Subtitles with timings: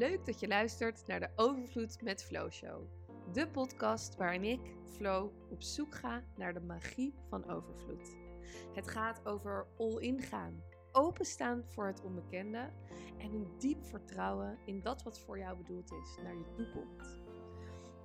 [0.00, 2.82] Leuk dat je luistert naar de Overvloed met Flow Show.
[3.32, 8.16] De podcast waarin ik, Flo, op zoek ga naar de magie van overvloed.
[8.74, 12.70] Het gaat over all-in gaan, openstaan voor het onbekende
[13.18, 17.22] en een diep vertrouwen in dat wat voor jou bedoeld is naar je toekomst.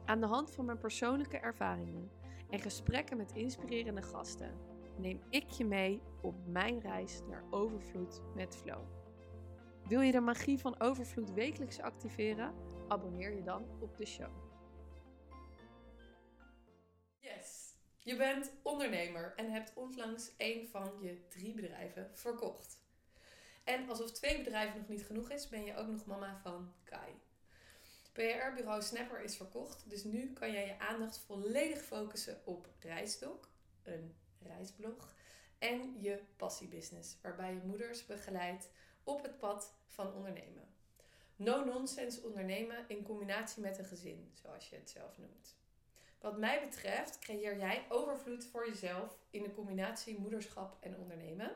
[0.06, 2.12] Aan de hand van mijn persoonlijke ervaringen
[2.50, 4.58] en gesprekken met inspirerende gasten
[4.98, 9.05] neem ik je mee op mijn reis naar overvloed met Flow.
[9.88, 12.54] Wil je de magie van overvloed wekelijks activeren?
[12.88, 14.32] Abonneer je dan op de show.
[17.20, 22.84] Yes, je bent ondernemer en hebt onlangs een van je drie bedrijven verkocht.
[23.64, 27.14] En alsof twee bedrijven nog niet genoeg is, ben je ook nog mama van Kai.
[28.12, 33.50] PR-bureau Snapper is verkocht, dus nu kan jij je aandacht volledig focussen op Reisdok,
[33.84, 35.16] een reisblog,
[35.60, 38.70] en je passiebusiness, waarbij je moeders begeleidt
[39.04, 40.64] op het pad van ondernemen.
[41.36, 45.56] No-nonsense ondernemen in combinatie met een gezin, zoals je het zelf noemt.
[46.20, 51.52] Wat mij betreft creëer jij overvloed voor jezelf in de combinatie moederschap en ondernemen.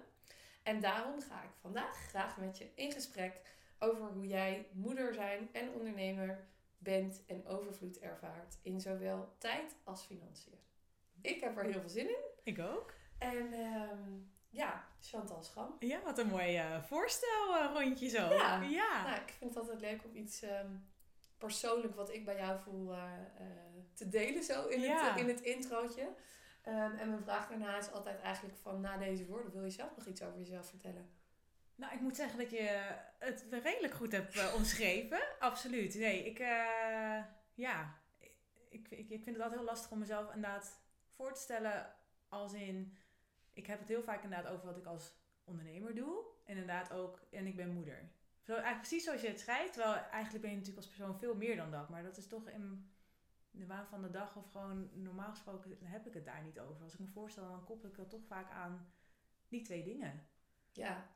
[0.63, 3.41] En daarom ga ik vandaag graag met je in gesprek
[3.79, 10.03] over hoe jij moeder zijn en ondernemer bent en overvloed ervaart in zowel tijd als
[10.03, 10.57] financiën.
[11.21, 12.23] Ik heb er heel veel zin in.
[12.43, 12.93] Ik ook.
[13.17, 14.11] En ehm,
[14.49, 15.75] ja, Chantal Scham.
[15.79, 18.33] Ja, wat een mooi uh, voorstel uh, rondje zo.
[18.33, 19.03] Ja, ja.
[19.03, 20.89] Nou, ik vind het altijd leuk om iets um,
[21.37, 23.03] persoonlijk wat ik bij jou voel uh,
[23.93, 26.01] te delen zo in, het, in het introotje.
[26.67, 29.95] Um, en mijn vraag daarna is altijd eigenlijk van na deze woorden wil je zelf
[29.95, 31.09] nog iets over jezelf vertellen?
[31.75, 35.19] Nou, ik moet zeggen dat je het redelijk goed hebt omschreven.
[35.39, 35.95] Absoluut.
[35.95, 36.37] Nee, ik,
[37.53, 37.99] ja,
[38.69, 40.79] ik, ik, ik vind het altijd heel lastig om mezelf inderdaad
[41.15, 41.95] voor te stellen
[42.29, 42.97] als in
[43.53, 46.23] ik heb het heel vaak inderdaad over wat ik als ondernemer doe.
[46.45, 48.11] En inderdaad ook, en ik ben moeder.
[48.41, 49.73] Zo, eigenlijk precies zoals je het schrijft.
[49.73, 51.89] Terwijl eigenlijk ben je natuurlijk als persoon veel meer dan dat.
[51.89, 52.91] Maar dat is toch in
[53.51, 56.83] de waan van de dag of gewoon normaal gesproken heb ik het daar niet over.
[56.83, 58.91] Als ik me voorstel, dan koppel ik dat toch vaak aan
[59.47, 60.27] die twee dingen.
[60.71, 61.07] Ja.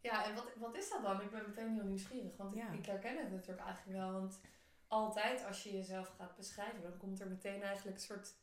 [0.00, 1.20] Ja, en wat, wat is dat dan?
[1.20, 2.36] Ik ben meteen heel nieuwsgierig.
[2.36, 4.12] Want ik, ik herken het natuurlijk eigenlijk wel.
[4.12, 4.40] Want
[4.88, 8.34] altijd als je jezelf gaat beschrijven, dan komt er meteen eigenlijk een soort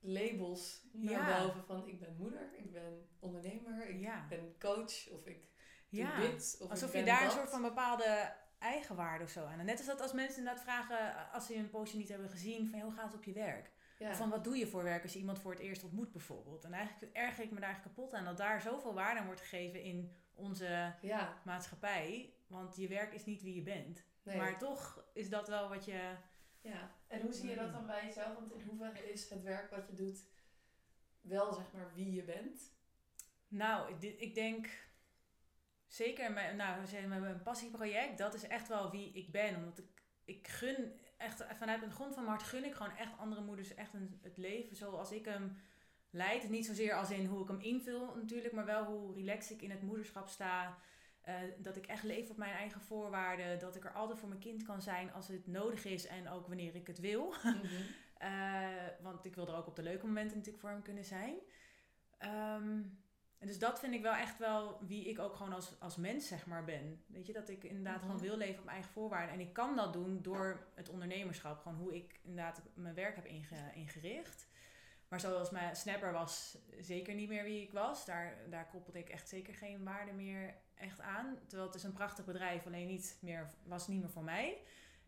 [0.00, 5.48] labels naar boven van ik ben moeder, ik ben ondernemer, ik ben coach of ik
[5.88, 6.20] doe ja.
[6.20, 6.58] dit.
[6.60, 9.58] Of Alsof je daar een soort van bepaalde eigenwaarde of zo aan.
[9.58, 12.70] En net als dat als mensen inderdaad vragen, als ze een poosje niet hebben gezien,
[12.70, 13.70] van hoe gaat het op je werk?
[14.12, 16.64] Van wat doe je voor werk als je iemand voor het eerst ontmoet bijvoorbeeld?
[16.64, 19.82] En eigenlijk erger ik me daar kapot aan dat daar zoveel waarde aan wordt gegeven
[19.82, 20.94] in onze
[21.44, 22.32] maatschappij.
[22.46, 24.04] Want je werk is niet wie je bent.
[24.22, 26.14] Maar toch is dat wel wat je
[26.68, 28.34] ja, en hoe zie je dat dan bij jezelf?
[28.34, 30.24] Want in hoeverre is het werk wat je doet
[31.20, 32.72] wel zeg maar wie je bent?
[33.48, 34.68] Nou, ik, ik denk
[35.86, 39.56] zeker met, nou, mijn passieproject, dat is echt wel wie ik ben.
[39.56, 43.18] Omdat ik, ik gun echt vanuit de grond van mijn hart gun ik gewoon echt
[43.18, 45.56] andere moeders echt een, het leven zoals ik hem
[46.10, 46.48] leid.
[46.48, 49.70] Niet zozeer als in hoe ik hem invul natuurlijk, maar wel hoe relaxed ik in
[49.70, 50.78] het moederschap sta.
[51.28, 53.58] Eh, dat ik echt leef op mijn eigen voorwaarden.
[53.58, 56.46] Dat ik er altijd voor mijn kind kan zijn als het nodig is en ook
[56.46, 57.34] wanneer ik het wil.
[57.42, 57.66] Mhm.
[58.18, 58.68] Eh,
[59.00, 61.34] want ik wil er ook op de leuke momenten natuurlijk voor hem kunnen zijn.
[62.18, 62.82] Ehm,
[63.38, 66.26] en dus dat vind ik wel echt wel wie ik ook gewoon als, als mens
[66.26, 67.04] zeg maar ben.
[67.06, 68.24] Weet je, dat ik inderdaad gewoon mhm.
[68.24, 69.34] wil leven op mijn eigen voorwaarden.
[69.34, 71.58] En ik kan dat doen door het ondernemerschap.
[71.58, 73.26] Gewoon hoe ik inderdaad mijn werk heb
[73.74, 74.48] ingericht.
[75.08, 78.04] Maar zoals mijn snapper was zeker niet meer wie ik was.
[78.04, 81.38] Daar, daar koppelde ik echt zeker geen waarde meer echt aan.
[81.46, 84.62] Terwijl het is een prachtig bedrijf, alleen niet meer, was niet meer voor mij.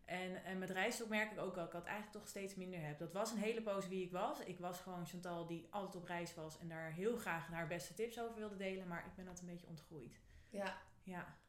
[0.05, 2.99] En, en met reisdok merk ik ook dat ik dat eigenlijk toch steeds minder heb.
[2.99, 4.39] Dat was een hele poos wie ik was.
[4.39, 7.93] Ik was gewoon Chantal die altijd op reis was en daar heel graag haar beste
[7.93, 8.87] tips over wilde delen.
[8.87, 10.19] Maar ik ben dat een beetje ontgroeid.
[10.49, 10.81] Ja.
[11.03, 11.39] Ja.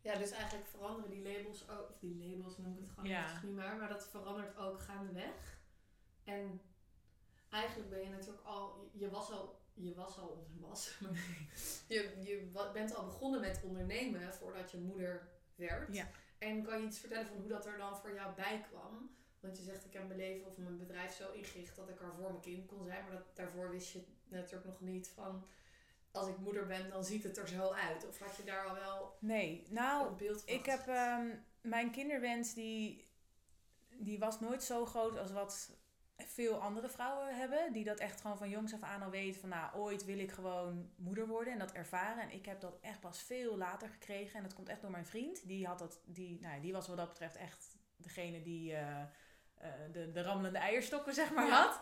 [0.00, 3.40] Ja, dus eigenlijk veranderen die labels ook, of die labels noem ik het gewoon ja.
[3.42, 5.58] niet maar, maar dat verandert ook gaandeweg.
[6.24, 6.60] En
[7.50, 10.98] eigenlijk ben je natuurlijk al, je was al, je was al onder was,
[11.88, 15.94] je, je bent al begonnen met ondernemen voordat je moeder werd.
[15.94, 16.08] Ja.
[16.38, 19.10] En kan je iets vertellen van hoe dat er dan voor jou bij kwam?
[19.40, 22.14] Want je zegt, ik heb mijn leven of mijn bedrijf zo ingericht dat ik er
[22.14, 23.04] voor mijn kind kon zijn.
[23.04, 25.46] Maar dat, daarvoor wist je natuurlijk nog niet van,
[26.10, 28.08] als ik moeder ben, dan ziet het er zo uit.
[28.08, 30.54] Of had je daar al wel nee, nou, een beeld van?
[30.54, 33.08] Ik heb um, mijn kinderwens, die,
[33.90, 35.70] die was nooit zo groot als wat
[36.16, 37.72] veel andere vrouwen hebben.
[37.72, 40.32] Die dat echt gewoon van jongs af aan al weten van nou, ooit wil ik
[40.32, 42.22] gewoon moeder worden en dat ervaren.
[42.22, 44.36] En ik heb dat echt pas veel later gekregen.
[44.36, 45.46] En dat komt echt door mijn vriend.
[45.46, 49.68] Die, had dat, die, nou, die was wat dat betreft echt degene die uh, uh,
[49.92, 51.80] de, de rammelende eierstokken zeg maar had.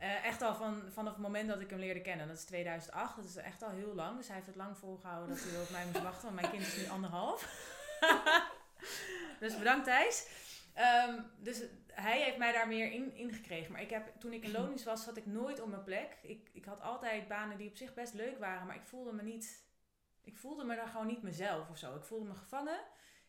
[0.00, 2.26] Uh, echt al van, vanaf het moment dat ik hem leerde kennen.
[2.26, 3.16] Dat is 2008.
[3.16, 4.16] Dat is echt al heel lang.
[4.16, 6.22] Dus hij heeft het lang volgehouden dat hij op mij moest wachten.
[6.22, 7.42] Want mijn kind is nu anderhalf.
[9.40, 10.28] Dus bedankt Thijs.
[10.74, 11.62] Ehm, dus
[11.94, 13.72] hij heeft mij daar meer in, in gekregen.
[13.72, 16.18] Maar ik heb, toen ik in loondienst was, zat ik nooit op mijn plek.
[16.22, 19.22] Ik, ik had altijd banen die op zich best leuk waren, maar ik voelde me
[19.22, 19.62] niet...
[20.22, 21.96] Ik voelde me daar gewoon niet mezelf of zo.
[21.96, 22.80] Ik voelde me gevangen.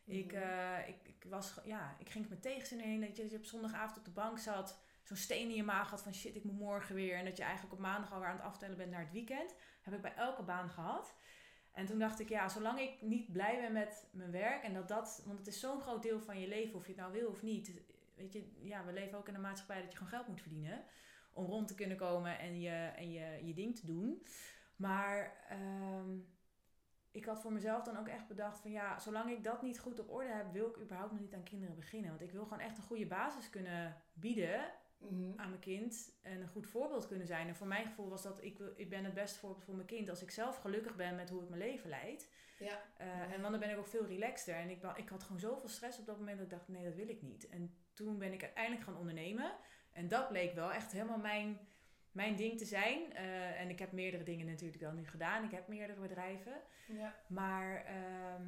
[0.04, 0.42] Ik, Mhm.
[0.42, 3.00] eh, ik, ik, was, ja, ik ging met tegenzin heen.
[3.00, 4.78] Dat je, dat je op zondagavond op de bank zat.
[5.02, 7.16] Zo'n steen in je maag had van shit, ik moet morgen weer.
[7.16, 9.54] En dat je eigenlijk op maandag alweer aan het aftellen bent naar het weekend.
[9.82, 11.14] Heb ik bij elke baan gehad.
[11.72, 14.62] En toen dacht ik, ja, zolang ik niet blij ben met mijn werk.
[14.62, 17.00] En dat dat, want het is zo'n groot deel van je leven, of je het
[17.00, 17.72] nou wil of niet.
[18.16, 20.84] Weet je, ja, we leven ook in een maatschappij dat je gewoon geld moet verdienen.
[21.32, 24.26] Om rond te kunnen komen en je, en je, je ding te doen.
[24.76, 26.18] Maar ehm,
[27.10, 30.00] ik had voor mezelf dan ook echt bedacht van ja, zolang ik dat niet goed
[30.00, 32.10] op orde heb, wil ik überhaupt nog niet aan kinderen beginnen.
[32.10, 35.32] Want ik wil gewoon echt een goede basis kunnen bieden Mhm.
[35.40, 37.48] aan mijn kind en een goed voorbeeld kunnen zijn.
[37.48, 39.86] En voor mijn gevoel was dat ik, wil- ik ben het beste voorbeeld voor mijn
[39.86, 42.30] kind als ik zelf gelukkig ben met hoe ik mijn leven leid.
[42.58, 42.82] Ja.
[42.96, 44.54] Eh, En dan ben ik ook veel relaxter.
[44.54, 46.94] En ik, ik had gewoon zoveel stress op dat moment dat ik dacht, nee, dat
[46.94, 47.48] wil ik niet.
[47.48, 49.52] En toen ben ik uiteindelijk gaan ondernemen.
[49.92, 51.58] En dat bleek wel echt helemaal mijn,
[52.12, 53.12] mijn ding te zijn.
[53.12, 55.44] Eh, en ik heb meerdere dingen natuurlijk wel nu gedaan.
[55.44, 56.60] Ik heb meerdere bedrijven.
[56.86, 57.14] Ja.
[57.28, 58.42] Maar ehm,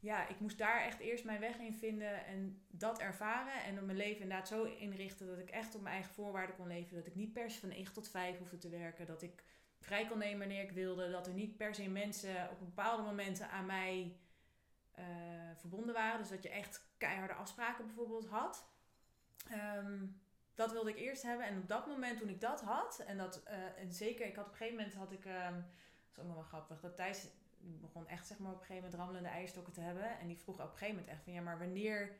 [0.00, 3.62] ja, ik moest daar echt eerst mijn weg in vinden en dat ervaren.
[3.64, 6.96] En mijn leven inderdaad zo inrichten dat ik echt op mijn eigen voorwaarden kon leven.
[6.96, 9.06] Dat ik niet per se van 9 tot 5 hoefde te werken.
[9.06, 9.44] Dat ik
[9.80, 11.10] vrij kon nemen wanneer ik wilde.
[11.10, 14.16] Dat er niet per se mensen op bepaalde momenten aan mij
[14.94, 15.04] eh,
[15.56, 16.18] verbonden waren.
[16.18, 18.68] Dus dat je echt keiharde afspraken bijvoorbeeld had.
[19.50, 20.06] Ehm,
[20.54, 21.46] dat wilde ik eerst hebben.
[21.46, 24.44] En op dat moment toen ik dat had, en dat eh, en zeker, ik had
[24.44, 27.28] op een gegeven moment had ik, ehm, dat is ook nog wel grappig, dat Thijs
[27.60, 30.18] begon echt zeg maar op een gegeven moment rammelende eierstokken te hebben.
[30.18, 32.18] En die vroeg op een gegeven moment echt van ja, maar wanneer,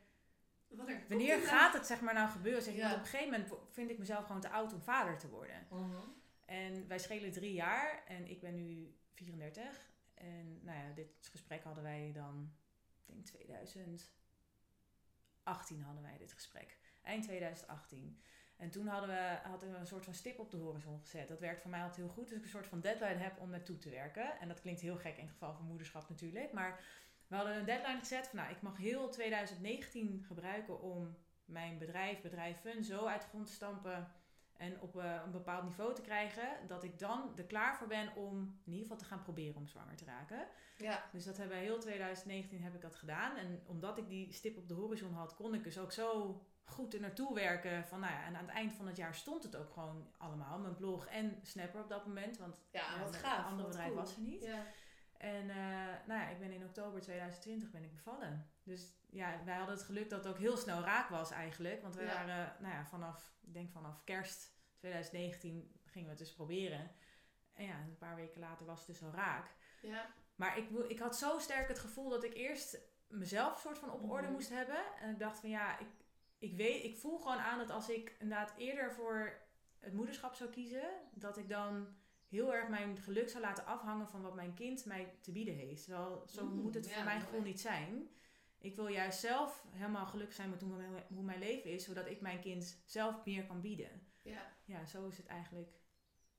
[0.67, 2.61] Wanneer, wanneer gaat het zeg maar nou gebeuren?
[2.61, 2.85] Zeg, je, Ja.
[2.87, 5.67] Want op een gegeven moment vind ik mezelf gewoon te oud om vader te worden.
[5.69, 5.97] Mhm.
[6.51, 9.89] En wij schelen drie jaar en ik ben nu 34.
[10.13, 12.53] En nou ja, dit gesprek hadden wij dan,
[13.05, 14.11] ik denk 2018
[15.81, 16.77] hadden wij dit gesprek.
[17.03, 18.21] Eind 2018.
[18.57, 21.27] En toen hadden we, hadden een soort van stip op de horizon gezet.
[21.27, 22.27] Dat werkt voor mij altijd heel goed.
[22.27, 24.39] Dus ik een soort van deadline heb om naartoe te werken.
[24.39, 26.51] En dat klinkt heel gek in het geval van moederschap natuurlijk.
[26.51, 26.83] Maar
[27.27, 32.59] we hadden een deadline gezet van nou, ik mag heel 2019 gebruiken om mijn bedrijf,
[32.59, 34.11] Fun, zo uit de grond te stampen
[34.61, 38.15] en op eh, een bepaald niveau te krijgen, dat ik dan er klaar voor ben
[38.15, 40.47] om in ieder geval te gaan proberen om zwanger te raken.
[40.77, 41.03] Ja.
[41.11, 43.37] Dus dat hebben we heel 2019 heb ik dat gedaan.
[43.37, 46.93] En omdat ik die stip op de horizon had, kon ik dus ook zo goed
[46.93, 47.85] er naartoe werken.
[47.85, 50.59] Van, nou ja, en aan het eind van het jaar stond het ook gewoon allemaal.
[50.59, 52.37] Mijn blog en Snapper op dat moment.
[52.37, 53.45] Want Ja, wat een gaaf.
[53.45, 54.43] andere wat bedrijf was er niet.
[54.43, 54.65] Ja.
[55.17, 58.49] En eh, nou ja, ik ben in oktober 2020 ben ik bevallen.
[58.63, 61.81] Dus ja, wij hadden het geluk dat het ook heel snel raak was eigenlijk.
[61.81, 62.13] Want we Ja.
[62.13, 66.91] waren, nou ja, vanaf, ik denk vanaf kerst 2019 gingen we het dus proberen.
[67.53, 69.55] En ja, een paar weken later was het dus al raak.
[69.81, 70.05] Ja.
[70.35, 74.09] Maar ik, ik had zo sterk het gevoel dat ik eerst mezelf soort van op
[74.09, 74.31] orde Mhm.
[74.33, 74.83] moest hebben.
[75.01, 75.87] En ik dacht van ja, ik,
[76.37, 79.39] ik, weet, ik voel gewoon aan dat als ik inderdaad eerder voor
[79.79, 81.87] het moederschap zou kiezen, dat ik dan
[82.27, 85.83] heel erg mijn geluk zou laten afhangen van wat mijn kind mij te bieden heeft.
[85.83, 88.09] Terwijl zo Oeh, moet het ja, voor mijn gevoel niet zijn.
[88.61, 92.07] Ik wil juist zelf helemaal gelukkig zijn met hoe mijn, hoe mijn leven is, zodat
[92.07, 94.07] ik mijn kind zelf meer kan bieden.
[94.21, 94.53] Ja.
[94.65, 95.79] Ja, zo is het eigenlijk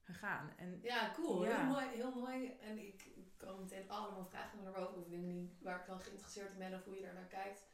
[0.01, 0.53] gegaan.
[0.57, 1.45] En Ja, cool.
[1.45, 1.57] Ja.
[1.57, 1.87] Heel mooi.
[1.87, 2.57] Heel mooi.
[2.61, 6.57] En ik kan meteen allemaal vragen naar boven over dingen waar ik dan geïnteresseerd in
[6.57, 7.65] ben of hoe je daar naar kijkt.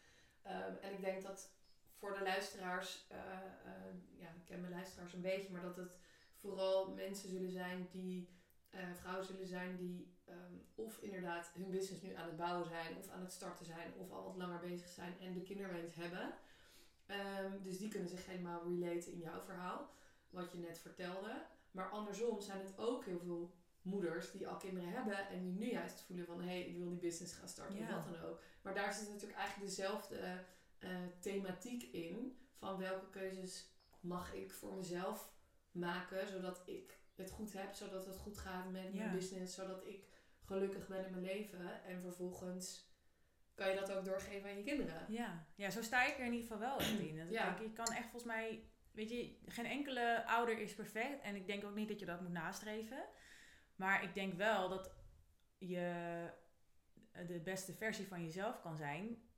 [0.42, 1.54] Ehm, en ik denk dat
[2.00, 3.18] voor de luisteraars, eh,
[3.66, 5.98] eh, ja, ik ken mijn luisteraars een beetje, maar dat het
[6.36, 8.30] vooral mensen zullen zijn die,
[8.70, 12.98] eh, vrouwen zullen zijn die ehm, of inderdaad hun business nu aan het bouwen zijn,
[12.98, 16.34] of aan het starten zijn, of al wat langer bezig zijn en de kinderwens hebben.
[17.06, 19.90] Ehm, dus die kunnen zich helemaal relaten in jouw verhaal,
[20.30, 21.46] wat je net vertelde.
[21.72, 25.72] Maar andersom zijn het ook heel veel moeders die al kinderen hebben en die nu
[25.72, 27.98] juist voelen van hé, hey, ik wil die business gaan starten Ja.
[27.98, 28.42] of wat dan ook.
[28.62, 30.44] Maar daar zit natuurlijk eigenlijk dezelfde
[30.80, 33.68] eh, thematiek in van welke keuzes
[34.00, 35.32] mag ik voor mezelf
[35.72, 39.00] maken zodat ik het goed heb, zodat het goed gaat met Ja.
[39.00, 40.08] mijn business, zodat ik
[40.46, 42.88] gelukkig ben in mijn leven en vervolgens
[43.56, 45.06] kan je dat ook doorgeven aan je kinderen.
[45.10, 47.18] Ja, ja, zo sta ik er in ieder geval wel echt in.
[47.18, 47.46] Dat ik Ja.
[47.46, 51.22] denk, je kan echt volgens mij, weet je, geen enkele ouder is perfect.
[51.22, 53.06] En ik denk ook niet dat je dat moet nastreven.
[53.76, 54.92] Maar ik denk wel dat
[55.58, 56.28] je
[57.28, 59.29] de beste versie van jezelf kan zijn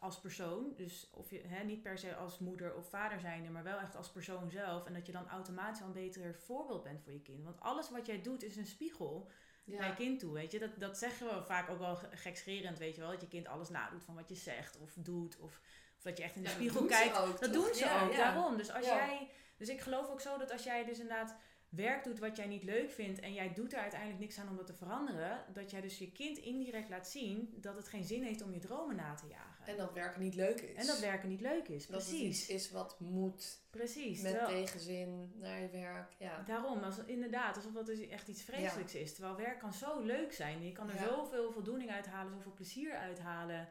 [0.00, 0.72] als persoon.
[0.76, 3.96] Dus of je hè, niet per se als moeder of vader zijnde, maar wel echt
[3.96, 4.86] als persoon zelf.
[4.86, 7.44] En dat je dan automatisch al een beter voorbeeld bent voor je kind.
[7.44, 9.30] Want alles wat jij doet is een spiegel
[9.64, 10.58] naar je kind toe, weet je.
[10.58, 13.10] Dat, dat zeggen we vaak ook wel ge- gekscherend, weet je wel.
[13.10, 15.38] Dat je kind alles nadoet van wat je zegt of doet.
[15.38, 15.60] Of,
[15.96, 17.18] of dat je echt in de Ja, spiegel doen ze kijkt.
[17.18, 17.64] ook, dat toch?
[17.64, 18.16] doen ze Ja, ook, ja.
[18.16, 18.56] daarom.
[18.56, 18.96] Dus als Ja.
[18.96, 19.30] jij...
[19.56, 21.36] Dus ik geloof ook zo dat als jij dus inderdaad
[21.76, 24.56] werk doet wat jij niet leuk vindt en jij doet er uiteindelijk niks aan om
[24.56, 28.22] dat te veranderen, dat jij dus je kind indirect laat zien dat het geen zin
[28.22, 29.66] heeft om je dromen na te jagen.
[29.66, 30.76] En dat werken niet leuk is.
[30.76, 32.40] En dat werken niet leuk is, Dat het precies.
[32.40, 33.58] iets is wat moet.
[33.70, 34.20] Precies.
[34.22, 36.12] Met terwijl- tegenzin naar je werk.
[36.18, 36.42] Ja.
[36.42, 39.12] Daarom, als, inderdaad, alsof dat dus echt iets vreselijks is.
[39.14, 40.62] Terwijl werk kan zo leuk zijn.
[40.64, 41.08] Je kan er Ja.
[41.08, 43.68] zoveel voldoening uithalen, zoveel plezier uithalen.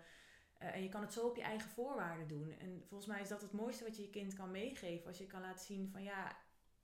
[0.58, 2.54] Eh, en je kan het zo op je eigen voorwaarden doen.
[2.60, 5.08] En volgens mij is dat het mooiste wat je je kind kan meegeven.
[5.08, 6.38] Als je kan laten zien van ja,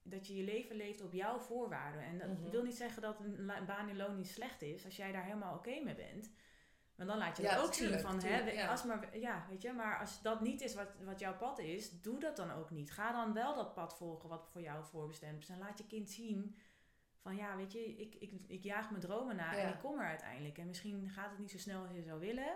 [0.04, 2.02] dat je je leven leeft op jouw voorwaarden.
[2.02, 2.50] En dat Mhm.
[2.50, 4.86] wil niet zeggen dat een baan in loon niet slecht is.
[4.86, 6.32] Als jij daar helemaal oké mee bent.
[6.96, 8.68] Maar dan laat je Ja, dat ook tuurlijk, zien van, tuurlijk, hè, ja.
[8.68, 12.02] als maar, ja, weet je, maar als dat niet is wat, wat jouw pad is,
[12.02, 12.92] doe dat dan ook niet.
[12.92, 15.50] Ga dan wel dat pad volgen wat voor jou voorbestemd is.
[15.50, 16.56] En laat je kind zien
[17.18, 20.06] van, ja, weet je, ik, ik, ik jaag mijn dromen na en ik kom er
[20.06, 20.58] uiteindelijk.
[20.58, 22.56] En misschien gaat het niet zo snel als je zou willen,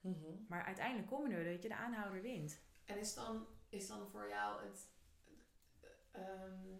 [0.00, 0.32] Mhm.
[0.48, 2.60] maar uiteindelijk kom je er, weet je, de aanhouder wint.
[2.84, 4.88] En is dan, is dan voor jou het,
[6.12, 6.74] ehm,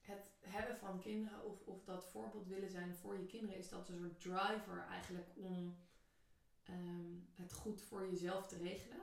[0.00, 3.88] het hebben van kinderen of, of dat voorbeeld willen zijn voor je kinderen, is dat
[3.88, 5.76] een soort driver eigenlijk om
[6.62, 9.00] ehm, het goed voor jezelf te regelen?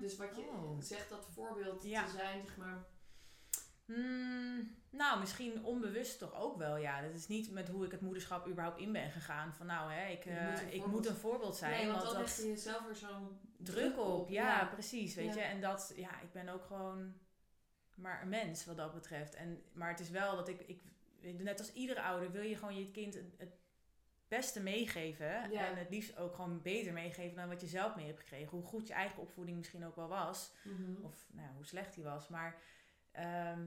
[0.00, 0.80] Dus wat je Oh.
[0.80, 2.04] zegt dat voorbeeld Ja.
[2.04, 2.84] te zijn, zeg maar.
[3.84, 7.00] Hmm, nou, misschien onbewust toch ook wel, ja.
[7.02, 9.54] Dat is niet met hoe ik het moederschap überhaupt in ben gegaan.
[9.54, 11.70] Van nou, hè, ik, Je eh, moet een ik voorbeeld- moet een voorbeeld zijn.
[11.72, 14.28] nee, want want dan dat leg je jezelf weer zo'n druk op.
[14.28, 14.66] Ja, ja.
[14.66, 15.40] precies, weet Ja.
[15.40, 15.46] je.
[15.46, 17.14] En dat, ja, ik ben ook gewoon
[17.94, 19.34] maar een mens wat dat betreft.
[19.34, 20.82] En, maar het is wel dat ik, ik,
[21.42, 23.56] net als iedere ouder, wil je gewoon je kind het, het
[24.28, 25.50] beste meegeven.
[25.50, 25.66] Ja.
[25.68, 28.48] En het liefst ook gewoon beter meegeven dan wat je zelf mee hebt gekregen.
[28.48, 30.52] Hoe goed je eigen opvoeding misschien ook wel was.
[30.64, 31.04] Mhm.
[31.04, 32.28] Of nou, hoe slecht die was.
[32.28, 32.60] Maar
[33.12, 33.66] ehm,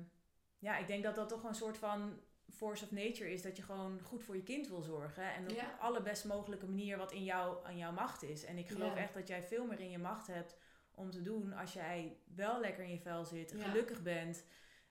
[0.60, 2.20] ja, ik denk dat dat toch een soort van
[2.50, 3.42] force of nature is.
[3.42, 5.34] Dat je gewoon goed voor je kind wil zorgen.
[5.34, 5.62] En op Ja.
[5.66, 8.44] de allerbest mogelijke manier wat in jou, aan jouw macht is.
[8.46, 9.02] En ik geloof Ja.
[9.02, 10.58] echt dat jij veel meer in je macht hebt
[10.98, 13.58] om te doen als jij wel lekker in je vel zit, Ja.
[13.70, 14.44] gelukkig bent.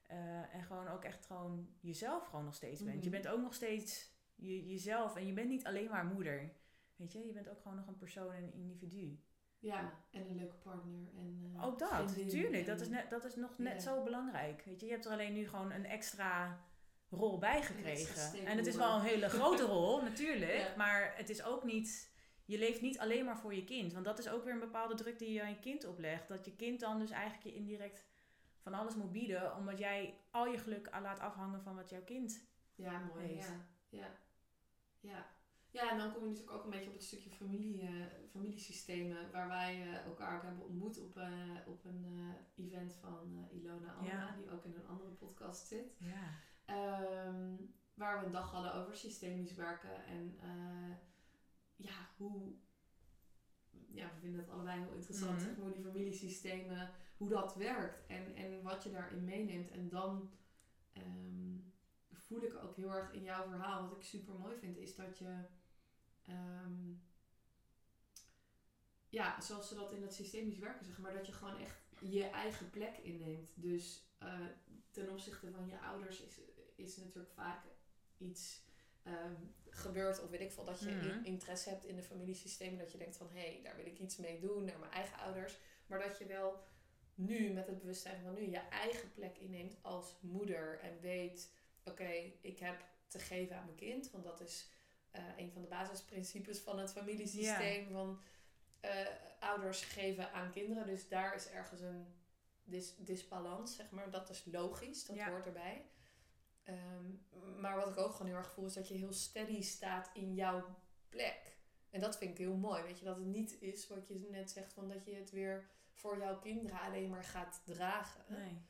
[0.06, 3.04] eh, en gewoon ook echt gewoon jezelf gewoon nog steeds bent.
[3.04, 3.20] Je Mhm.
[3.22, 5.16] bent ook nog steeds je, jezelf.
[5.16, 6.52] En je bent niet alleen maar moeder.
[6.96, 9.20] Weet je, je bent ook gewoon nog een persoon en een individu.
[9.58, 11.08] Ja, en een leuke partner.
[11.16, 12.66] En, eh, Ook dat, tuurlijk.
[12.66, 14.62] Dat is, net, dat is nog net zo belangrijk.
[14.64, 16.60] Weet je, je hebt er alleen nu gewoon een extra
[17.10, 18.46] rol bij gekregen.
[18.46, 20.52] En het is wel een hele grote rol, natuurlijk.
[20.58, 20.76] Ja.
[20.76, 22.14] Maar het is ook niet...
[22.46, 23.92] Je leeft niet alleen maar voor je kind.
[23.92, 26.28] Want dat is ook weer een bepaalde druk die je aan je kind oplegt.
[26.28, 28.04] Dat je kind dan dus eigenlijk je indirect
[28.58, 29.56] van alles moet bieden.
[29.56, 32.44] Omdat jij al je geluk laat afhangen van wat jouw kind...
[32.74, 33.26] Ja, mooi.
[33.26, 33.44] Weet.
[33.88, 33.98] Ja.
[33.98, 34.10] Ja.
[35.00, 35.34] ja.
[35.70, 37.88] Ja, en dan kom je natuurlijk ook een beetje op het stukje familie, eh,
[38.30, 39.30] familiesystemen.
[39.30, 41.30] Waar wij eh, elkaar ook hebben ontmoet op, eh,
[41.66, 44.08] op een event van Ilona Alma.
[44.08, 44.36] Ja.
[44.36, 45.94] Die ook in een andere podcast zit.
[45.98, 46.30] Ja.
[46.64, 47.54] Ehm,
[47.94, 50.06] waar we een dag hadden over systemisch werken.
[50.06, 50.38] En
[51.76, 52.54] ja, hoe...
[53.86, 55.40] Ja, we vinden het allebei heel interessant.
[55.40, 58.06] Zeg maar, hoe die familiesystemen, hoe dat werkt.
[58.06, 59.70] En, en wat je daarin meeneemt.
[59.70, 60.30] En dan
[60.92, 61.56] ehm,
[62.12, 63.88] voel ik ook heel erg in jouw verhaal.
[63.88, 65.44] Wat ik super mooi vind, is dat je...
[66.22, 66.94] ehm,
[69.08, 71.02] ja, zoals ze dat in het systemisch werken zeggen.
[71.02, 73.50] Maar dat je gewoon echt je eigen plek inneemt.
[73.54, 74.46] Dus eh,
[74.90, 76.40] ten opzichte van je ouders is,
[76.74, 77.64] is natuurlijk vaak
[78.18, 78.62] iets
[79.02, 79.34] ehm,
[79.76, 80.22] gebeurd.
[80.22, 81.08] Of weet ik veel, dat je Mhm.
[81.08, 82.78] in- interesse hebt in de familiesystemen.
[82.78, 84.64] Dat je denkt van, hé, hey, daar wil ik iets mee doen.
[84.64, 85.56] Naar mijn eigen ouders.
[85.86, 86.64] Maar dat je wel
[87.14, 90.80] nu, met het bewustzijn van nu, je eigen plek inneemt als moeder.
[90.80, 91.52] En weet,
[91.84, 94.10] oké, ik heb te geven aan mijn kind.
[94.10, 94.68] Want dat is
[95.10, 97.90] eh, een van de basisprincipes van het familiesysteem.
[97.90, 98.20] Van
[98.80, 99.06] eh,
[99.40, 100.86] ouders geven aan kinderen.
[100.86, 102.06] Dus daar is ergens een
[102.64, 104.10] dis disbalans, zeg maar.
[104.10, 105.30] Dat is logisch, dat Ja.
[105.30, 105.84] hoort erbij.
[106.66, 110.10] Ehm, maar wat ik ook gewoon heel erg voel, is dat je heel steady staat
[110.14, 110.76] in jouw
[111.08, 111.56] plek.
[111.90, 112.82] En dat vind ik heel mooi.
[112.82, 115.68] Weet je, dat het niet is wat je net zegt, van dat je het weer
[115.92, 118.24] voor jouw kinderen alleen maar gaat dragen.
[118.28, 118.62] Nee.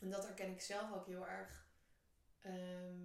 [0.00, 1.68] En dat herken ik zelf ook heel erg.
[2.40, 2.98] Ehm,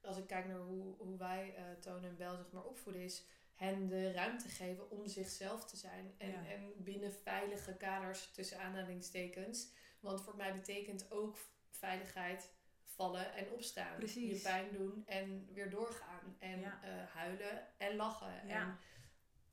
[0.00, 3.24] als ik kijk naar hoe, hoe wij eh Toon en Bel zeg maar opvoeden, is
[3.54, 6.14] hen de ruimte geven om zichzelf te zijn.
[6.18, 6.46] En, Ja.
[6.46, 9.72] en binnen veilige kaders tussen aanhalingstekens.
[10.00, 11.38] Want voor mij betekent ook
[11.70, 12.50] veiligheid
[12.94, 13.96] vallen en opstaan.
[13.96, 14.36] Precies.
[14.36, 16.36] Je pijn doen en weer doorgaan.
[16.38, 16.80] En Ja.
[16.82, 18.46] eh, huilen en lachen.
[18.46, 18.60] Ja.
[18.62, 18.78] En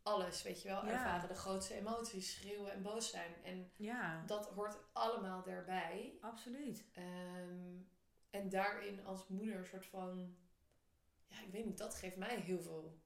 [0.03, 0.85] alles, weet je wel.
[0.85, 0.91] Ja.
[0.91, 3.43] Ervaren de grootste emoties, schreeuwen en boos zijn.
[3.43, 3.71] En
[4.25, 6.17] dat hoort allemaal daarbij.
[6.21, 6.85] absoluut.
[6.93, 7.77] Ehm,
[8.29, 10.37] en daarin als moeder een soort van...
[11.27, 12.99] Ja, ik weet niet, dat geeft mij heel veel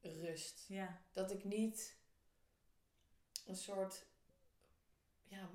[0.00, 0.64] rust.
[0.68, 1.98] Ja, Dat ik niet
[3.46, 4.06] een soort...
[5.28, 5.48] Ja,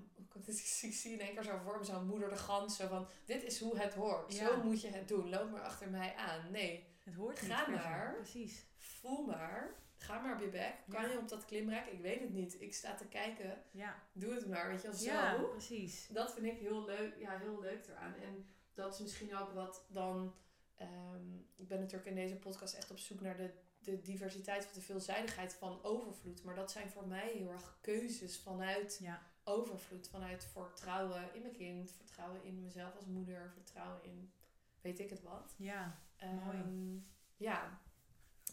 [0.81, 2.75] ik zie in één keer zo voor me zo'n moeder de gans.
[2.75, 4.33] Zo van, dit is hoe het hoort.
[4.33, 4.47] Ja.
[4.47, 5.29] Zo moet je het doen.
[5.29, 6.51] Loop maar achter mij aan.
[6.51, 7.71] Nee, het hoort niet Ga se.
[7.71, 8.13] maar.
[8.15, 8.65] Precies.
[8.77, 9.73] voel maar.
[9.97, 10.73] Ga maar op je bek.
[10.89, 11.11] Kan Ja.
[11.11, 11.85] je op dat klimrek?
[11.85, 12.61] Ik weet het niet.
[12.61, 13.63] Ik sta te kijken.
[13.71, 14.97] Ja, Doe het maar, weet je wel.
[14.97, 15.05] Zo.
[15.05, 16.07] ja precies.
[16.07, 18.13] Dat vind ik heel leuk, ja, heel leuk eraan.
[18.15, 20.35] En dat is misschien ook wat dan.
[20.75, 24.71] ehm, ik ben natuurlijk in deze podcast echt op zoek naar de, de diversiteit of
[24.71, 26.43] de veelzijdigheid van overvloed.
[26.43, 29.21] Maar dat zijn voor mij heel erg keuzes vanuit Ja.
[29.43, 30.09] Overvloed.
[30.09, 34.33] Vanuit vertrouwen in mijn kind, vertrouwen in mezelf als moeder, vertrouwen in
[34.81, 35.55] weet ik het wat.
[35.57, 35.97] Ja.
[36.15, 37.03] Ehm, Mooi.
[37.37, 37.79] Ja.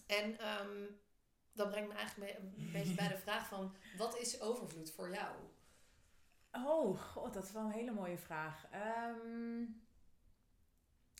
[0.06, 0.84] En ehm,
[1.52, 3.74] dat brengt me eigenlijk een beetje bij de vraag van...
[3.96, 5.36] Wat is overvloed voor jou?
[6.52, 8.66] Oh, god, dat is wel een hele mooie vraag.
[8.70, 9.64] Ehm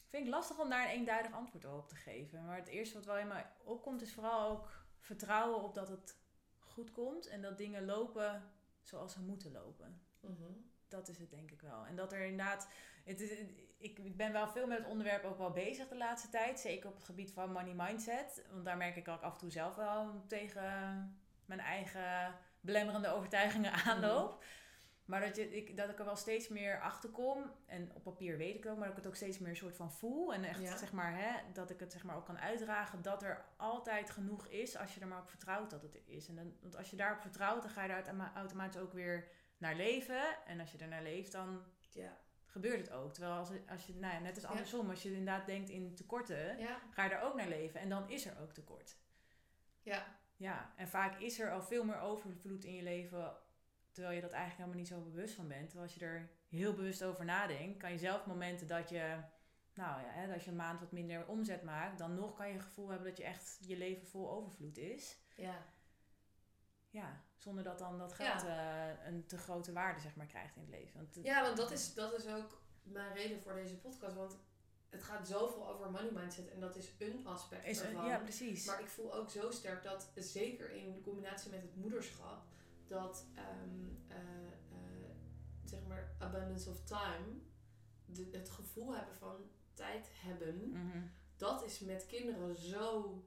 [0.08, 2.44] vind ik lastig om daar een eenduidig antwoord op te geven.
[2.44, 6.16] Maar het eerste wat wel in mij opkomt is vooral ook vertrouwen op dat het
[6.58, 7.26] goed komt.
[7.26, 8.50] En dat dingen lopen
[8.88, 10.00] zoals ze moeten lopen.
[10.21, 10.52] Mhm.
[10.88, 11.87] Dat is het denk ik wel.
[11.87, 12.68] En dat er inderdaad...
[13.04, 13.30] Het is,
[13.78, 16.61] ik, ik ben wel veel met het onderwerp ook wel bezig de laatste tijd.
[16.61, 18.47] Zeker op het gebied van money mindset.
[18.50, 20.73] Want daar merk ik ook af en toe zelf wel tegen
[21.45, 24.45] mijn eigen belemmerende overtuigingen aanloop.
[25.08, 27.50] Maar dat, je, ik, dat ik er wel steeds meer achter kom.
[27.66, 29.56] En op papier weet ik het ook, maar dat ik het ook steeds meer een
[29.56, 30.34] soort van voel.
[30.34, 30.76] En echt Ja.
[30.76, 33.02] zeg maar, hè, dat ik het zeg maar ook kan uitdragen.
[33.02, 36.28] Dat er altijd genoeg is als je er maar op vertrouwt dat het er is.
[36.28, 39.28] En dan, want als je daarop vertrouwt, dan ga je daar automa- automatisch ook weer
[39.58, 40.44] naar leven.
[40.46, 42.16] En als je er naar leeft, dan Ja.
[42.46, 43.12] gebeurt het ook.
[43.12, 46.56] Terwijl als, als je, nou ja, net als andersom, als je inderdaad denkt in tekorten,
[46.90, 47.80] ga je daar ook naar leven.
[47.80, 48.96] En dan is er ook tekort.
[49.82, 50.16] Ja.
[50.36, 53.36] Ja, en vaak is er al veel meer overvloed in je leven,
[53.98, 55.64] terwijl je dat eigenlijk helemaal niet zo bewust van bent.
[55.68, 59.20] Terwijl als je er heel bewust over nadenkt, kan je zelf momenten dat je,
[59.74, 62.52] nou ja, hè, als je een maand wat minder omzet maakt, dan nog kan je
[62.54, 65.18] het gevoel hebben dat je echt je leven vol overvloed is.
[65.36, 65.66] Ja.
[66.90, 70.60] Ja, zonder dat dan dat geld eh, een te grote waarde zeg maar krijgt in
[70.62, 70.96] het leven.
[71.00, 74.14] Want het- Ja, want dat is, dat is ook mijn reden voor deze podcast.
[74.16, 74.38] Want
[74.88, 76.48] het gaat zoveel over money mindset.
[76.50, 78.06] En dat is een aspect is, ervan.
[78.06, 78.66] ja, precies.
[78.66, 82.42] Maar ik voel ook zo sterk dat, zeker in combinatie met het moederschap,
[82.88, 84.18] dat ehm, eh,
[84.73, 85.11] eh,
[85.64, 87.26] zeg maar abundance of time,
[88.07, 91.02] de, het gevoel hebben van tijd hebben, Mhm.
[91.37, 93.23] dat is met kinderen zo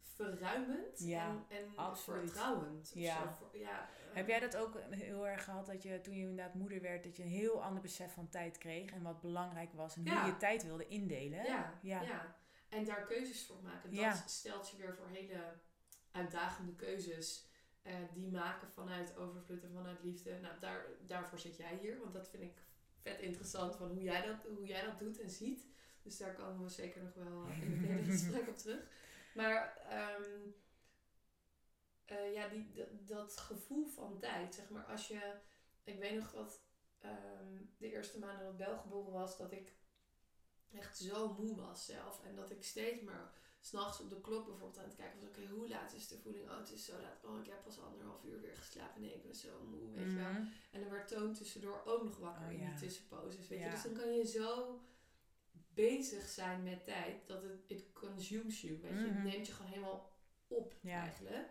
[0.00, 2.20] verruimend Ja, en, en absoluut.
[2.30, 2.90] vertrouwend.
[2.94, 3.34] Ja.
[3.34, 6.54] Voor- ja eh, Heb jij dat ook heel erg gehad dat je toen je inderdaad
[6.54, 9.96] moeder werd, dat je een heel ander besef van tijd kreeg en wat belangrijk was
[9.96, 10.20] en Ja.
[10.22, 11.44] hoe je tijd wilde indelen?
[11.44, 12.36] Ja, ja.
[12.68, 13.94] En daar keuzes voor maken.
[13.94, 15.52] Dat stelt je weer voor hele
[16.12, 17.46] uitdagende keuzes.
[17.84, 20.38] Eh, die maken vanuit overvloed en vanuit liefde.
[20.40, 21.98] Nou, daar, daarvoor zit jij hier.
[22.00, 22.62] Want dat vind ik
[23.00, 25.66] vet interessant van hoe jij dat, hoe jij dat doet en ziet.
[26.02, 28.80] Dus daar komen we zeker nog wel in het gesprek op terug.
[29.34, 30.50] Maar ehm,
[32.04, 32.72] eh, ja, die,
[33.04, 35.34] dat, gevoel van tijd, zeg maar, als je...
[35.84, 36.60] Ik weet nog dat
[36.98, 39.72] ehm, de eerste maanden dat Bel geboren was, dat ik
[40.72, 42.24] echt zo moe was zelf.
[42.24, 43.32] En dat ik steeds maar
[43.68, 45.28] s'nachts op de klok bijvoorbeeld aan het kijken was.
[45.28, 46.50] Oké, hoe laat is de voeding?
[46.50, 47.24] Oh, het is zo laat.
[47.24, 49.00] Oh, ik heb pas anderhalf uur weer geslapen.
[49.00, 50.30] Nee, ik ben zo moe, weet je wel.
[50.32, 50.42] Mhm.
[50.70, 52.68] En dan werd Toon tussendoor ook nog wakker Oh, in ja.
[52.68, 53.64] die tussenposes, weet Ja.
[53.64, 53.70] je.
[53.70, 54.80] Dus dan kan je zo
[55.74, 59.06] bezig zijn met tijd dat het it consumes you, weet je.
[59.06, 59.22] Het Mhm.
[59.24, 60.12] neemt je gewoon helemaal
[60.48, 61.00] op, Ja.
[61.00, 61.48] eigenlijk.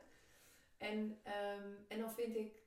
[0.78, 2.62] En, ehm, en dan vind ik,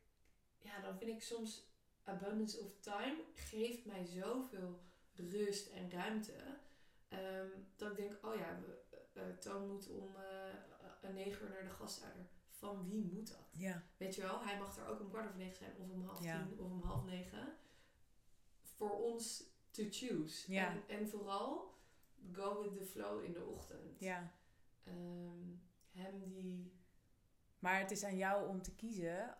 [0.62, 1.64] ja, dan vind ik soms
[2.04, 4.80] abundance of time geeft mij zoveel
[5.14, 6.32] rust en ruimte.
[7.08, 8.82] ehm, dat ik denk, oh ja, we,
[9.16, 12.26] eh, Toon moet om eh, negen uur naar de gastouder.
[12.50, 13.48] Van wie moet dat?
[13.52, 13.82] Ja.
[13.96, 16.22] Weet je wel, hij mag er ook om kwart over negen zijn, of om half
[16.24, 16.42] Ja.
[16.42, 17.56] tien, of om half negen.
[18.62, 20.52] Voor ons to choose.
[20.52, 20.70] Ja.
[20.70, 21.74] En, en vooral
[22.32, 24.00] go with the flow in de ochtend.
[24.00, 24.32] ja.
[24.84, 25.48] Ehm,
[25.92, 26.72] hem die.
[27.58, 29.36] Maar het is aan jou om te kiezen,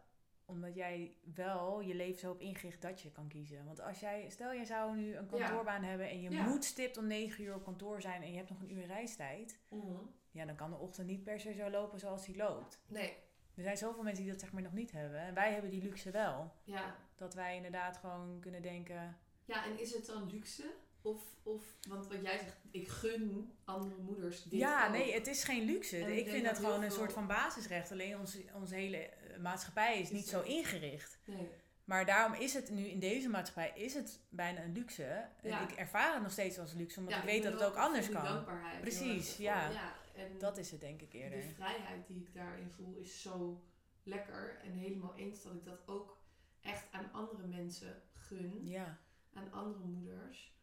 [0.47, 3.65] omdat jij wel je leven zo hebt ingericht dat je kan kiezen.
[3.65, 6.43] Want als jij, stel jij zou nu een kantoorbaan hebben en je Ja.
[6.49, 9.59] moet stipt om 9 uur op kantoor zijn en je hebt nog een uur reistijd,
[9.71, 9.95] Mhm.
[10.31, 12.81] ja, dan kan de ochtend niet per se zo lopen zoals die loopt.
[12.87, 13.17] Nee,
[13.55, 15.19] Er zijn zoveel mensen die dat zeg maar nog niet hebben.
[15.21, 16.53] En wij hebben die luxe wel.
[16.65, 16.97] ja.
[17.17, 20.65] Dat wij inderdaad gewoon kunnen denken, Ja, en is het dan luxe?
[21.03, 24.93] Of, of, want wat jij zegt, ik gun andere moeders dit ja, ook.
[24.93, 25.99] nee, het is geen luxe.
[26.05, 27.91] En ik vind dat gewoon een soort van basisrecht.
[27.93, 31.19] Alleen onze, onze hele maatschappij is niet zo er- ingericht.
[31.25, 31.49] Nee.
[31.85, 35.29] Maar daarom is het nu in deze maatschappij is het bijna een luxe.
[35.43, 35.69] Ja.
[35.69, 38.09] ik ervaar het nog steeds als luxe, omdat Ja, ik weet dat het ook anders
[38.09, 38.25] kan.
[38.25, 39.69] dankbaarheid Precies, ja.
[39.71, 39.95] ja.
[40.15, 41.41] En Dat is het denk ik eerder.
[41.41, 43.65] de vrijheid die ik daarin voel is zo
[44.03, 44.61] lekker.
[44.65, 46.19] En helemaal eens dat ik dat ook
[46.61, 48.61] echt aan andere mensen gun.
[48.67, 48.99] Ja,
[49.35, 50.55] Aan andere moeders.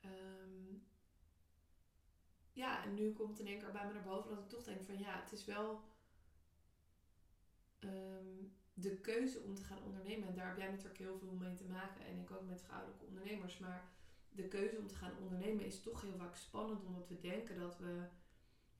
[0.00, 0.76] Ehm,
[2.52, 4.84] ja, en nu komt in één keer bij me naar boven dat ik toch denk
[4.86, 5.80] van ja, het is wel
[7.80, 10.28] ehm, de keuze om te gaan ondernemen.
[10.28, 12.06] En daar heb jij natuurlijk heel veel mee te maken.
[12.06, 13.58] En ik ook met vrouwelijke ondernemers.
[13.58, 13.88] Maar
[14.30, 16.84] de keuze om te gaan ondernemen is toch heel vaak spannend.
[16.84, 18.06] Omdat we denken dat we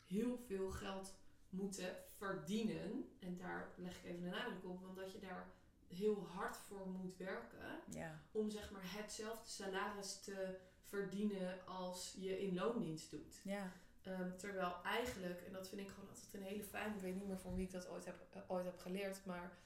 [0.05, 1.15] heel veel geld
[1.49, 3.09] moeten verdienen.
[3.19, 4.81] En daar leg ik even de nadruk op.
[4.81, 5.53] Want dat je daar
[5.89, 12.41] heel hard voor moet werken ja, om zeg maar hetzelfde salaris te verdienen als je
[12.41, 13.41] in loondienst doet.
[13.45, 13.73] Ja.
[14.03, 17.27] Ehm, terwijl eigenlijk, en dat vind ik gewoon altijd een hele fijne, ik weet niet
[17.27, 19.59] meer van wie ik dat ooit heb, eh, ooit heb geleerd, maar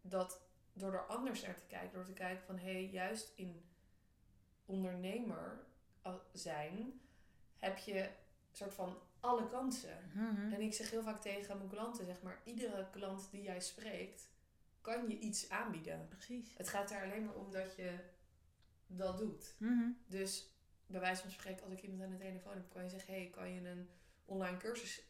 [0.00, 0.40] dat
[0.72, 3.64] door er anders naar te kijken, door te kijken van hé, hey, juist in
[4.66, 5.64] ondernemer
[6.02, 7.00] eh, zijn,
[7.58, 8.10] heb je
[8.52, 10.10] soort van alle kansen.
[10.14, 10.52] Mhm.
[10.52, 14.28] En ik zeg heel vaak tegen mijn klanten, zeg maar, iedere klant die jij spreekt,
[14.80, 16.08] kan je iets aanbieden.
[16.08, 16.54] Precies.
[16.56, 17.94] Het gaat er alleen maar om dat je
[18.86, 19.54] dat doet.
[19.58, 19.90] Mhm.
[20.06, 20.48] Dus
[20.90, 23.28] bij wijze van spreken, als ik iemand aan de telefoon heb, kan je zeggen: hey,
[23.30, 23.90] kan je een
[24.24, 25.02] online cursus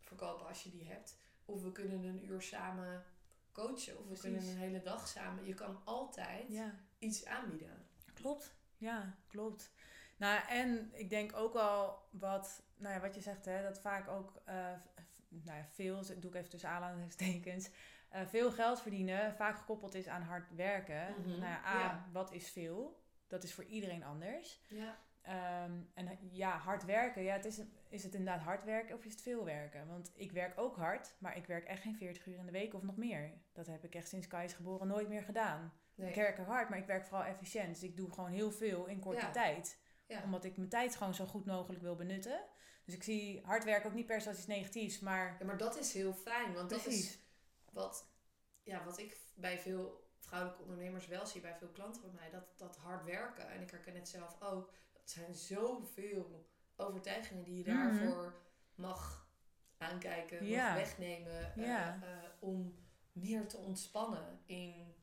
[0.00, 1.18] verkopen als je die hebt?
[1.44, 3.04] Of we kunnen een uur samen
[3.52, 4.20] coachen, of we Precies.
[4.22, 5.44] kunnen een hele dag samen.
[5.46, 6.74] Je kan altijd Ja.
[6.98, 7.86] iets aanbieden.
[8.14, 9.70] Klopt, ja, klopt.
[10.16, 14.08] Nou, en ik denk ook wel wat, nou ja, wat je zegt, hè, dat vaak
[14.08, 17.70] ook v- nou ja, veel, doe ik even tussen aanhalingstekens,
[18.08, 21.14] eh, veel geld verdienen vaak gekoppeld is aan hard werken.
[21.20, 22.08] Mhm, Nou ja, A, ja.
[22.12, 23.01] wat is veel?
[23.32, 24.60] Dat is voor iedereen anders.
[24.68, 29.04] Ja, Ehm, en ja, hard werken, ja, het is, is het inderdaad hard werken of
[29.04, 29.86] is het veel werken?
[29.88, 32.74] Want ik werk ook hard, maar ik werk echt geen 40 uur in de week
[32.74, 33.32] of nog meer.
[33.52, 35.72] Dat heb ik echt sinds Kai is geboren nooit meer gedaan.
[35.94, 36.08] nee.
[36.08, 37.74] Ik werk er hard, maar ik werk vooral efficiënt.
[37.74, 39.30] Dus ik doe gewoon heel veel in korte Ja.
[39.30, 39.78] tijd.
[40.06, 40.22] Ja.
[40.22, 42.40] Omdat ik mijn tijd gewoon zo goed mogelijk wil benutten.
[42.84, 45.58] Dus ik zie hard werken ook niet per se als iets negatiefs, maar ja, maar
[45.58, 47.18] dat is heel fijn, want dat is
[47.72, 48.10] wat,
[48.62, 50.01] ja, wat ik bij veel
[50.32, 53.70] vrouwelijke ondernemers wel zie, bij veel klanten van mij, dat, dat hard werken, en ik
[53.70, 57.82] herken het zelf ook, dat zijn zoveel overtuigingen die je Mhm.
[57.82, 58.34] daarvoor
[58.74, 59.28] mag
[59.78, 61.62] aankijken, mag wegnemen, eh,
[62.02, 62.74] eh, om
[63.12, 64.94] meer te ontspannen in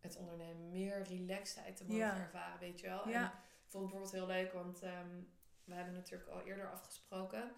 [0.00, 3.02] het ondernemen, meer relaxedheid te mogen ervaren, weet je wel.
[3.02, 3.30] En ik
[3.66, 5.20] vond het bijvoorbeeld heel leuk, want ehm,
[5.64, 7.52] we hebben natuurlijk al eerder afgesproken.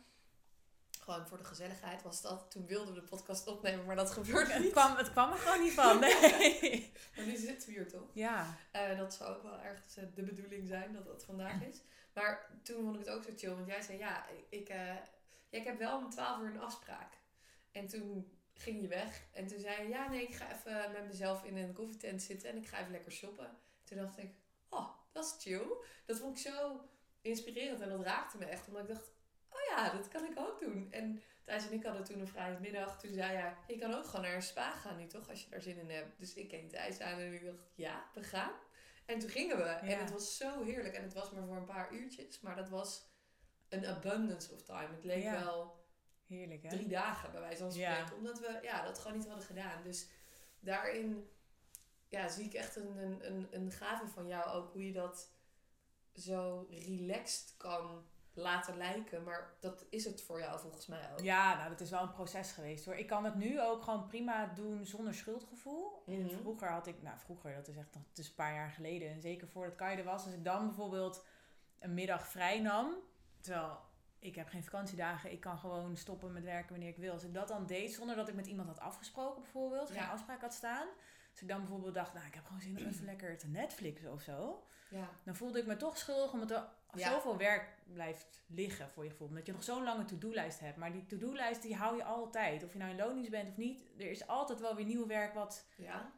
[1.10, 2.50] Gewoon voor de gezelligheid was dat.
[2.50, 4.72] Toen wilden we de podcast opnemen, maar dat gebeurde Het niet.
[4.72, 6.00] kwam, het kwam er gewoon niet van.
[6.00, 6.92] Nee.
[7.16, 8.10] Maar nu zitten we hier toch?
[8.12, 8.56] Ja.
[8.70, 11.80] Eh, dat zou ook wel ergens eh, de bedoeling zijn dat dat vandaag is.
[12.14, 13.54] Maar toen vond ik het ook zo chill.
[13.54, 17.12] Want jij zei, ja, ik, eh, ja, ik heb wel om 12 uur een afspraak.
[17.72, 19.22] En toen ging je weg.
[19.32, 22.48] En toen zei je, ja, nee, ik ga even met mezelf in een koffietent zitten.
[22.48, 23.58] En ik ga even lekker shoppen.
[23.84, 24.30] Toen dacht ik,
[24.68, 25.66] oh, dat is chill.
[26.06, 26.80] Dat vond ik zo
[27.20, 27.80] inspirerend.
[27.80, 28.66] En dat raakte me echt.
[28.66, 29.10] Omdat ik dacht,
[29.50, 30.92] oh ja, dat kan ik ook doen.
[30.92, 32.98] En Thijs en ik hadden toen een vrije middag.
[33.00, 35.50] Toen zei hij, je kan ook gewoon naar een spa gaan nu toch, als je
[35.50, 36.18] daar zin in hebt.
[36.18, 38.52] Dus ik keek Thijs aan en ik dacht, ja, we gaan.
[39.06, 39.62] En toen gingen we.
[39.62, 40.94] En het was zo heerlijk.
[40.94, 42.40] En het was maar voor een paar uurtjes.
[42.40, 43.08] Maar dat was
[43.68, 44.88] een abundance of time.
[44.94, 45.44] Het leek Ja.
[45.44, 45.78] wel
[46.26, 46.68] Heerlijk, hè?
[46.68, 47.94] drie dagen bij wijze van Ja.
[47.94, 48.16] spreken.
[48.16, 49.82] Omdat we ja, dat gewoon niet hadden gedaan.
[49.82, 50.08] Dus
[50.60, 51.30] daarin
[52.08, 54.72] ja, zie ik echt een, een, een, een gave van jou ook.
[54.72, 55.30] Hoe je dat
[56.14, 59.22] zo relaxed kan laten lijken.
[59.24, 61.20] Maar dat is het voor jou volgens mij ook.
[61.20, 62.94] Ja, nou, dat is wel een proces geweest hoor.
[62.94, 66.02] Ik kan het nu ook gewoon prima doen zonder schuldgevoel.
[66.06, 66.28] Mhm.
[66.28, 69.10] vroeger had ik, nou vroeger, dat is echt nog het is een paar jaar geleden.
[69.10, 70.24] En zeker voordat Kai er was.
[70.24, 71.24] Als ik dan bijvoorbeeld
[71.78, 72.94] een middag vrij nam.
[73.40, 73.78] Terwijl
[74.18, 75.32] ik heb geen vakantiedagen.
[75.32, 77.12] Ik kan gewoon stoppen met werken wanneer ik wil.
[77.12, 79.90] Als ik dat dan deed zonder dat ik met iemand had afgesproken bijvoorbeeld.
[79.90, 80.10] Geen Ja.
[80.10, 80.86] afspraak had staan.
[81.32, 84.12] Als ik dan bijvoorbeeld dacht, nou ik heb gewoon zin om even lekker te Netflixen
[84.12, 84.64] of zo.
[84.90, 87.10] Ja, Dan voelde ik me toch schuldig omdat er Ja.
[87.10, 89.28] zoveel werk blijft liggen voor je gevoel.
[89.28, 90.76] Omdat je nog zo'n lange to-do-lijst hebt.
[90.76, 92.64] Maar die to-do-lijst die hou je altijd.
[92.64, 93.82] Of je nou in loondienst bent of niet.
[93.98, 96.12] Er is altijd wel weer nieuw werk wat, ja,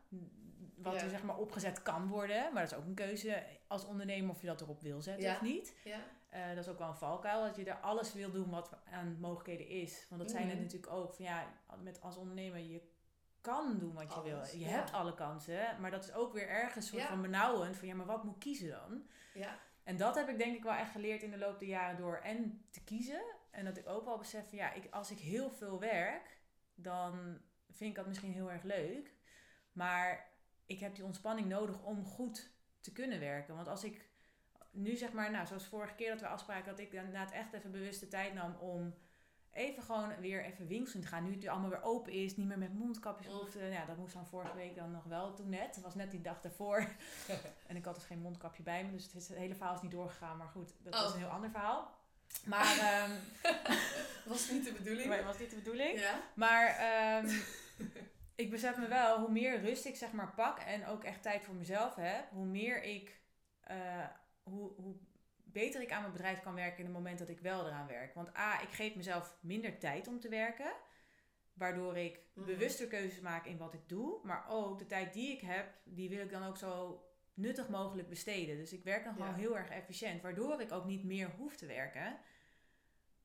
[0.76, 1.00] wat Ja.
[1.02, 2.52] er zeg maar opgezet kan worden.
[2.52, 5.40] Maar dat is ook een keuze als ondernemer of je dat erop wil zetten of
[5.40, 5.74] niet.
[5.84, 5.98] ja.
[6.28, 7.42] Eh, dat is ook wel een valkuil.
[7.44, 10.06] Dat je er alles wil doen wat aan mogelijkheden is.
[10.08, 10.62] Want dat zijn het Mhm.
[10.62, 11.14] natuurlijk ook.
[11.14, 11.46] Van ja,
[11.82, 12.80] met als ondernemer je
[13.40, 14.60] kan doen wat je Alles, wil.
[14.60, 15.80] Je hebt alle kansen.
[15.80, 17.76] Maar dat is ook weer ergens een soort van benauwend.
[17.76, 19.02] Van ja, maar wat moet ik kiezen dan?
[19.34, 19.58] ja.
[19.84, 22.16] En dat heb ik denk ik wel echt geleerd in de loop der jaren door
[22.16, 23.22] en te kiezen.
[23.50, 26.40] En dat ik ook wel besef van ja, ik, als ik heel veel werk,
[26.74, 27.40] dan
[27.70, 29.14] vind ik dat misschien heel erg leuk.
[29.72, 30.30] Maar
[30.66, 33.54] ik heb die ontspanning nodig om goed te kunnen werken.
[33.54, 34.10] Want als ik
[34.70, 37.70] nu zeg maar, nou zoals vorige keer dat we afspraken, dat ik inderdaad echt even
[37.70, 38.94] bewust de tijd nam om
[39.52, 41.24] even gewoon weer even winkelen gaan.
[41.24, 43.38] Nu het allemaal weer open is, niet meer met mondkapjes Mm.
[43.38, 43.56] hoeft.
[43.70, 45.74] Ja, dat moest dan vorige week dan nog wel toen net.
[45.74, 46.86] Het was net die dag daarvoor.
[47.66, 49.82] En ik had dus geen mondkapje bij me, dus het, is, het hele verhaal is
[49.82, 50.36] niet doorgegaan.
[50.36, 51.06] Maar goed, dat Oh.
[51.08, 52.00] is een heel ander verhaal.
[52.46, 53.10] Maar, ehm
[54.26, 55.08] Was niet de bedoeling.
[55.08, 55.98] maar was dit de bedoeling?
[55.98, 56.20] Ja.
[56.34, 57.34] Maar ehm,
[58.42, 61.42] ik besef me wel, hoe meer rust ik zeg maar pak en ook echt tijd
[61.44, 63.20] voor mezelf heb, hoe meer ik,
[63.60, 64.06] eh,
[64.42, 64.94] hoe, hoe
[65.52, 68.14] beter ik aan mijn bedrijf kan werken in het moment dat ik wel eraan werk.
[68.14, 70.72] Want A, ik geef mezelf minder tijd om te werken,
[71.54, 72.46] waardoor ik Mhm.
[72.46, 76.08] bewuster keuzes maak in wat ik doe, maar ook de tijd die ik heb, die
[76.08, 77.02] wil ik dan ook zo
[77.34, 78.56] nuttig mogelijk besteden.
[78.56, 79.34] Dus ik werk dan gewoon Ja.
[79.36, 82.18] heel erg efficiënt, waardoor ik ook niet meer hoef te werken.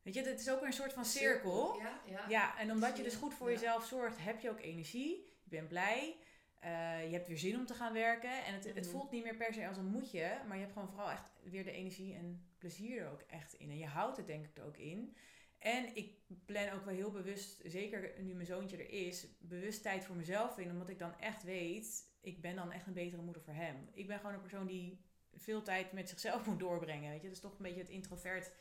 [0.02, 1.78] Weet je, het is ook weer een soort van cirkel.
[1.80, 2.26] Ja, ja.
[2.30, 3.54] Ja, en omdat je dus goed voor Ja.
[3.54, 5.34] jezelf zorgt, heb je ook energie.
[5.44, 6.16] Je bent blij.
[6.60, 8.46] Eh, je hebt weer zin om te gaan werken.
[8.46, 8.86] En het, het Mhm.
[8.90, 10.38] voelt niet meer per se als een moetje.
[10.48, 13.70] Maar je hebt gewoon vooral echt weer de energie en plezier er ook echt in.
[13.70, 15.16] En je houdt het denk ik er ook in.
[15.60, 16.14] En ik
[16.46, 20.58] plan ook wel heel bewust, zeker nu mijn zoontje er is, bewust tijd voor mezelf
[20.58, 20.70] in.
[20.72, 23.90] Omdat ik dan echt weet, ik ben dan echt een betere moeder voor hem.
[23.94, 27.10] Ik ben gewoon een persoon die veel tijd met zichzelf moet doorbrengen.
[27.12, 28.52] Weet je, dat is toch een beetje het introvert.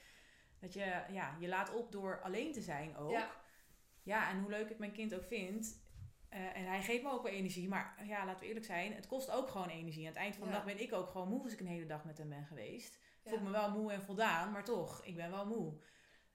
[0.60, 3.10] Dat je, ja, je laat op door alleen te zijn ook.
[3.10, 3.30] Ja.
[4.02, 5.84] Ja, en hoe leuk ik mijn kind ook vind.
[6.28, 7.68] Eh, en hij geeft me ook wel energie.
[7.68, 8.92] Maar ja, laten we eerlijk zijn.
[8.94, 10.02] Het kost ook gewoon energie.
[10.06, 10.56] Aan het eind van de Ja.
[10.56, 12.98] dag ben ik ook gewoon moe als ik een hele dag met hem ben geweest.
[13.22, 13.30] Ja.
[13.30, 14.52] Voel ik me wel moe en voldaan.
[14.52, 15.74] Maar toch, ik ben wel moe.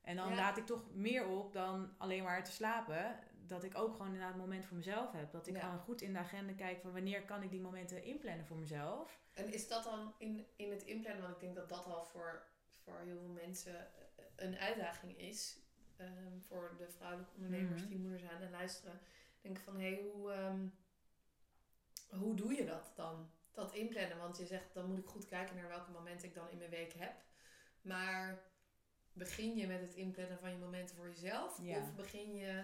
[0.02, 0.36] En dan Ja.
[0.36, 3.20] laat ik toch meer op dan alleen maar te slapen.
[3.48, 5.32] Dat ik ook gewoon inderdaad een moment voor mezelf heb.
[5.32, 8.46] Dat ik gewoon goed in de agenda kijk van wanneer kan ik die momenten inplannen
[8.46, 9.20] voor mezelf.
[9.34, 12.44] En is dat dan in, in het inplannen, want ik denk dat dat al voor,
[12.84, 15.60] voor heel veel mensen eh, een uitdaging is.
[15.98, 17.90] ehm, voor de vrouwelijke ondernemers Mhm.
[17.90, 19.00] die moeder zijn en luisteren.
[19.42, 20.68] Denk van, hé, hey, hoe, ehm,
[22.20, 23.30] hoe doe je dat dan?
[23.52, 26.50] Dat inplannen, want je zegt, dan moet ik goed kijken naar welke momenten ik dan
[26.50, 27.14] in mijn week heb.
[27.82, 28.44] Maar
[29.14, 31.60] begin je met het inplannen van je momenten voor jezelf?
[31.62, 31.78] Ja.
[31.78, 32.64] Of begin je...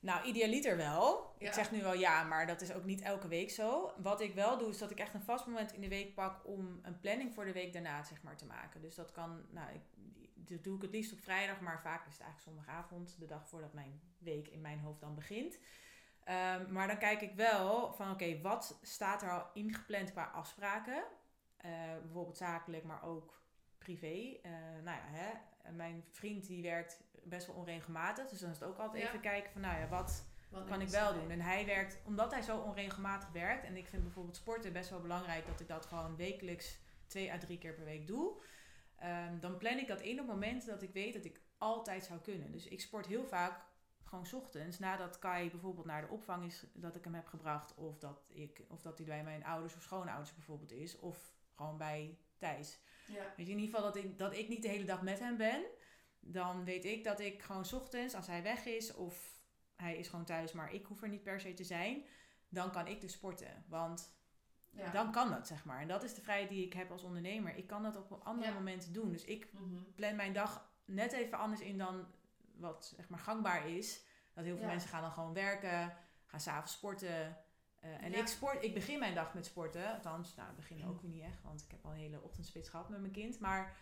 [0.00, 1.34] Nou, idealiter wel.
[1.38, 1.46] Ja.
[1.46, 3.92] Ik zeg nu wel ja, maar dat is ook niet elke week zo.
[3.96, 6.46] Wat ik wel doe, is dat ik echt een vast moment in de week pak
[6.46, 8.80] om een planning voor de week daarna zeg maar, te maken.
[8.80, 9.80] Dus dat kan, nou, ik,
[10.34, 13.48] dat doe ik het liefst op vrijdag, maar vaak is het eigenlijk zondagavond, de dag
[13.48, 15.58] voordat mijn week in mijn hoofd dan begint.
[16.28, 21.04] Ehm, maar dan kijk ik wel van, oké, wat staat er al ingepland qua afspraken?
[21.56, 21.70] Eh,
[22.02, 23.42] bijvoorbeeld zakelijk, maar ook
[23.78, 24.38] privé.
[24.42, 24.50] Eh,
[24.82, 25.32] nou ja, hè,
[25.72, 29.08] mijn vriend die werkt best wel onregelmatig, dus dan is het ook altijd Ja.
[29.08, 31.30] even kijken van, nou ja, wat wat kan ik wel doen.
[31.30, 35.00] En hij werkt, omdat hij zo onregelmatig werkt, en ik vind bijvoorbeeld sporten best wel
[35.00, 38.40] belangrijk dat ik dat gewoon wekelijks twee à drie keer per week doe.
[38.96, 42.20] ehm, dan plan ik dat in op momenten dat ik weet dat ik altijd zou
[42.20, 42.52] kunnen.
[42.52, 43.60] Dus ik sport heel vaak
[44.08, 47.74] gewoon 's ochtends, nadat Kai bijvoorbeeld naar de opvang is, dat ik hem heb gebracht,
[47.74, 51.78] of dat, ik, of dat hij bij mijn ouders of schoonouders bijvoorbeeld is, of gewoon
[51.78, 52.78] bij Thijs.
[53.06, 53.32] Ja.
[53.36, 55.36] Weet je, in ieder geval dat ik, dat ik niet de hele dag met hem
[55.36, 55.64] ben.
[56.20, 59.40] Dan weet ik dat ik gewoon 's ochtends, als hij weg is of
[59.76, 62.04] hij is gewoon thuis, maar ik hoef er niet per se te zijn,
[62.48, 63.64] dan kan ik dus sporten.
[63.68, 64.16] Want
[64.70, 64.90] Ja.
[64.90, 65.80] dan kan dat, zeg maar.
[65.80, 67.56] En dat is de vrijheid die ik heb als ondernemer.
[67.56, 68.54] Ik kan dat op andere Ja.
[68.54, 69.12] momenten doen.
[69.12, 69.82] Dus ik Mhm.
[69.94, 72.06] plan mijn dag net even anders in dan
[72.58, 74.04] wat zeg maar gangbaar is.
[74.34, 74.70] Dat heel veel Ja.
[74.70, 77.36] mensen gaan dan gewoon werken, gaan s'avonds sporten.
[77.80, 78.18] Eh, en Ja.
[78.18, 79.94] ik, sport, ik begin mijn dag met sporten.
[79.94, 82.68] Althans, nou, ik begin ook weer niet echt, want ik heb al een hele ochtendspits
[82.68, 83.40] gehad met mijn kind.
[83.40, 83.76] Maar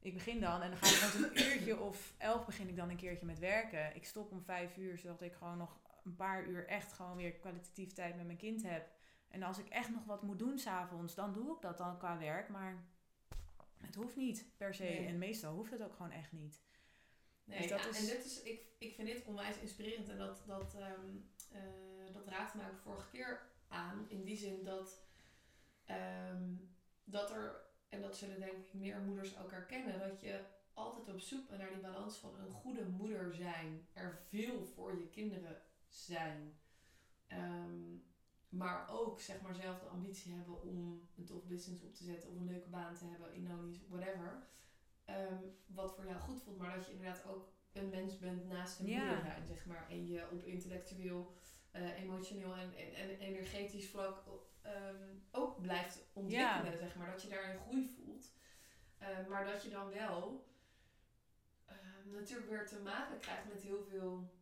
[0.00, 2.90] ik begin dan en dan ga ik rond een uurtje of elf begin ik dan
[2.90, 3.96] een keertje met werken.
[3.96, 7.32] Ik stop om vijf uur, zodat ik gewoon nog een paar uur echt gewoon weer
[7.32, 8.88] kwalitatief tijd met mijn kind heb.
[9.28, 12.18] En als ik echt nog wat moet doen s'avonds, dan doe ik dat dan qua
[12.18, 12.48] werk.
[12.48, 12.84] Maar
[13.80, 14.82] het hoeft niet per se.
[14.82, 15.06] Nee.
[15.06, 16.62] En meestal hoeft het ook gewoon echt niet.
[17.48, 20.18] Nee, Dus dat ja, is- en dit is, ik, ik vind dit onwijs inspirerend en
[20.18, 21.16] dat, dat, ehm,
[21.52, 24.06] eh, dat raakte mij ook vorige keer aan.
[24.08, 25.02] In die zin dat,
[25.84, 26.52] ehm,
[27.04, 31.20] dat er, en dat zullen denk ik meer moeders ook herkennen, dat je altijd op
[31.20, 33.86] zoek bent naar die balans van een goede moeder zijn.
[33.92, 36.58] Er veel voor je kinderen zijn.
[37.26, 37.96] Ehm,
[38.48, 42.30] maar ook zeg maar zelf de ambitie hebben om een tof business op te zetten
[42.30, 44.46] of een leuke baan te hebben in whatever.
[45.08, 48.78] Ehm, wat voor jou goed voelt, maar dat je inderdaad ook een mens bent naast
[48.78, 48.98] een Ja.
[48.98, 49.88] moeder zijn, zeg maar.
[49.88, 51.32] En je op intellectueel,
[51.70, 54.22] eh, emotioneel en, en, en energetisch vlak
[54.62, 57.10] ehm, ook blijft ontwikkelen, zeg maar.
[57.10, 58.32] Dat je daarin groei voelt.
[58.98, 60.46] Ehm, maar dat je dan wel
[61.64, 64.32] ehm, natuurlijk weer te maken krijgt met heel veel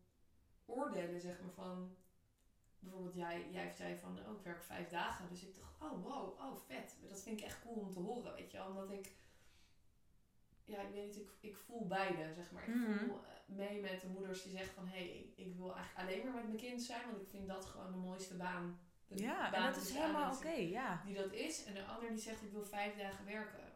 [0.64, 1.96] oordelen, zeg maar, van...
[2.79, 5.29] Bijvoorbeeld jij, jij zei van, oh, ik werk vijf dagen.
[5.29, 6.96] Dus ik dacht, oh, wow, oh, vet.
[7.09, 8.66] Dat vind ik echt cool om te horen, weet je wel.
[8.66, 9.12] Omdat ik
[10.66, 12.68] ja, ik weet niet, ik, ik voel beide, zeg maar.
[12.68, 12.98] Ik Mhm.
[13.07, 14.87] voel eh, mee met de moeders die zeggen van...
[14.87, 17.07] hé, hey, ik, wil eigenlijk alleen maar met mijn kind zijn...
[17.11, 18.79] want ik vind dat gewoon de mooiste baan.
[19.09, 21.02] De Ja, baan en dat is helemaal oké, ja.
[21.05, 21.64] Die dat is.
[21.64, 23.72] En de ander die zegt, ik wil vijf dagen werken.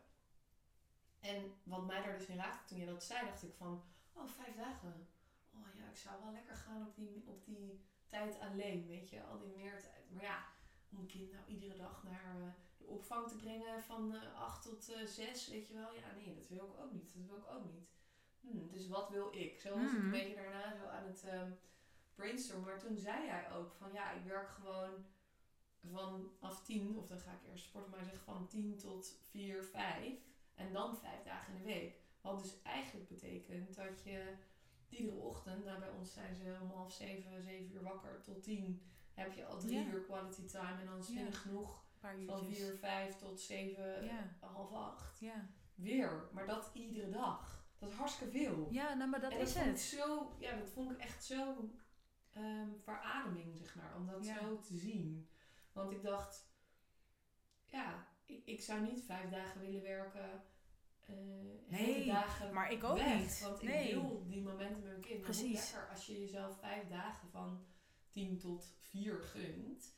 [1.20, 3.84] En wat mij daar dus in raakte toen je dat zei, dacht ik van...
[4.12, 5.08] oh, vijf dagen.
[5.54, 9.22] Oh ja, ik zou wel lekker gaan op die, op die tijd alleen, weet je.
[9.22, 10.10] Al die meertijd.
[10.10, 10.44] Maar ja,
[10.90, 12.48] om een kind nou iedere dag naar eh,
[12.90, 15.94] opvang te brengen van eh 8 tot eh 6, weet je wel.
[15.94, 17.12] Ja, nee, dat wil ik ook niet.
[17.14, 17.88] Dat wil ik ook niet.
[18.40, 19.60] Hm, dus wat wil ik?
[19.60, 20.04] Zo was ik Mhm.
[20.04, 21.50] een beetje daarna zo aan het ehm
[22.14, 22.66] brainstormen.
[22.68, 25.04] Maar toen zei hij ook van ja, ik werk gewoon
[25.80, 30.18] vanaf 10, of dan ga ik eerst sporten, maar zeg van 10 tot 4, 5.
[30.54, 31.94] En dan vijf dagen in de week.
[32.20, 34.34] Wat dus eigenlijk betekent dat je
[34.88, 38.82] iedere ochtend, nou bij ons zijn ze om half zeven, zeven uur wakker tot tien,
[39.14, 39.86] heb je al drie Ja.
[39.92, 40.80] uur quality time.
[40.80, 44.36] En dan is genoeg Van vier, vijf tot zeven, Ja.
[44.40, 45.18] half acht.
[45.20, 45.48] Ja.
[45.74, 47.64] Weer, maar dat iedere dag.
[47.78, 48.68] Dat is hartstikke veel.
[48.70, 49.80] ja, nou, maar dat is vond ik het.
[49.80, 51.70] zo, ja, dat vond ik echt zo
[52.32, 54.38] ehm verademing, zeg maar, om dat Ja.
[54.38, 55.28] zo te zien.
[55.72, 56.48] Want ik dacht,
[57.64, 60.42] ja, ik, ik zou niet vijf dagen willen werken.
[61.68, 63.40] Nee, dagen maar ik ook weg, niet.
[63.40, 63.88] Want Nee.
[63.88, 65.20] ik wil die momenten met mijn kind.
[65.20, 65.72] Maar Precies.
[65.72, 67.66] lekker als je jezelf vijf dagen van
[68.10, 69.94] tien tot vier gunt.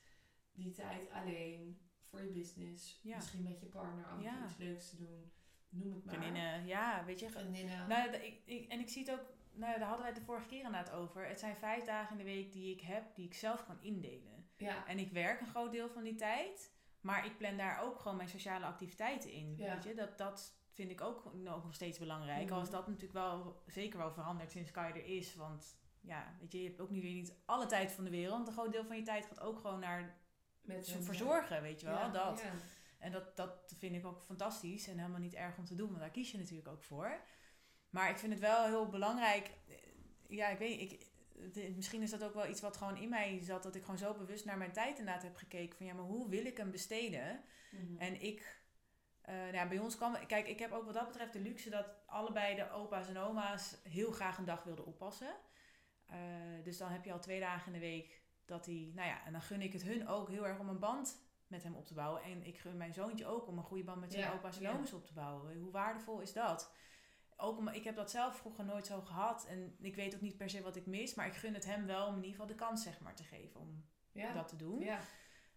[0.52, 1.80] Die tijd alleen
[2.12, 2.98] voor je business.
[3.02, 3.16] Ja.
[3.16, 4.44] Misschien met je partner af Ja.
[4.46, 5.32] iets leuks te doen.
[5.68, 6.14] Noem het maar.
[6.14, 7.30] Vriendinnen, ja, weet je.
[7.30, 7.88] Vriendinnen.
[7.88, 10.46] Nou, ik, ik, en ik zie het ook, nou, daar hadden wij het de vorige
[10.46, 11.26] keer inderdaad over.
[11.26, 14.46] Het zijn vijf dagen in de week die ik heb, die ik zelf kan indelen.
[14.56, 14.86] ja.
[14.86, 18.16] En ik werk een groot deel van die tijd, maar ik plan daar ook gewoon
[18.16, 19.54] mijn sociale activiteiten in.
[19.56, 19.74] Ja.
[19.74, 22.44] Weet je, dat, dat vind ik ook nog nog steeds belangrijk.
[22.44, 22.54] Mhm.
[22.54, 25.34] Al is dat natuurlijk wel zeker wel veranderd sinds Kai er is.
[25.34, 28.46] Want ja, weet je, je hebt ook nu weer niet alle tijd van de wereld.
[28.46, 30.20] Een groot deel van je tijd gaat ook gewoon naar
[30.62, 31.94] Met zo hem, verzorgen, weet je wel.
[31.96, 32.40] Ja, dat.
[32.40, 32.52] ja.
[32.98, 36.00] En dat, dat vind ik ook fantastisch en helemaal niet erg om te doen, want
[36.00, 37.20] daar kies je natuurlijk ook voor.
[37.90, 39.50] Maar ik vind het wel heel belangrijk.
[39.68, 39.76] eh,
[40.28, 41.10] Ja, ik weet ik,
[41.74, 44.14] Misschien is dat ook wel iets wat gewoon in mij zat, dat ik gewoon zo
[44.14, 45.76] bewust naar mijn tijd inderdaad heb gekeken.
[45.76, 47.44] Van ja, maar hoe wil ik hem besteden?
[47.70, 47.98] Mhm.
[47.98, 48.62] En ik,
[49.20, 51.70] eh, nou ja, bij ons kwam, kijk, ik heb ook wat dat betreft de luxe
[51.70, 55.34] dat allebei de opa's en oma's heel graag een dag wilden oppassen.
[56.06, 56.18] Eh,
[56.62, 59.32] dus dan heb je al twee dagen in de week dat hij, nou ja, en
[59.32, 61.94] dan gun ik het hun ook heel erg om een band met hem op te
[61.94, 62.22] bouwen.
[62.22, 64.62] En ik gun mijn zoontje ook om een goede band met zijn Ja, opa's en
[64.62, 64.78] ja.
[64.92, 65.58] op te bouwen.
[65.58, 66.72] Hoe waardevol is dat?
[67.36, 69.46] Ook om, ik heb dat zelf vroeger nooit zo gehad.
[69.46, 71.14] En ik weet ook niet per se wat ik mis.
[71.14, 73.24] Maar ik gun het hem wel om in ieder geval de kans zeg maar, te
[73.24, 74.32] geven om ja.
[74.32, 74.80] dat te doen.
[74.80, 75.00] Ja.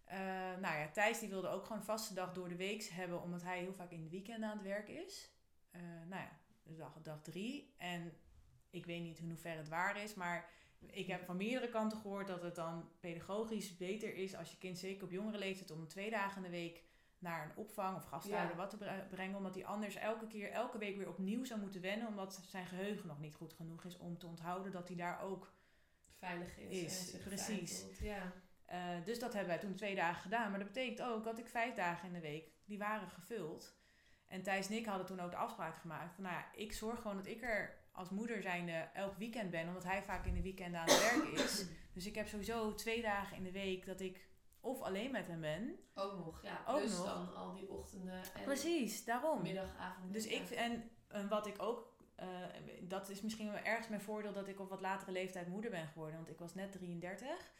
[0.05, 0.17] Eh,
[0.61, 3.41] nou ja, Thijs die wilde ook gewoon een vaste dag door de week hebben, omdat
[3.41, 5.29] hij heel vaak in de weekenden aan het werk is.
[5.71, 7.73] Eh, nou ja, dus dag, dag drie.
[7.77, 8.13] En
[8.69, 12.27] ik weet niet in hoeverre het waar is, maar ik heb van meerdere kanten gehoord
[12.27, 16.09] dat het dan pedagogisch beter is als je kind zeker op jongere leeftijd om twee
[16.09, 16.83] dagen in de week
[17.19, 18.55] naar een opvang of gasthouder Ja.
[18.57, 21.81] wat te bre- brengen, omdat hij anders elke keer, elke week weer opnieuw zou moeten
[21.81, 25.21] wennen, omdat zijn geheugen nog niet goed genoeg is om te onthouden dat hij daar
[25.21, 25.53] ook
[26.17, 26.69] Veilig is.
[26.83, 27.85] Is, en zich precies.
[27.99, 28.31] Ja.
[28.65, 30.49] eh, dus dat hebben wij toen twee dagen gedaan.
[30.49, 33.77] Maar dat betekent ook dat ik vijf dagen in de week, die waren gevuld.
[34.27, 37.01] En Thijs en ik hadden toen ook de afspraak gemaakt van, nou ja, ik zorg
[37.01, 40.41] gewoon dat ik er als moeder zijnde elk weekend ben, omdat hij vaak in de
[40.41, 41.65] weekenden aan het werk is.
[41.95, 44.27] Dus ik heb sowieso twee dagen in de week dat ik
[44.59, 45.75] of alleen met hem ben.
[45.93, 46.63] Ook nog, ja.
[46.67, 47.05] Ook dus nog.
[47.05, 49.41] dan al die ochtenden en Precies, daarom.
[49.41, 50.11] middagavonden.
[50.11, 50.39] Dus ja.
[50.39, 52.27] ik, en, en wat ik ook, eh,
[52.81, 55.87] dat is misschien wel ergens mijn voordeel dat ik op wat latere leeftijd moeder ben
[55.87, 56.15] geworden.
[56.15, 57.51] Want ik was net 33.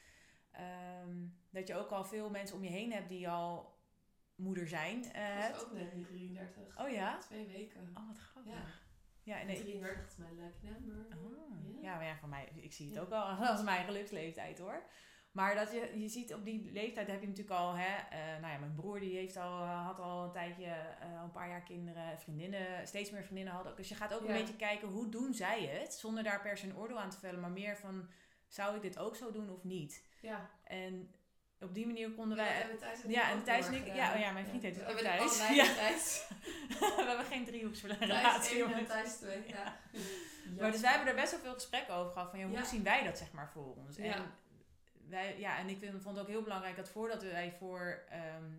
[0.52, 3.74] Ehm, dat je ook al veel mensen om je heen hebt die al
[4.36, 5.12] moeder zijn.
[5.14, 6.80] eh, Ik was ook net niet 33.
[6.80, 7.18] Oh ja?
[7.18, 7.92] Twee weken.
[7.98, 8.54] Oh, wat grappig.
[8.54, 8.64] Ja.
[9.26, 11.18] Ja, en 33 is mijn lucky number.
[11.18, 11.96] Oh, Ja.
[11.96, 14.84] maar ja, voor mij, ik zie het ook al als mijn geluksleeftijd hoor.
[15.32, 18.54] Maar dat je, je ziet op die leeftijd heb je natuurlijk al, hè, eh, nou
[18.54, 22.20] ja, mijn broer die heeft al, had al een tijdje, eh, een paar jaar kinderen,
[22.20, 23.78] vriendinnen, steeds meer vriendinnen hadden ook.
[23.78, 24.28] Dus je gaat ook Ja.
[24.34, 25.94] een beetje kijken, hoe doen zij het?
[25.94, 28.10] Zonder daar per se een oordeel aan te vellen, maar meer van,
[28.48, 30.06] zou ik dit ook zo doen of niet?
[30.22, 30.50] Ja.
[30.64, 31.14] En
[31.60, 32.76] op die manier konden Ja, wij...
[32.80, 34.92] Thijs en ja, en Thijs en ik- ja, oh ja, mijn vriend heet We dus
[34.92, 35.50] ook Thijs.
[35.50, 35.74] Ja.
[35.74, 36.28] Thijs.
[36.80, 38.88] we hebben geen Thijs driehoeksrelatie, 1 en jongens.
[38.90, 39.48] Thijs 2.
[39.48, 39.78] Ja.
[40.60, 42.84] Maar dus wij hebben er best wel veel gesprekken over gehad van ja, hoe zien
[42.84, 43.98] wij dat zeg maar voor ons?
[43.98, 44.32] En,
[45.10, 48.52] wij, ja, en ik vind, vond het ook heel belangrijk dat voordat wij voor, ehm,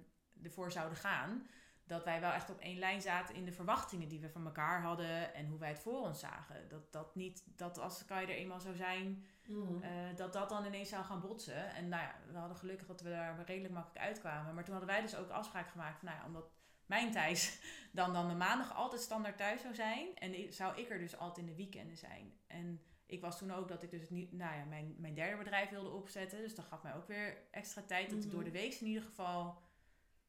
[0.43, 1.47] ervoor zouden gaan,
[1.85, 4.83] dat wij wel echt op één lijn zaten in de verwachtingen die we van elkaar
[4.83, 6.69] hadden en hoe wij het voor ons zagen.
[6.69, 9.83] Dat, dat niet, dat als Kai er eenmaal zou zijn, Mhm.
[9.83, 11.71] eh, dat dat dan ineens zou gaan botsen.
[11.75, 14.55] En nou ja, we hadden gelukkig dat we daar redelijk makkelijk uitkwamen.
[14.55, 16.51] Maar toen hadden wij dus ook afspraak gemaakt van, nou ja, omdat
[16.87, 17.59] mijn Thijs
[17.93, 20.17] dan, dan de maandag altijd standaard thuis zou zijn.
[20.17, 22.33] En zou ik er dus altijd in de weekenden zijn.
[22.47, 25.71] En ik was toen ook dat ik dus niet, nou ja, mijn, mijn derde bedrijf
[25.71, 26.39] wilde opzetten.
[26.39, 28.11] Dus dat gaf mij ook weer extra tijd.
[28.11, 28.35] Dat ik Mhm.
[28.35, 29.63] door de week in ieder geval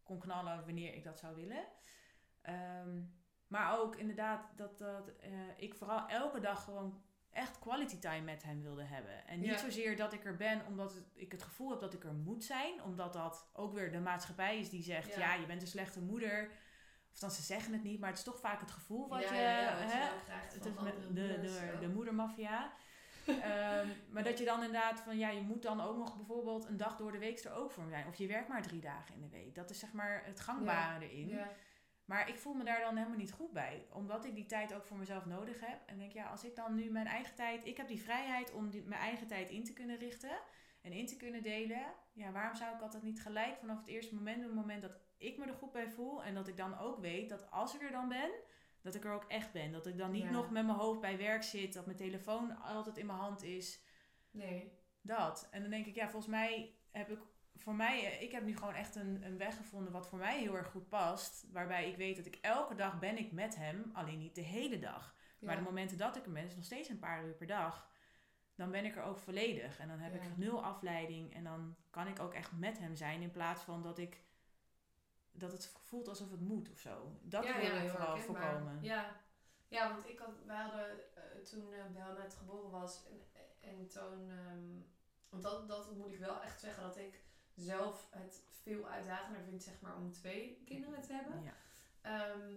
[0.04, 1.66] kon knallen wanneer ik dat zou willen.
[2.42, 3.02] Ehm,
[3.48, 7.02] maar ook inderdaad dat, dat eh, ik vooral elke dag gewoon
[7.38, 9.28] echt quality time met hem wilde hebben.
[9.28, 9.58] En niet Ja.
[9.58, 12.44] zozeer dat ik er ben omdat het- ik het gevoel heb dat ik er moet
[12.44, 12.84] zijn.
[12.84, 15.16] Omdat dat ook weer de maatschappij is die zegt...
[15.16, 15.20] Ja.
[15.20, 16.50] ja, je bent een slechte moeder.
[17.14, 19.34] Of dan ze zeggen het niet, maar het is toch vaak het gevoel wat ja,
[19.34, 19.40] je...
[19.40, 19.66] hè,
[20.48, 22.72] het is met de, de, de moedermafia.
[23.26, 26.78] Ehm, maar dat je dan inderdaad van ja, je moet dan ook nog bijvoorbeeld een
[26.78, 28.08] dag door de week er ook voor zijn.
[28.08, 29.56] Of je werkt maar drie dagen in de week.
[29.56, 31.40] Dat is zeg maar het gangbare erin.
[32.08, 33.86] Maar ik voel me daar dan helemaal niet goed bij.
[33.92, 35.80] Omdat ik die tijd ook voor mezelf nodig heb.
[35.86, 37.66] En denk, ja, als ik dan nu mijn eigen tijd...
[37.66, 40.40] Ik heb die vrijheid om die, mijn eigen tijd in te kunnen richten.
[40.82, 41.82] En in te kunnen delen.
[42.14, 44.38] Ja, waarom zou ik altijd niet gelijk vanaf het eerste moment...
[44.38, 46.24] op het moment dat ik me er goed bij voel...
[46.24, 48.32] en dat ik dan ook weet dat als ik er dan ben...
[48.82, 49.72] dat ik er ook echt ben.
[49.72, 50.32] Dat ik dan niet Ja.
[50.32, 51.74] nog met mijn hoofd bij werk zit.
[51.74, 53.82] Dat mijn telefoon altijd in mijn hand is.
[54.32, 54.72] Nee.
[55.02, 55.48] Dat.
[55.52, 57.20] En dan denk ik, ja, volgens mij heb ik
[57.58, 60.40] voor mij, eh, ik heb nu gewoon echt een, een weg gevonden wat voor mij
[60.40, 61.46] heel erg goed past.
[61.52, 64.80] Waarbij ik weet dat ik elke dag ben ik met hem, alleen niet de hele
[64.80, 65.16] dag.
[65.40, 67.90] Maar de momenten dat ik er ben, is nog steeds een paar uur per dag.
[68.56, 69.80] dan ben ik er ook volledig.
[69.80, 70.22] En dan heb Ja.
[70.22, 71.36] ik nul afleiding.
[71.36, 73.22] En dan kan ik ook echt met hem zijn.
[73.22, 74.22] In plaats van dat ik
[75.32, 77.20] dat het voelt alsof het moet of zo.
[77.22, 78.78] Dat ja, wil ik vooral voorkomen.
[78.82, 79.16] Ja.
[79.68, 83.22] ja, want ik had, wij hadden eh, toen Bel net geboren was en,
[83.70, 84.82] en toen, ehm,
[85.30, 87.24] want dat, dat moet ik wel echt zeggen, dat ik
[87.58, 91.44] zelf het veel uitdagender vind, zeg maar, om twee kinderen te hebben.
[91.44, 91.54] Ja.
[92.02, 92.54] Ehm,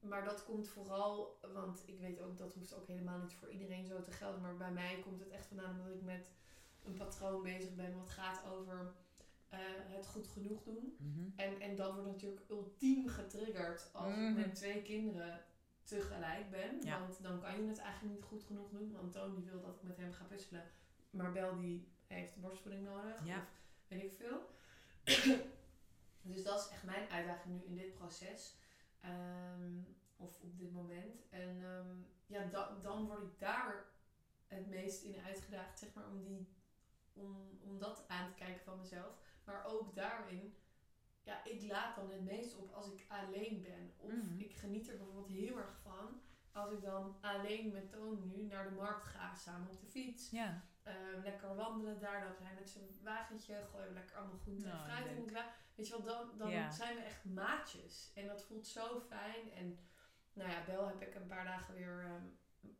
[0.00, 3.86] maar dat komt vooral, want ik weet ook, dat hoeft ook helemaal niet voor iedereen
[3.86, 4.40] zo te gelden.
[4.40, 6.30] Maar bij mij komt het echt vandaan omdat ik met
[6.84, 8.92] een patroon bezig ben wat gaat over
[9.48, 10.96] eh, het goed genoeg doen.
[10.98, 11.28] Mhm.
[11.36, 14.34] En, en dat wordt natuurlijk ultiem getriggerd als ik Mhm.
[14.34, 15.44] met twee kinderen
[15.82, 16.82] tegelijk ben.
[16.82, 16.98] Ja.
[17.00, 18.92] Want dan kan je het eigenlijk niet goed genoeg doen.
[18.92, 20.64] Want Toon die wil dat ik met hem ga puzzelen.
[21.10, 23.24] Maar Bel die heeft borstvoeding nodig.
[23.24, 23.36] Ja.
[23.36, 23.44] Of
[23.94, 24.40] weet ik veel.
[26.32, 28.54] dus dat is echt mijn uitdaging nu in dit proces.
[29.00, 29.78] Ehm,
[30.16, 31.28] of op dit moment.
[31.30, 33.84] En ehm, ja, da- dan word ik daar
[34.46, 35.78] het meest in uitgedaagd.
[35.78, 36.48] Zeg maar om, die,
[37.12, 39.14] om, om dat aan te kijken van mezelf.
[39.44, 40.54] Maar ook daarin,
[41.22, 43.92] ja, ik laat dan het meest op als ik alleen ben.
[43.96, 44.38] Of Mhm.
[44.40, 46.20] ik geniet er bijvoorbeeld heel erg van
[46.52, 50.30] als ik dan alleen met Toon nu naar de markt ga, samen op de fiets.
[50.30, 50.62] Ja.
[50.84, 54.70] Ehm, lekker wandelen daar, dan hij met zijn wagentje, gooien we lekker allemaal groente en
[54.70, 55.52] Nou, fruit in wagen.
[55.74, 58.12] Weet je wel, dan, dan zijn we echt maatjes.
[58.14, 59.52] En dat voelt zo fijn.
[59.52, 59.78] En
[60.32, 62.24] nou ja, Bel heb ik een paar dagen weer ehm,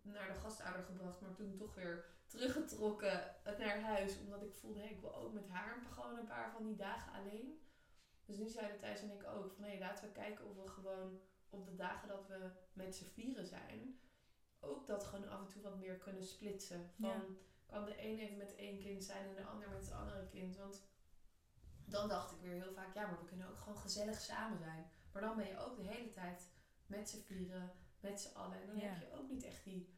[0.02, 4.18] naar de gastouder gebracht, maar toen toch weer teruggetrokken naar huis.
[4.18, 7.12] Omdat ik voelde, hey, ik wil ook met haar gewoon een paar van die dagen
[7.12, 7.62] alleen.
[8.24, 11.20] Dus nu zeiden Thijs en ik ook van hé, laten we kijken of we gewoon
[11.48, 14.00] op de dagen dat we met z'n vieren zijn,
[14.60, 16.90] ook dat gewoon af en toe wat meer kunnen splitsen.
[17.00, 17.22] Van Ja.
[17.74, 20.56] Kan de een even met één kind zijn en de ander met het andere kind.
[20.56, 20.82] Want
[21.84, 24.84] dan dacht ik weer heel vaak, ja, maar we kunnen ook gewoon gezellig samen zijn.
[25.12, 26.48] Maar dan ben je ook de hele tijd
[26.86, 28.60] met z'n vieren, met z'n allen.
[28.60, 28.82] En dan Ja.
[28.86, 29.88] heb je ook niet echt die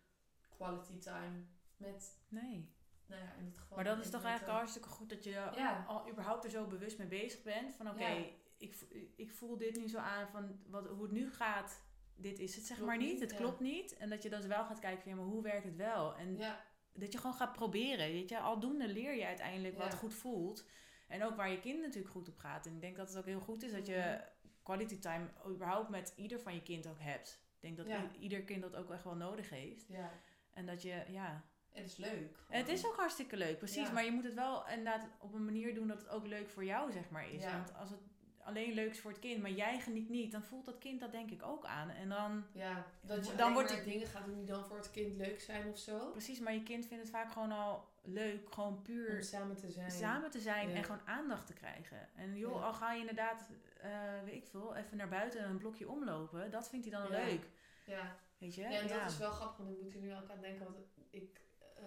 [0.57, 1.45] quality time
[1.77, 2.75] met, Nee.
[3.07, 3.77] nou ja, in dit geval.
[3.77, 5.85] Maar dat is toch eigenlijk hartstikke goed dat je Ja.
[5.89, 7.75] al überhaupt er zo bewust mee bezig bent.
[7.75, 8.25] Van oké, Ja.
[8.59, 8.77] ik,
[9.17, 11.81] ik voel dit nu zo aan van wat, hoe het nu gaat.
[12.19, 13.21] Dit is het zeg Klopt maar niet.
[13.21, 13.97] Het klopt niet.
[13.97, 16.15] En dat je dan wel gaat kijken van ja, maar hoe werkt het wel?
[16.17, 16.65] En Ja,
[16.99, 18.07] dat je gewoon gaat proberen.
[18.13, 20.65] Weet je, aldoende leer je uiteindelijk wat goed voelt.
[21.09, 22.67] En ook waar je kind natuurlijk goed op gaat.
[22.67, 24.21] En ik denk dat het ook heel goed is dat je Mhm.
[24.63, 27.45] quality time überhaupt met ieder van je kind ook hebt.
[27.55, 28.11] Ik denk dat Ja.
[28.19, 29.87] ieder kind dat ook echt wel nodig heeft.
[29.89, 30.13] ja.
[30.53, 32.39] En dat je, ja, het is leuk.
[32.49, 33.87] en het is ook hartstikke leuk, precies.
[33.87, 33.93] Ja.
[33.93, 36.65] Maar je moet het wel inderdaad op een manier doen dat het ook leuk voor
[36.65, 37.45] jou, zeg maar, is.
[37.45, 38.01] Want als het
[38.47, 41.13] alleen leuk is voor het kind, maar jij geniet niet, dan voelt dat kind dat
[41.13, 41.91] denk ik ook aan.
[41.91, 45.17] En dan, Ja, dat je Dan wordt die- dingen gaat die dan voor het kind
[45.17, 46.11] leuk zijn of zo.
[46.11, 49.71] precies, maar je kind vindt het vaak gewoon al leuk, gewoon Om puur samen te
[49.71, 49.91] zijn.
[49.91, 50.75] samen te zijn Ja.
[50.77, 52.09] en gewoon aandacht te krijgen.
[52.15, 52.67] En joh, Ja.
[52.67, 53.49] al ga je inderdaad,
[53.81, 53.91] eh,
[54.25, 57.25] weet ik veel, even naar buiten en een blokje omlopen, dat vindt hij dan Ja.
[57.25, 57.49] leuk.
[57.87, 58.17] Ja.
[58.39, 58.61] Weet je?
[58.63, 60.65] Ja, en dat is wel grappig, want ik moet er nu ook aan denken.
[60.65, 60.77] Want
[61.11, 61.41] ik
[61.77, 61.83] eh,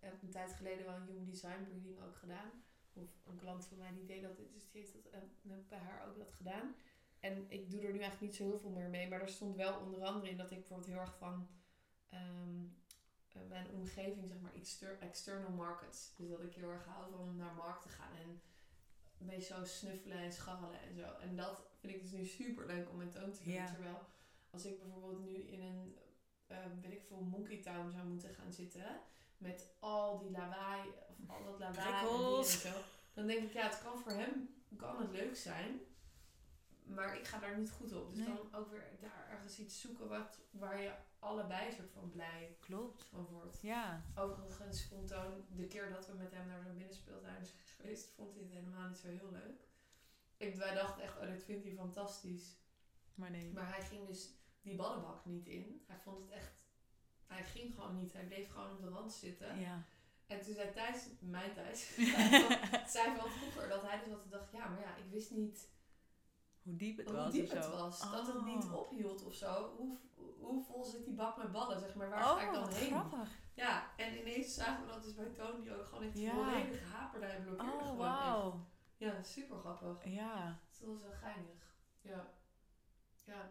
[0.00, 2.50] heb een tijd geleden wel een human design reading ook gedaan.
[2.92, 6.08] Of een klant van mij die deed dat, dus die heeft dat, heb bij haar
[6.08, 6.74] ook dat gedaan.
[7.20, 9.08] En ik doe er nu eigenlijk niet zo heel veel meer mee.
[9.08, 11.48] Maar er stond wel onder andere in dat ik bijvoorbeeld heel erg van
[12.08, 12.64] ehm,
[13.32, 16.14] eh, mijn omgeving, zeg maar, exter- external markets.
[16.16, 18.40] Dus dat ik heel erg hou van naar markt te gaan en
[19.18, 21.14] een beetje zo snuffelen en scharrelen en zo.
[21.20, 23.52] En dat vind ik dus nu super leuk om met Toon te doen.
[23.52, 23.66] Ja.
[23.66, 23.98] Terwijl
[24.50, 25.98] als ik bijvoorbeeld nu in een,
[26.46, 29.00] eh, weet ik veel, Monkey Town zou moeten gaan zitten.
[29.42, 32.72] Met al die lawaai, of al dat lawaai en zo.
[33.14, 35.80] Dan denk ik, ja, het kan voor hem kan het leuk zijn.
[36.82, 38.08] Maar ik ga daar niet goed op.
[38.14, 38.34] Dus Nee.
[38.36, 43.04] dan ook weer daar ergens iets zoeken wat, waar je allebei soort van blij Klopt.
[43.04, 43.58] van wordt.
[43.62, 44.02] Ja.
[44.14, 48.34] Overigens vond Toon, de keer dat we met hem naar zo'n binnenspeeltuin zijn geweest, vond
[48.34, 49.60] hij het helemaal niet zo heel leuk.
[50.36, 52.56] Ik, wij dachten echt, oh, dit vindt hij fantastisch.
[53.14, 53.52] Maar nee.
[53.52, 54.30] Maar hij ging dus
[54.60, 55.84] die ballenbak niet in.
[55.86, 56.52] Hij vond het echt,
[57.32, 58.12] hij ging gewoon niet.
[58.12, 59.60] Hij bleef gewoon op de rand zitten.
[59.60, 59.82] Ja.
[60.26, 61.94] En toen zei Thijs, mijn Thijs,
[62.94, 65.68] zei van vroeger dat hij dus altijd dacht, ja, maar ja, ik wist niet
[66.62, 68.00] Hoe diep het hoe was diep het was.
[68.10, 68.74] Dat het niet Oh.
[68.74, 69.74] ophield of zo.
[69.76, 69.98] Hoe,
[70.40, 72.08] hoe vol zit die bak met ballen, zeg maar.
[72.10, 72.90] Waar oh, ga ik dan heen?
[72.90, 73.28] grappig.
[73.54, 75.24] Ja, en ineens zagen we dat dus bij
[75.60, 76.30] die ook gewoon echt Ja.
[76.32, 78.52] volledig haperde en blokkeerde Oh, gewoon wauw.
[78.52, 78.70] echt.
[78.96, 80.04] Ja, super grappig.
[80.04, 80.60] Ja.
[80.70, 81.74] Het was wel geinig.
[82.00, 82.26] Ja.
[83.24, 83.50] Ja.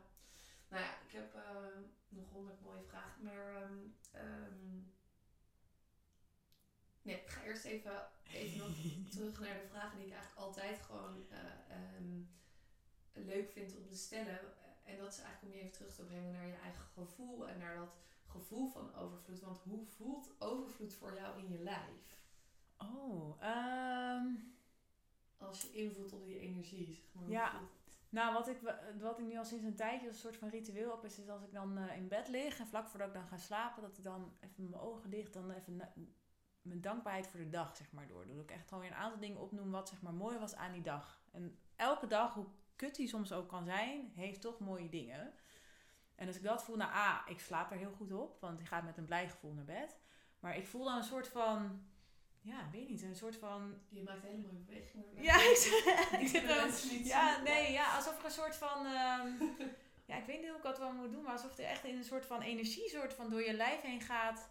[0.71, 1.77] Nou ja, ik heb eh,
[2.09, 3.55] nog honderd mooie vragen, maar...
[3.55, 3.77] ehm,
[4.11, 4.79] ehm,
[7.01, 8.75] nee, ik ga eerst even, even nog
[9.11, 12.21] terug naar de vragen die ik eigenlijk altijd gewoon eh, ehm,
[13.13, 14.39] leuk vind om te stellen.
[14.83, 17.57] En dat is eigenlijk om je even terug te brengen naar je eigen gevoel en
[17.57, 17.95] naar dat
[18.27, 19.39] gevoel van overvloed.
[19.39, 22.19] Want hoe voelt overvloed voor jou in je lijf?
[22.77, 23.43] Oh,
[25.37, 27.29] Als je invoelt op die energie, zeg maar.
[27.29, 27.51] Ja.
[27.51, 27.80] voelt?
[28.11, 28.57] Nou wat ik,
[28.99, 31.29] wat ik nu al sinds een tijdje als een soort van ritueel heb, is, is
[31.29, 33.97] als ik dan eh, in bed lig en vlak voordat ik dan ga slapen, dat
[33.97, 35.81] ik dan even mijn ogen dicht, dan even
[36.61, 38.27] mijn dankbaarheid voor de dag, zeg maar, door.
[38.27, 40.71] Dat ik echt gewoon weer een aantal dingen opnoem wat, zeg maar, mooi was aan
[40.71, 41.21] die dag.
[41.31, 45.33] En elke dag, hoe kut die soms ook kan zijn, heeft toch mooie dingen.
[46.15, 48.67] En als ik dat voel, nou, ah, ik slaap er heel goed op, want ik
[48.67, 49.97] ga met een blij gevoel naar bed.
[50.39, 51.85] Maar ik voel dan een soort van,
[52.41, 53.73] ja, weet niet, een soort van...
[53.89, 55.05] Je maakt hele mooie bewegingen.
[55.15, 55.43] Ja, ik,
[56.21, 56.65] ik zit er...
[56.91, 58.85] niet Ja, nee, ja, alsof er een soort van...
[58.85, 59.27] ehm,
[60.09, 61.97] ja, ik weet niet hoe ik dat wel moet doen, maar alsof er echt in
[61.97, 64.49] een soort van energie soort van door je lijf heen gaat.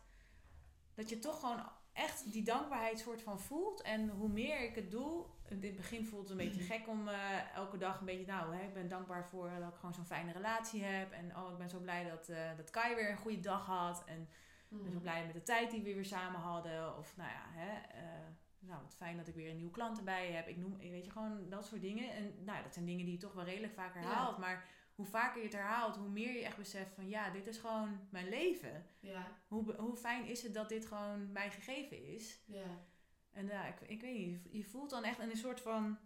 [0.95, 3.82] Dat je toch gewoon echt die dankbaarheid soort van voelt.
[3.82, 7.09] En hoe meer ik het doe, in het begin voelt het een beetje gek om
[7.09, 10.05] eh, elke dag een beetje, nou, hè, ik ben dankbaar voor dat ik gewoon zo'n
[10.05, 11.12] fijne relatie heb.
[11.12, 14.05] En oh, ik ben zo blij dat, eh, dat Kai weer een goede dag had.
[14.07, 14.28] En
[14.71, 16.97] ik ben zo blij met de tijd die we weer samen hadden.
[16.99, 18.27] Of nou ja, hè, eh,
[18.59, 20.49] nou, wat fijn dat ik weer een nieuwe klant erbij heb.
[20.49, 22.11] Ik noem, weet je, gewoon dat soort dingen.
[22.11, 24.39] En nou, ja, dat zijn dingen die je toch wel redelijk vaak herhaalt.
[24.39, 27.59] Maar hoe vaker je het herhaalt, hoe meer je echt beseft van ja, dit is
[27.59, 28.87] gewoon mijn leven.
[29.01, 32.41] Ja, Hoe, hoe fijn is het dat dit gewoon mij gegeven is?
[32.47, 32.89] ja.
[33.33, 35.99] En ja, ik, ik weet niet, je voelt dan echt een soort van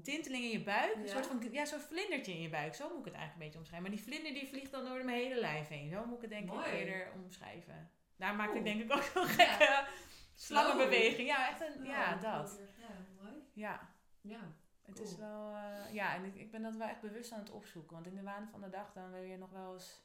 [0.00, 0.94] tinteling in je buik.
[0.94, 1.08] Een Ja.
[1.08, 2.74] soort van, ja, zo'n vlindertje in je buik.
[2.74, 3.88] Zo moet ik het eigenlijk een beetje omschrijven.
[3.90, 5.90] Maar die vlinder die vliegt dan door mijn hele lijf heen.
[5.90, 6.66] Zo moet ik het denk Mooi.
[6.66, 7.90] ik eerder omschrijven.
[8.16, 9.28] Daar maakte ik denk ik ook zo'n Ja.
[9.28, 9.86] gekke
[10.34, 11.28] slangenbeweging.
[11.28, 12.60] Ja, echt een, ja, dat.
[12.78, 12.88] Ja,
[13.22, 13.32] mooi.
[13.52, 13.88] Ja,
[14.20, 14.40] Ja.
[14.82, 15.06] het Cool.
[15.06, 17.92] is wel, eh, ja, en ik, ik ben dat wel echt bewust aan het opzoeken.
[17.94, 20.02] Want in de waan van de dag dan wil je nog wel eens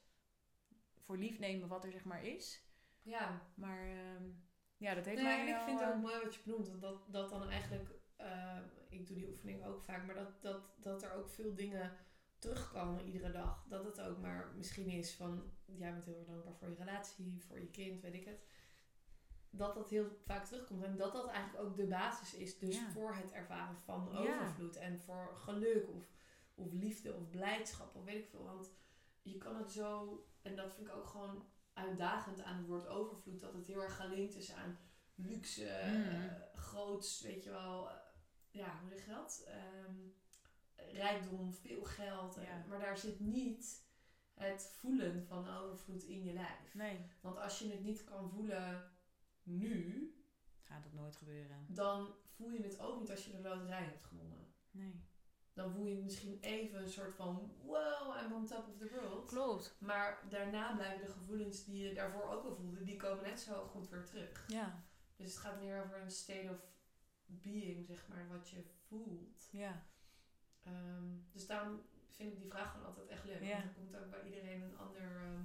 [1.05, 2.61] voor lief nemen wat er zeg maar is.
[3.01, 3.41] Ja.
[3.55, 4.23] Maar ehm,
[4.77, 6.41] ja, dat heeft Nee, mij en ik wel, vind het ook eh, mooi wat je
[6.45, 6.67] benoemt.
[6.67, 8.57] Want dat, dat dan eigenlijk, eh,
[8.89, 11.91] ik doe die oefening ook vaak, maar dat, dat, dat er ook veel dingen
[12.37, 13.65] terugkomen iedere dag.
[13.69, 17.43] Dat het ook maar misschien is van, jij bent heel erg dankbaar voor je relatie,
[17.47, 18.45] voor je kind, weet ik het.
[19.49, 20.83] Dat dat heel vaak terugkomt.
[20.83, 22.59] En dat dat eigenlijk ook de basis is.
[22.59, 22.89] Dus Ja.
[22.91, 24.17] voor het ervaren van Ja.
[24.39, 24.75] overvloed.
[24.75, 26.05] En voor geluk of,
[26.55, 28.43] of liefde of blijdschap of weet ik veel.
[28.43, 28.71] Want
[29.21, 33.39] je kan het zo, en dat vind ik ook gewoon uitdagend aan het woord overvloed.
[33.39, 34.77] Dat het heel erg gelinkt is aan
[35.15, 36.03] luxe, Mm.
[36.03, 37.89] eh, groots, weet je wel.
[38.51, 39.43] Ja, hoe zeg je dat?
[39.47, 39.95] Ehm,
[40.95, 42.37] rijkdom, veel geld.
[42.37, 43.85] eh, maar daar zit niet
[44.33, 46.73] het voelen van overvloed in je lijf.
[46.73, 48.91] Nee, Want als je het niet kan voelen
[49.43, 50.11] nu,
[50.61, 51.65] gaat dat nooit gebeuren.
[51.67, 54.53] dan voel je het ook niet als je de loterij hebt gewonnen.
[54.71, 55.05] Nee.
[55.53, 59.27] Dan voel je misschien even een soort van wow, I'm on top of the world.
[59.29, 59.75] Klopt.
[59.79, 63.67] Maar daarna blijven de gevoelens die je daarvoor ook al voelde, die komen net zo
[63.67, 64.43] goed weer terug.
[64.47, 64.83] Ja,
[65.15, 66.59] Dus het gaat meer over een state of
[67.27, 69.49] being, zeg maar, wat je voelt.
[69.51, 69.85] ja.
[70.63, 73.41] Ehm, dus daarom vind ik die vraag gewoon altijd echt leuk.
[73.41, 73.53] Ja.
[73.53, 75.43] Want er komt ook bij iedereen een ander, ehm,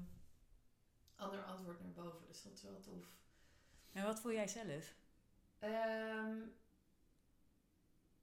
[1.17, 2.27] ander antwoord naar boven.
[2.27, 3.07] Dus dat is wel tof.
[3.93, 4.95] En wat voel jij zelf?
[5.59, 6.39] Ehm,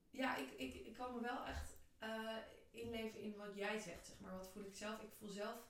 [0.09, 2.37] ja, ik, ik, ik kan me wel echt eh,
[2.71, 4.37] inleven in wat jij zegt, zeg maar.
[4.37, 5.01] Wat voel ik zelf?
[5.01, 5.67] Ik voel zelf...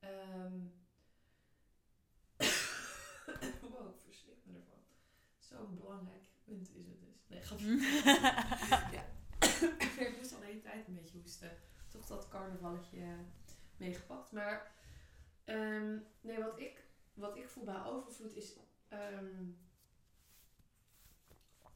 [3.70, 4.84] wow, ik verslik me ervan.
[5.38, 7.05] Zo'n belangrijk punt is het.
[7.26, 7.66] Nee, grapje.
[8.96, 9.04] ja.
[10.04, 11.50] ik moest al de hele tijd een beetje hoesten.
[11.88, 12.98] Toch dat carnavalletje
[13.76, 14.32] meegepakt.
[14.32, 14.72] Maar
[15.44, 18.52] ehm, nee, wat ik, wat ik voel bij overvloed is
[18.88, 19.44] ehm,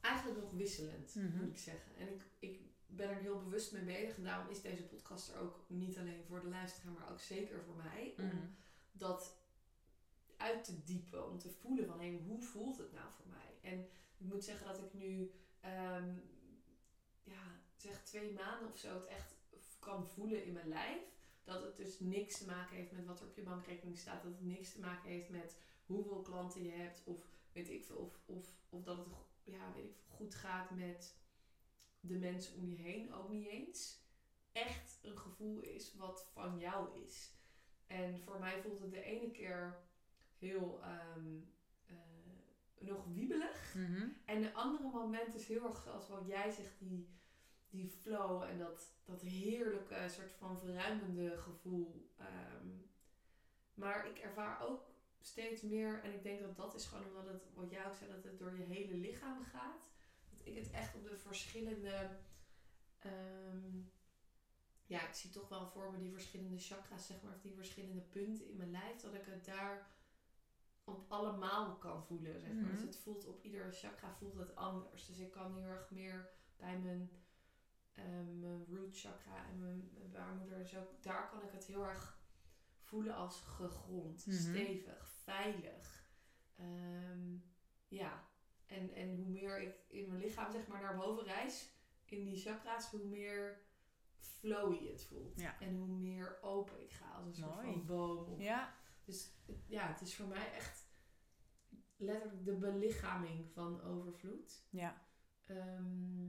[0.01, 1.37] eigenlijk nog wisselend, Mhm.
[1.37, 1.95] moet ik zeggen.
[1.97, 4.17] En ik, ik ben er heel bewust mee bezig.
[4.17, 7.63] En daarom is deze podcast er ook niet alleen voor de luisteraar, maar ook zeker
[7.63, 8.13] voor mij.
[8.17, 8.37] Om Mhm.
[8.91, 9.39] dat
[10.37, 11.29] uit te diepen.
[11.29, 13.71] Om te voelen van, hé, hoe voelt het nou voor mij?
[13.71, 13.87] En
[14.21, 16.13] ik moet zeggen dat ik nu, ehm,
[17.23, 19.35] ja, zeg twee maanden of zo, het echt
[19.79, 21.01] kan voelen in mijn lijf.
[21.43, 24.23] Dat het dus niks te maken heeft met wat er op je bankrekening staat.
[24.23, 27.01] Dat het niks te maken heeft met hoeveel klanten je hebt.
[27.03, 27.95] Of weet ik veel.
[27.95, 29.07] Of, of, of dat het
[29.43, 31.15] ja, weet ik goed gaat met
[31.99, 33.13] de mensen om je heen.
[33.13, 33.99] Ook niet eens.
[34.51, 37.31] Echt een gevoel is wat van jou is.
[37.87, 39.79] En voor mij voelt het de ene keer
[40.37, 41.60] heel ehm, eh,
[42.81, 43.73] nog wiebelig.
[43.75, 44.07] Mhm.
[44.25, 47.07] En de andere moment is heel erg zoals wat jij zegt, die,
[47.69, 52.09] die flow en dat, dat heerlijke soort van verruimende gevoel.
[52.17, 52.67] Ehm,
[53.73, 54.89] maar ik ervaar ook
[55.21, 58.11] steeds meer, en ik denk dat dat is gewoon omdat het, wat jij ook zei,
[58.11, 59.89] dat het door je hele lichaam gaat.
[60.29, 62.09] Dat ik het echt op de verschillende,
[62.99, 63.79] ehm,
[64.85, 68.01] ja, ik zie toch wel voor me die verschillende chakras, zeg maar, of die verschillende
[68.01, 69.87] punten in mijn lijf, dat ik het daar
[70.83, 72.61] op allemaal kan voelen, zeg maar.
[72.63, 72.71] Mhm.
[72.71, 75.05] Dus het voelt op ieder chakra voelt het anders.
[75.05, 77.11] Dus ik kan heel erg meer bij mijn,
[77.93, 82.19] ehm, mijn root chakra en mijn, mijn baarmoeder, zo, daar kan ik het heel erg
[82.79, 84.35] voelen als gegrond, Mhm.
[84.37, 86.05] stevig, veilig.
[86.55, 87.35] Ehm,
[87.87, 88.23] ja,
[88.65, 91.69] en, en hoe meer ik in mijn lichaam zeg maar naar boven reis,
[92.05, 93.61] in die chakra's, hoe meer
[94.17, 95.39] flowy het voelt.
[95.39, 95.59] Ja.
[95.59, 97.71] En hoe meer open ik ga als een soort Mooi.
[97.71, 98.39] van boom.
[98.41, 98.73] Ja,
[99.11, 99.31] dus
[99.65, 100.89] ja, het is voor mij echt
[101.97, 104.63] letterlijk de belichaming van overvloed.
[104.69, 105.01] Ja.
[105.45, 106.25] Ehm,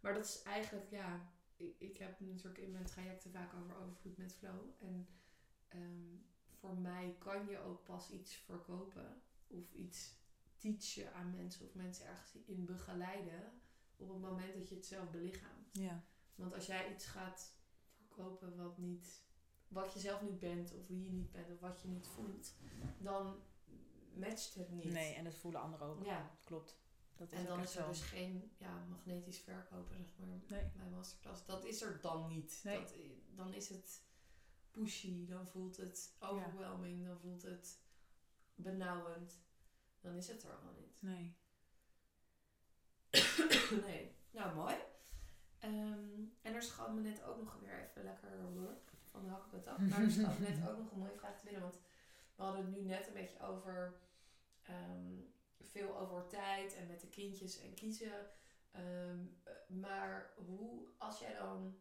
[0.00, 4.16] maar dat is eigenlijk, ja, ik, ik heb natuurlijk in mijn trajecten vaak over overvloed
[4.16, 4.60] met flow.
[4.80, 5.08] En
[5.68, 6.16] ehm,
[6.58, 10.22] voor mij kan je ook pas iets verkopen of iets
[10.56, 13.52] teachen aan mensen of mensen ergens in begeleiden
[13.96, 15.68] op het moment dat je het zelf belichaamt.
[15.72, 16.04] Ja.
[16.34, 17.54] Want als jij iets gaat
[17.96, 19.22] verkopen wat niet,
[19.68, 22.54] wat je zelf niet bent of wie je niet bent of wat je niet voelt,
[22.98, 23.42] dan
[24.14, 24.92] matcht het niet.
[24.92, 26.04] Nee, en dat voelen anderen ook.
[26.04, 26.30] Ja.
[26.44, 26.82] Klopt.
[27.16, 30.70] Dat is En dan is er dus geen ja, magnetisch verkopen, zeg maar, Nee.
[30.76, 31.44] bij masterclass.
[31.44, 32.60] Dat is er dan niet.
[32.64, 32.78] Nee.
[32.80, 32.94] Dat,
[33.34, 34.02] dan is het
[34.70, 37.78] pushy, dan voelt het overwhelming, dan voelt het
[38.54, 39.42] benauwend.
[40.00, 41.02] Dan is het er allemaal niet.
[41.02, 41.36] Nee.
[43.86, 44.16] nee.
[44.30, 44.74] Nou, mooi.
[45.58, 48.30] Ehm, en er schoot me net ook nog weer even lekker
[49.22, 49.78] de hak op het af.
[49.78, 51.62] Maar er schoot me net ook nog een mooie vraag te binnen.
[51.62, 51.78] Want
[52.36, 53.94] we hadden het nu net een beetje over
[54.62, 55.14] ehm,
[55.60, 58.26] veel over tijd en met de kindjes en kiezen.
[58.70, 61.78] Ehm, eh, maar hoe, als jij dan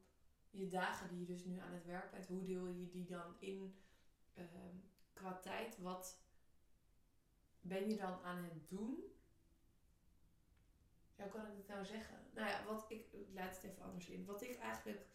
[0.49, 3.35] je dagen die je dus nu aan het werk bent, hoe deel je die dan
[3.39, 3.75] in
[4.33, 4.75] ehm,
[5.13, 5.77] qua tijd?
[5.77, 6.21] Wat
[7.61, 9.11] ben je dan aan het doen?
[11.15, 12.17] Hoe kan ik het nou zeggen?
[12.33, 14.25] Nou ja, wat ik, ik laat het even anders in.
[14.25, 15.05] Wat ik eigenlijk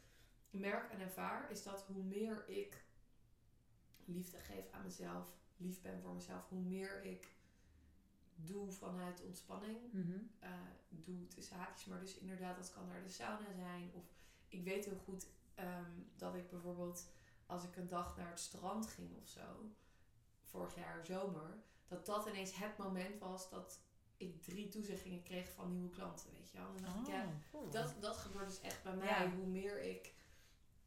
[0.51, 2.85] merk en ervaar, is dat hoe meer ik
[4.05, 7.37] liefde geef aan mezelf, lief ben voor mezelf, hoe meer ik
[8.35, 9.79] doe vanuit ontspanning.
[9.93, 10.19] Mhm.
[10.39, 10.51] eh,
[10.89, 13.91] doe tussen haakjes, maar dus inderdaad, dat kan naar de sauna zijn.
[13.95, 14.05] Of
[14.49, 17.09] ik weet heel goed ehm, dat ik bijvoorbeeld,
[17.47, 19.71] als ik een dag naar het strand ging of zo,
[20.43, 23.81] vorig jaar zomer, dat dat ineens het moment was dat
[24.17, 26.67] ik drie toezeggingen kreeg van nieuwe klanten, weet je wel.
[26.67, 27.71] En dan dacht ik, ja, Oh, cool.
[27.71, 29.09] dat, dat gebeurt dus echt bij mij.
[29.09, 29.31] Ja.
[29.31, 30.15] Hoe meer ik.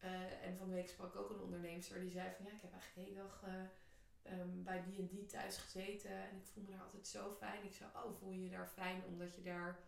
[0.02, 2.62] Eh, en van de week sprak ik ook een onderneemster die zei van ja, ik
[2.62, 6.12] heb eigenlijk de hele dag eh, ehm, bij die en die thuis gezeten.
[6.12, 7.64] En ik voel me daar altijd zo fijn.
[7.64, 9.80] Ik zei, oh, voel je je daar fijn omdat je daar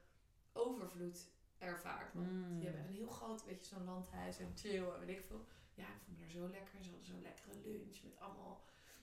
[0.53, 2.14] overvloed ervaart.
[2.14, 2.55] Want Mm.
[2.57, 5.45] die hebben een heel groot, weet je, zo'n landhuis en chill en weet ik veel.
[5.74, 6.76] Ja, ik voel me daar zo lekker.
[6.78, 8.61] En ze hadden zo'n lekkere lunch met allemaal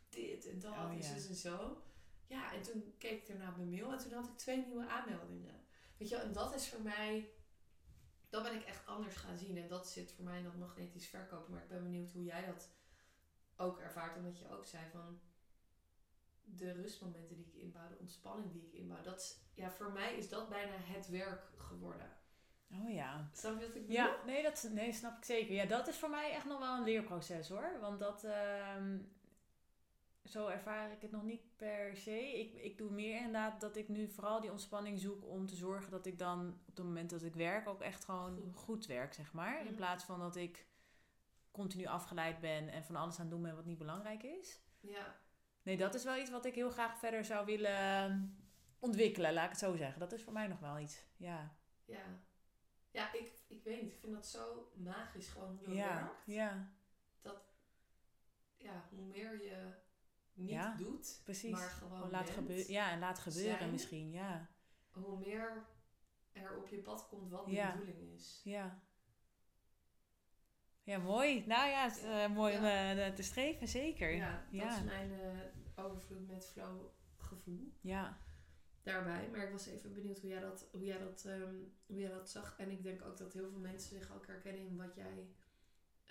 [0.08, 1.12] dit en dat Oh, en ja.
[1.14, 1.82] en zo.
[2.26, 4.86] Ja, en toen keek ik er naar mijn mail en toen had ik twee nieuwe
[4.88, 5.60] aanmeldingen.
[5.96, 7.30] Weet je, en dat is voor mij,
[8.30, 9.56] dat ben ik echt anders gaan zien.
[9.56, 11.52] En dat zit voor mij in dat magnetisch verkopen.
[11.52, 12.68] Maar ik ben benieuwd hoe jij dat
[13.56, 14.16] ook ervaart.
[14.16, 15.20] Omdat je ook zei van
[16.44, 19.02] de rustmomenten die ik inbouw, de ontspanning die ik inbouw.
[19.02, 22.18] Dat is, ja, voor mij is dat bijna het werk geworden.
[22.72, 23.28] Oh ja.
[23.32, 23.90] Snap je wat ik bedoel?
[23.90, 25.54] Ja, nee, dat nee, snap ik zeker.
[25.54, 27.78] Ja, dat is voor mij echt nog wel een leerproces hoor.
[27.80, 28.98] Want dat, ehm,
[30.30, 32.38] zo ervaar ik het nog niet per se.
[32.38, 35.90] Ik, ik doe meer inderdaad dat ik nu vooral die ontspanning zoek om te zorgen
[35.90, 38.56] dat ik dan op het moment dat ik werk ook echt gewoon Goed.
[38.56, 39.58] goed, werk, zeg maar.
[39.60, 39.74] In Mhm.
[39.74, 40.66] plaats van dat ik
[41.50, 44.60] continu afgeleid ben en van alles aan het doen ben wat niet belangrijk is.
[44.80, 45.18] Ja,
[45.62, 48.38] Nee, dat is wel iets wat ik heel graag verder zou willen
[48.78, 50.00] ontwikkelen, laat ik het zo zeggen.
[50.00, 51.04] Dat is voor mij nog wel iets.
[51.16, 51.54] Ja,
[51.84, 52.04] ja.
[52.90, 53.92] Ja, ik, ik weet niet.
[53.92, 56.22] Ik vind dat zo magisch gewoon hoe dat ja, werkt.
[56.26, 56.72] ja,
[58.56, 59.74] Ja, hoe meer je
[60.40, 61.50] niet Ja, doet, precies.
[61.52, 62.72] maar gewoon laat gebeuren.
[62.72, 63.70] Ja, en laat gebeuren zijn.
[63.70, 64.10] misschien.
[64.12, 64.48] Ja,
[64.90, 65.66] hoe meer
[66.32, 67.72] er op je pad komt wat de Ja.
[67.76, 68.40] bedoeling is.
[68.44, 68.82] ja.
[70.82, 71.46] Ja, mooi.
[71.46, 74.10] Nou ja, het is eh, mooi om eh, te streven, zeker.
[74.14, 76.86] Ja, dat is mijn eh, overvloed met flow
[77.16, 78.18] gevoel Ja,
[78.82, 79.28] daarbij.
[79.30, 81.54] Maar ik was even benieuwd hoe jij dat, hoe jij dat, ehm,
[81.86, 82.58] hoe jij dat zag.
[82.58, 85.28] En ik denk ook dat heel veel mensen zich ook herkennen in wat jij,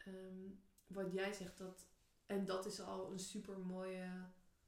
[0.05, 0.49] ehm,
[0.87, 1.57] wat jij zegt.
[1.57, 1.88] Dat,
[2.29, 4.09] en dat is al een super mooie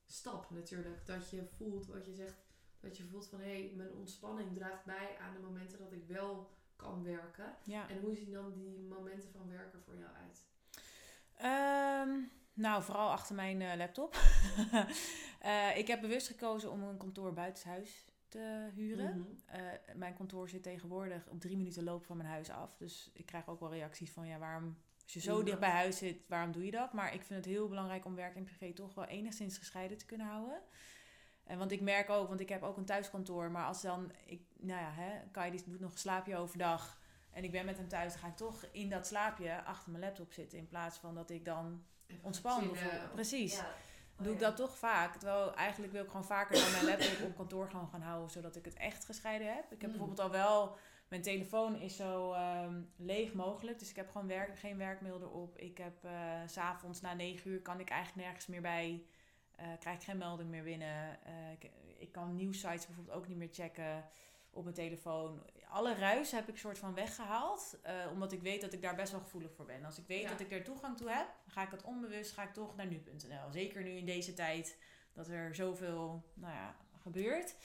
[0.05, 1.05] stap natuurlijk.
[1.05, 2.49] Dat je voelt wat je zegt.
[2.80, 6.03] Dat je voelt van hé, hey, mijn ontspanning draagt bij aan de momenten dat ik
[6.07, 7.55] wel kan werken.
[7.64, 7.89] ja.
[7.89, 10.45] En hoe zien dan die momenten van werken voor jou uit?
[11.38, 12.20] Ehm,
[12.53, 14.16] nou, vooral achter mijn eh, laptop.
[15.41, 19.18] Eh, ik heb bewust gekozen om een kantoor buitenshuis te huren.
[19.18, 19.30] Mhm.
[19.45, 22.78] Eh, mijn kantoor zit tegenwoordig op drie minuten loop van mijn huis af.
[22.78, 24.78] Dus ik krijg ook wel reacties van, ja, waarom...
[25.14, 26.93] Als je zo je dicht bij huis zit, waarom doe je dat?
[26.93, 30.05] Maar ik vind het heel belangrijk om werk en privé toch wel enigszins gescheiden te
[30.05, 30.62] kunnen houden.
[31.43, 33.51] En want ik merk ook, want ik heb ook een thuiskantoor.
[33.51, 36.99] Maar als dan, ik, nou ja, hè, Kai die doet nog een slaapje overdag.
[37.32, 40.03] En ik ben met hem thuis, dan ga ik toch in dat slaapje achter mijn
[40.03, 40.57] laptop zitten.
[40.57, 41.84] In plaats van dat ik dan
[42.80, 43.12] voel.
[43.14, 43.55] Precies.
[43.55, 43.74] Ja.
[44.18, 44.47] Oh, doe ik ja.
[44.47, 45.16] dat toch vaak.
[45.16, 48.55] Terwijl eigenlijk wil ik gewoon vaker dan mijn laptop op kantoor gewoon gaan houden, zodat
[48.55, 49.64] ik het echt gescheiden heb.
[49.72, 49.88] Ik heb Mm.
[49.89, 50.78] bijvoorbeeld al wel,
[51.12, 55.57] mijn telefoon is zo ehm, leeg mogelijk, dus ik heb gewoon werk, geen werkmail erop.
[55.57, 56.12] Ik heb eh,
[56.45, 59.03] s s'avonds na 9 uur kan ik eigenlijk nergens meer bij,
[59.55, 61.24] eh, krijg ik geen melding meer binnen.
[61.24, 64.09] Eh, ik, ik kan nieuwsites bijvoorbeeld ook niet meer checken
[64.49, 65.45] op mijn telefoon.
[65.70, 69.12] Alle ruis heb ik soort van weggehaald, eh, omdat ik weet dat ik daar best
[69.12, 69.86] wel gevoelig voor ben.
[69.86, 70.30] Als ik weet Ja.
[70.30, 73.51] dat ik er toegang toe heb, ga ik het onbewust, ga ik toch naar nu.nl.
[73.51, 74.78] Zeker nu in deze tijd
[75.14, 77.55] dat er zoveel nou ja, gebeurt.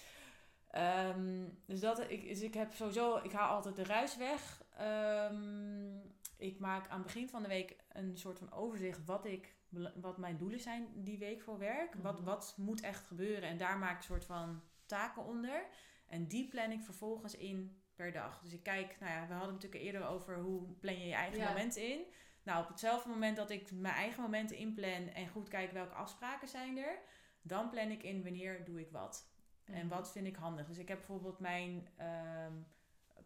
[0.77, 4.63] Ehm, dus, dat, ik, dus ik heb sowieso, ik haal altijd de ruis weg.
[4.77, 5.97] Ehm,
[6.37, 9.55] ik maak aan het begin van de week een soort van overzicht wat, ik,
[9.95, 11.95] wat mijn doelen zijn die week voor werk.
[11.95, 12.25] wat, Mhm.
[12.25, 15.67] wat moet echt gebeuren en daar maak ik een soort van taken onder.
[16.07, 18.41] En die plan ik vervolgens in per dag.
[18.43, 21.15] Dus ik kijk, nou ja, we hadden het natuurlijk eerder over hoe plan je je
[21.15, 21.49] eigen Ja.
[21.49, 22.01] momenten in.
[22.43, 26.49] Nou, op hetzelfde moment dat ik mijn eigen momenten inplan en goed kijk welke afspraken
[26.49, 26.99] zijn er,
[27.43, 29.35] dan plan ik in wanneer doe ik wat.
[29.67, 30.67] En wat vind ik handig?
[30.67, 32.53] Dus ik heb bijvoorbeeld mijn ehm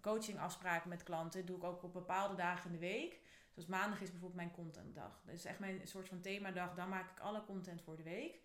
[0.01, 1.47] coachingafspraken met klanten.
[1.47, 3.21] doe ik ook op bepaalde dagen in de week.
[3.51, 5.23] Zoals maandag is bijvoorbeeld mijn contentdag.
[5.25, 6.75] Dat is echt mijn soort van themadag.
[6.75, 8.41] Dan maak ik alle content voor de week.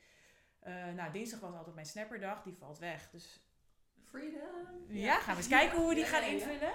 [0.60, 2.44] Eh, nou, dinsdag was altijd mijn snapperdag.
[2.44, 3.10] Die valt weg.
[3.10, 3.40] Dus
[4.04, 4.86] Freedom.
[4.88, 6.74] ja, gaan we eens kijken hoe we die Ja, gaan ja, invullen.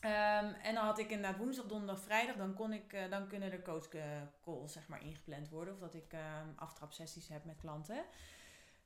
[0.00, 2.36] Ehm, en dan had ik inderdaad woensdag, donderdag, vrijdag.
[2.36, 4.02] Dan, kon ik, eh, dan kunnen er coach eh,
[4.42, 5.74] calls zeg maar, ingepland worden.
[5.74, 8.04] Of dat ik ehm aftrapsessies heb met klanten.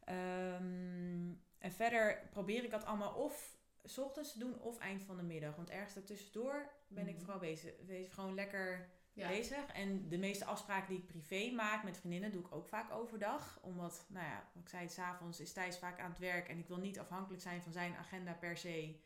[0.09, 5.17] Ehm, en verder probeer ik dat allemaal of 's ochtends te doen of eind van
[5.17, 5.57] de middag.
[5.57, 7.23] Want ergens daartussendoor ben ik Mhm.
[7.25, 9.29] vooral bezig, bezig gewoon lekker Ja.
[9.29, 9.67] bezig.
[9.73, 13.59] En de meeste afspraken die ik privé maak met vriendinnen doe ik ook vaak overdag.
[13.63, 16.49] Omdat, nou ja, wat ik zei, s'avonds is Thijs vaak aan het werk.
[16.49, 19.01] En ik wil niet afhankelijk zijn van zijn agenda per se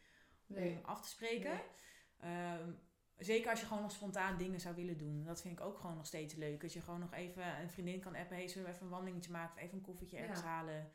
[0.46, 0.70] Nee.
[0.70, 1.50] om af te spreken.
[1.50, 2.30] Nee.
[2.32, 2.70] Ehm,
[3.18, 5.24] zeker als je gewoon nog spontaan dingen zou willen doen.
[5.24, 6.60] Dat vind ik ook gewoon nog steeds leuk.
[6.60, 8.36] Dat je gewoon nog even een vriendin kan appen.
[8.36, 9.54] Hey, zullen we even een wandelingetje maken?
[9.56, 10.46] Of even een koffietje ergens Ja.
[10.46, 10.90] halen.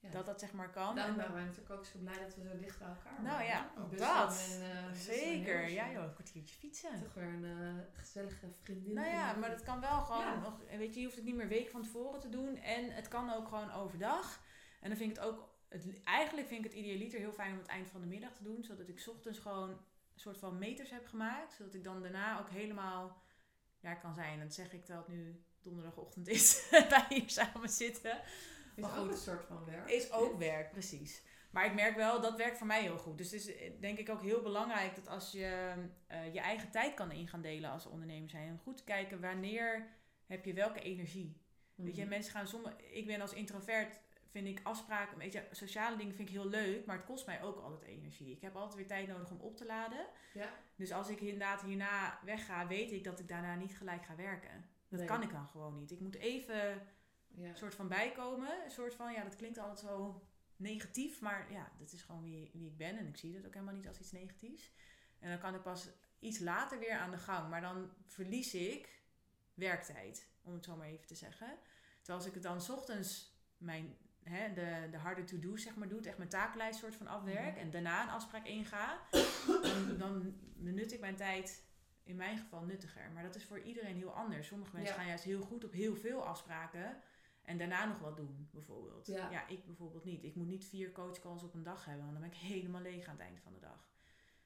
[0.00, 0.10] Ja.
[0.10, 0.94] Dat dat zeg maar kan.
[0.94, 3.12] Daarom En waren dan- wij natuurlijk ook zo blij dat we zo dicht bij elkaar
[3.12, 3.46] Nou waren.
[3.46, 4.48] ja, Op dat.
[4.52, 5.68] En, eh, en zeker.
[5.68, 7.02] Ja joh, een kwartiertje fietsen.
[7.02, 8.94] Toch weer een eh, gezellige vriendin.
[8.94, 10.38] Nou ja, maar dat kan wel gewoon Ja.
[10.40, 12.56] nog, weet je, je hoeft het niet meer weken van tevoren te doen.
[12.56, 14.40] En het kan ook gewoon overdag.
[14.80, 17.58] En dan vind ik het ook, het, eigenlijk vind ik het idealiter heel fijn om
[17.58, 18.64] het eind van de middag te doen.
[18.64, 19.78] Zodat ik 's ochtends gewoon
[20.18, 21.52] soort van meters heb gemaakt.
[21.52, 23.22] Zodat ik dan daarna ook helemaal,
[23.80, 24.32] ja kan zijn.
[24.32, 26.68] En dat zeg ik terwijl het nu donderdagochtend is.
[26.90, 28.20] wij hier samen zitten.
[28.76, 29.10] is maar ook goed.
[29.10, 29.90] een soort van werk.
[29.90, 31.22] Is ook werk, precies.
[31.50, 33.18] Maar ik merk wel, dat werkt voor mij heel goed.
[33.18, 35.72] Dus het is eh, denk ik ook heel belangrijk dat als je
[36.06, 38.48] eh, je eigen tijd kan in gaan delen als ondernemer zijn.
[38.48, 39.86] En goed kijken wanneer
[40.26, 41.40] heb je welke energie.
[41.74, 42.10] Weet je, Mhm.
[42.10, 42.68] mensen gaan soms.
[42.90, 46.86] Ik ben als introvert, vind ik afspraken, weet je, sociale dingen vind ik heel leuk,
[46.86, 48.30] maar het kost mij ook altijd energie.
[48.34, 50.06] Ik heb altijd weer tijd nodig om op te laden.
[50.34, 50.50] Ja.
[50.76, 54.66] Dus als ik inderdaad hierna wegga, weet ik dat ik daarna niet gelijk ga werken.
[54.88, 55.08] Dat Nee.
[55.08, 55.90] kan ik dan gewoon niet.
[55.90, 56.86] Ik moet even
[57.28, 57.48] Ja.
[57.48, 58.64] een soort van bijkomen.
[58.64, 60.22] Een soort van, ja, dat klinkt altijd zo
[60.56, 63.52] negatief, maar ja, dat is gewoon wie, wie ik ben en ik zie dat ook
[63.54, 64.72] helemaal niet als iets negatiefs.
[65.18, 69.02] En dan kan ik pas iets later weer aan de gang, maar dan verlies ik
[69.54, 71.58] werktijd, om het zo maar even te zeggen.
[71.96, 73.96] Terwijl als ik het dan 's ochtends mijn,
[74.28, 77.58] hè, de, de harde to-do's zeg maar doe, echt mijn takenlijst soort van afwerk Mhm.
[77.58, 78.98] en daarna een afspraak inga,
[79.62, 81.66] dan, dan benut ik mijn tijd
[82.04, 83.10] in mijn geval nuttiger.
[83.14, 84.46] Maar dat is voor iedereen heel anders.
[84.46, 84.98] Sommige mensen Ja.
[85.00, 86.96] gaan juist heel goed op heel veel afspraken.
[87.42, 89.06] En daarna nog wat doen, bijvoorbeeld.
[89.06, 89.30] Ja.
[89.30, 89.46] Ja.
[89.48, 90.24] ik bijvoorbeeld niet.
[90.24, 93.06] Ik moet niet vier coachcalls op een dag hebben, want dan ben ik helemaal leeg
[93.06, 93.90] aan het einde van de dag.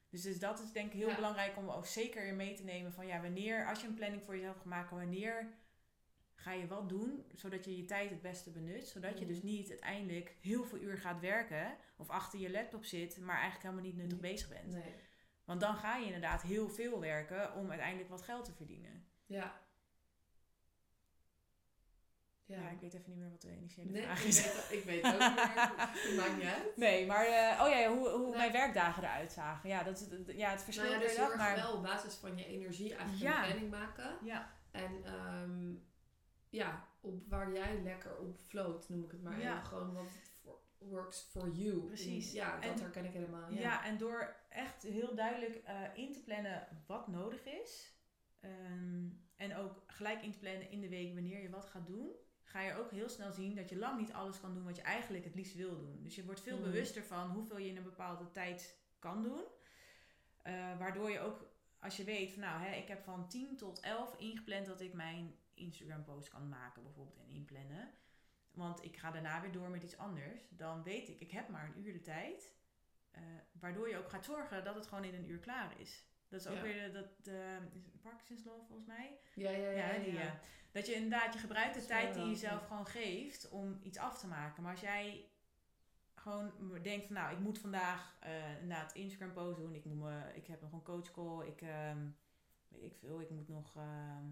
[0.09, 1.15] Dus, dus dat is denk ik heel Ja.
[1.15, 4.23] belangrijk om ook zeker in mee te nemen van ja, wanneer, als je een planning
[4.23, 5.49] voor jezelf gaat maken, wanneer
[6.43, 8.87] ga je wat doen, zodat je je tijd het beste benut.
[8.89, 9.35] Zodat je Mhm.
[9.35, 13.63] dus niet uiteindelijk heel veel uur gaat werken of achter je laptop zit, maar eigenlijk
[13.63, 14.33] helemaal niet nuttig Nee.
[14.33, 14.73] bezig bent.
[14.73, 14.95] Nee.
[15.45, 19.07] Want dan ga je inderdaad heel veel werken om uiteindelijk wat geld te verdienen.
[19.27, 19.61] Ja.
[22.47, 22.59] Ja.
[22.61, 24.43] Ja, ik weet even niet meer wat de initiële nee, vraag ik is.
[24.43, 25.73] weet, ik weet ook niet meer.
[26.07, 26.77] Het maakt niet uit.
[26.77, 29.69] Nee, maar eh, oh ja, hoe, hoe mijn werkdagen eruit zagen.
[29.69, 32.37] Ja, dat is ja, het verschil Nou ja, dus dag, maar wel op basis van
[32.37, 33.39] je energie eigenlijk Ja.
[33.39, 34.17] een planning maken.
[34.25, 35.75] ja, En ehm,
[36.53, 39.53] ja, op waar jij lekker op float, noem ik het maar Ja.
[39.55, 39.67] even.
[39.67, 40.11] Gewoon wat
[40.79, 41.81] works for you.
[41.87, 42.33] Precies.
[42.33, 43.51] Ja, dat En- herken ik helemaal.
[43.53, 43.61] ja.
[43.61, 43.85] Ja.
[43.85, 47.91] en door echt heel duidelijk eh, in te plannen wat nodig is.
[48.41, 52.11] ehm, en ook gelijk in te plannen in de week wanneer je wat gaat doen.
[52.43, 54.83] Ga je ook heel snel zien dat je lang niet alles kan doen wat je
[54.83, 56.03] eigenlijk het liefst wil doen.
[56.03, 56.65] Dus je wordt veel Mhm.
[56.65, 59.43] bewuster van hoeveel je in een bepaalde tijd kan doen.
[60.43, 61.47] Eh, waardoor je ook,
[61.81, 64.93] als je weet van nou, hè, ik heb van 10 tot 11 ingepland dat ik
[64.93, 67.91] mijn Instagram post kan maken bijvoorbeeld en inplannen.
[68.51, 70.49] Want ik ga daarna weer door met iets anders.
[70.51, 72.55] Dan weet ik, ik heb maar een uur de tijd.
[73.11, 76.05] Eh, waardoor je ook gaat zorgen dat het gewoon in een uur klaar is.
[76.29, 76.63] Dat is ook Ja.
[76.63, 77.27] weer de, dat,
[77.95, 79.19] is Parkinson's Law volgens mij.
[79.35, 79.71] Ja, ja, ja.
[79.71, 80.21] Ja, ja, die, ja.
[80.23, 80.41] ja.
[80.71, 82.59] Dat je inderdaad, je gebruikt de tijd die je ja.
[82.59, 84.63] gewoon geeft om iets af te maken.
[84.63, 85.29] Maar als jij
[86.15, 86.53] gewoon
[86.83, 89.75] denkt van nou, ik moet vandaag eh inderdaad Instagram post doen.
[89.75, 91.47] Ik, moet me, ik heb nog een coach call.
[91.47, 92.09] Ik ehm,
[92.69, 93.21] weet ik veel.
[93.21, 94.25] Ik moet nog ehm,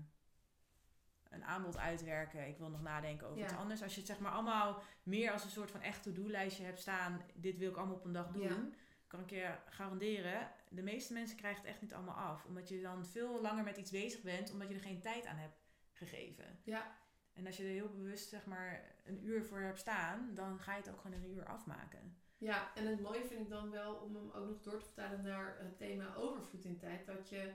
[1.30, 2.48] een aanbod uitwerken.
[2.48, 3.44] Ik wil nog nadenken over Ja.
[3.44, 3.82] iets anders.
[3.82, 7.22] Als je het zeg maar allemaal meer als een soort van echt to-do-lijstje hebt staan.
[7.34, 8.42] Dit wil ik allemaal op een dag doen.
[8.42, 8.68] Ja.
[9.06, 10.50] Kan ik je garanderen.
[10.68, 12.44] De meeste mensen krijgen het echt niet allemaal af.
[12.44, 14.52] Omdat je dan veel langer met iets bezig bent.
[14.52, 15.58] Omdat je er geen tijd aan hebt
[15.92, 16.58] gegeven.
[16.64, 16.98] Ja.
[17.32, 20.72] En als je er heel bewust zeg maar een uur voor hebt staan, dan ga
[20.74, 22.16] je het ook gewoon een uur afmaken.
[22.38, 25.22] Ja, en het mooie vind ik dan wel om hem ook nog door te vertalen
[25.22, 27.06] naar het thema overvloed in tijd.
[27.06, 27.52] Dat je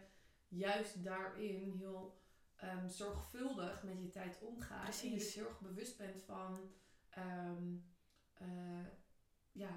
[0.47, 2.23] juist daarin heel
[2.55, 4.79] ehm, zorgvuldig met je tijd omgaat.
[4.79, 5.23] En je Precies.
[5.23, 6.71] dus heel erg bewust bent van
[7.09, 7.75] ehm,
[8.33, 8.85] eh,
[9.51, 9.69] ja,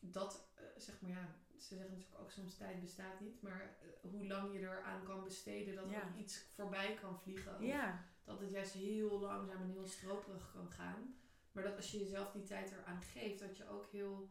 [0.00, 4.10] dat eh, zeg maar ja, ze zeggen natuurlijk ook soms tijd bestaat niet, maar eh,
[4.10, 6.02] hoe lang je eraan kan besteden dat Ja.
[6.02, 7.54] ook iets voorbij kan vliegen.
[7.54, 11.14] Of Ja, dat het juist heel langzaam en heel stroperig kan gaan.
[11.52, 14.30] Maar dat als je jezelf die tijd eraan geeft, dat je ook heel,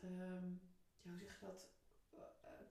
[0.00, 0.50] ehm,
[1.02, 1.68] ja, hoe zeg je dat,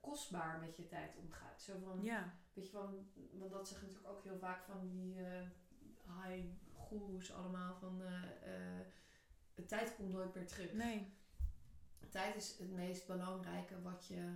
[0.02, 1.62] kostbaar met je tijd omgaat.
[1.62, 5.20] Zo van, ja, weet je van, want dat zeggen natuurlijk ook heel vaak van die
[5.24, 5.42] eh
[6.24, 6.46] high
[6.90, 8.02] gurus allemaal van,
[9.56, 10.74] de tijd komt nooit meer terug.
[10.74, 11.16] nee.
[12.10, 14.34] Tijd is het meest belangrijke wat je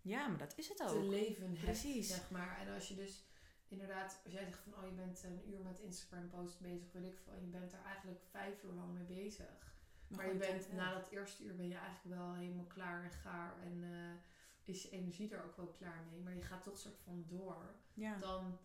[0.00, 1.10] Ja, maar dat is het te ook.
[1.10, 2.08] leven hebt, Precies.
[2.08, 2.58] zeg maar.
[2.58, 3.24] En als je dus
[3.68, 7.04] inderdaad, als jij zegt van, oh je bent een uur met Instagram post bezig, weet
[7.12, 9.70] ik veel, en je bent er eigenlijk vijf uur lang mee bezig.
[10.08, 13.58] Maar, je bent, na dat eerste uur ben je eigenlijk wel helemaal klaar en gaar
[13.62, 13.84] en
[14.64, 16.20] is je energie er ook wel klaar mee.
[16.20, 17.74] Maar je gaat toch soort van door.
[17.94, 18.16] Ja.
[18.18, 18.58] Dan,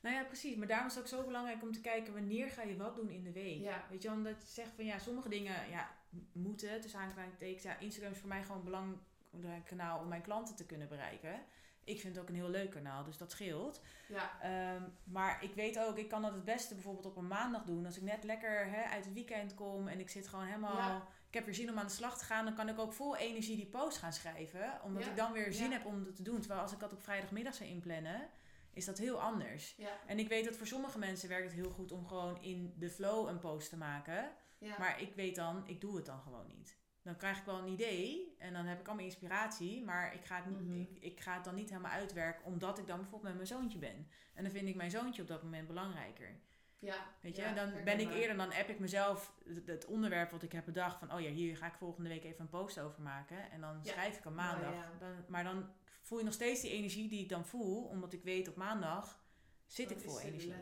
[0.00, 0.56] Nou ja, precies.
[0.56, 3.10] Maar daarom is het ook zo belangrijk om te kijken wanneer ga je wat doen
[3.10, 3.60] in de week.
[3.60, 3.86] Ja.
[3.90, 5.90] Weet je, omdat je zegt van ja, sommige dingen ja,
[6.32, 7.62] moeten, tussen aankleidingstekens.
[7.62, 11.40] Ja, Instagram is voor mij gewoon een belangrijk kanaal om mijn klanten te kunnen bereiken.
[11.84, 13.80] Ik vind het ook een heel leuk kanaal, dus dat scheelt.
[14.08, 17.64] ja, Ehm, maar ik weet ook, ik kan dat het beste bijvoorbeeld op een maandag
[17.64, 17.86] doen.
[17.86, 20.76] Als ik net lekker hè, uit het weekend kom en ik zit gewoon helemaal...
[20.76, 21.08] Ja.
[21.34, 22.44] Ik heb weer zin om aan de slag te gaan.
[22.44, 24.80] Dan kan ik ook vol energie die post gaan schrijven.
[24.82, 25.10] Omdat Ja.
[25.10, 25.76] ik dan weer zin Ja.
[25.76, 26.38] heb om het te doen.
[26.40, 28.28] Terwijl als ik dat op vrijdagmiddag zou inplannen,
[28.72, 29.74] is dat heel anders.
[29.76, 32.74] ja, En ik weet dat voor sommige mensen werkt het heel goed om gewoon in
[32.78, 34.32] de flow een post te maken.
[34.78, 36.78] Maar ik weet dan, ik doe het dan gewoon niet.
[37.02, 39.82] Dan krijg ik wel een idee en dan heb ik allemaal inspiratie.
[39.84, 40.80] Maar ik ga het, niet- Mhm.
[40.80, 43.78] ik, ik ga het dan niet helemaal uitwerken omdat ik dan bijvoorbeeld met mijn zoontje
[43.78, 44.08] ben.
[44.34, 46.40] En dan vind ik mijn zoontje op dat moment belangrijker.
[46.78, 47.06] Ja.
[47.20, 50.42] Weet je, ja, dan ben ik eerder, dan app ik mezelf het, het onderwerp wat
[50.42, 53.02] ik heb bedacht van, oh ja, hier ga ik volgende week even een post over
[53.02, 53.50] maken.
[53.50, 53.92] En dan Ja.
[53.92, 54.72] schrijf ik op maandag.
[54.72, 54.90] Ja.
[54.98, 55.70] dan, maar dan
[56.02, 59.22] voel je nog steeds die energie die ik dan voel, omdat ik weet op maandag
[59.66, 60.54] zit Dat ik vol de energie.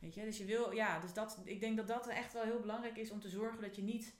[0.00, 2.60] Weet je, dus je wil, ja, dus dat, ik denk dat dat echt wel heel
[2.60, 4.14] belangrijk is om te zorgen dat je niet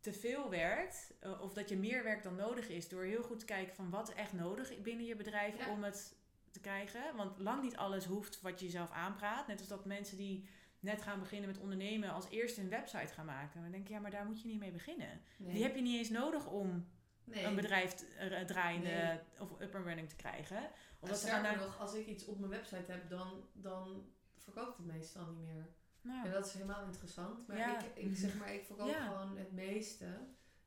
[0.00, 3.38] te veel werkt, eh, of dat je meer werkt dan nodig is, door heel goed
[3.38, 6.16] te kijken van wat echt nodig is binnen je bedrijf om het
[6.50, 7.16] te krijgen.
[7.16, 9.46] Want lang niet alles hoeft wat je jezelf aanpraat.
[9.46, 10.48] Net als dat mensen die
[10.84, 13.62] net gaan beginnen met ondernemen als eerste een website gaan maken.
[13.62, 15.20] Dan denk je, ja, maar daar moet je niet mee beginnen.
[15.36, 15.52] Nee.
[15.54, 16.88] Die heb je niet eens nodig om
[17.24, 17.44] nee.
[17.44, 19.18] een bedrijf eh, draaiende Nee.
[19.38, 20.56] of up and running te krijgen.
[20.56, 20.70] En
[21.00, 25.26] Omdat ze nog, als ik iets op mijn website heb, dan, dan verkoopt het meestal
[25.26, 25.66] niet meer.
[26.00, 27.46] Nou, En dat is helemaal interessant.
[27.46, 27.78] Maar Ja.
[27.80, 29.06] ik, ik zeg maar, ik verkoop Ja.
[29.06, 30.06] gewoon het meeste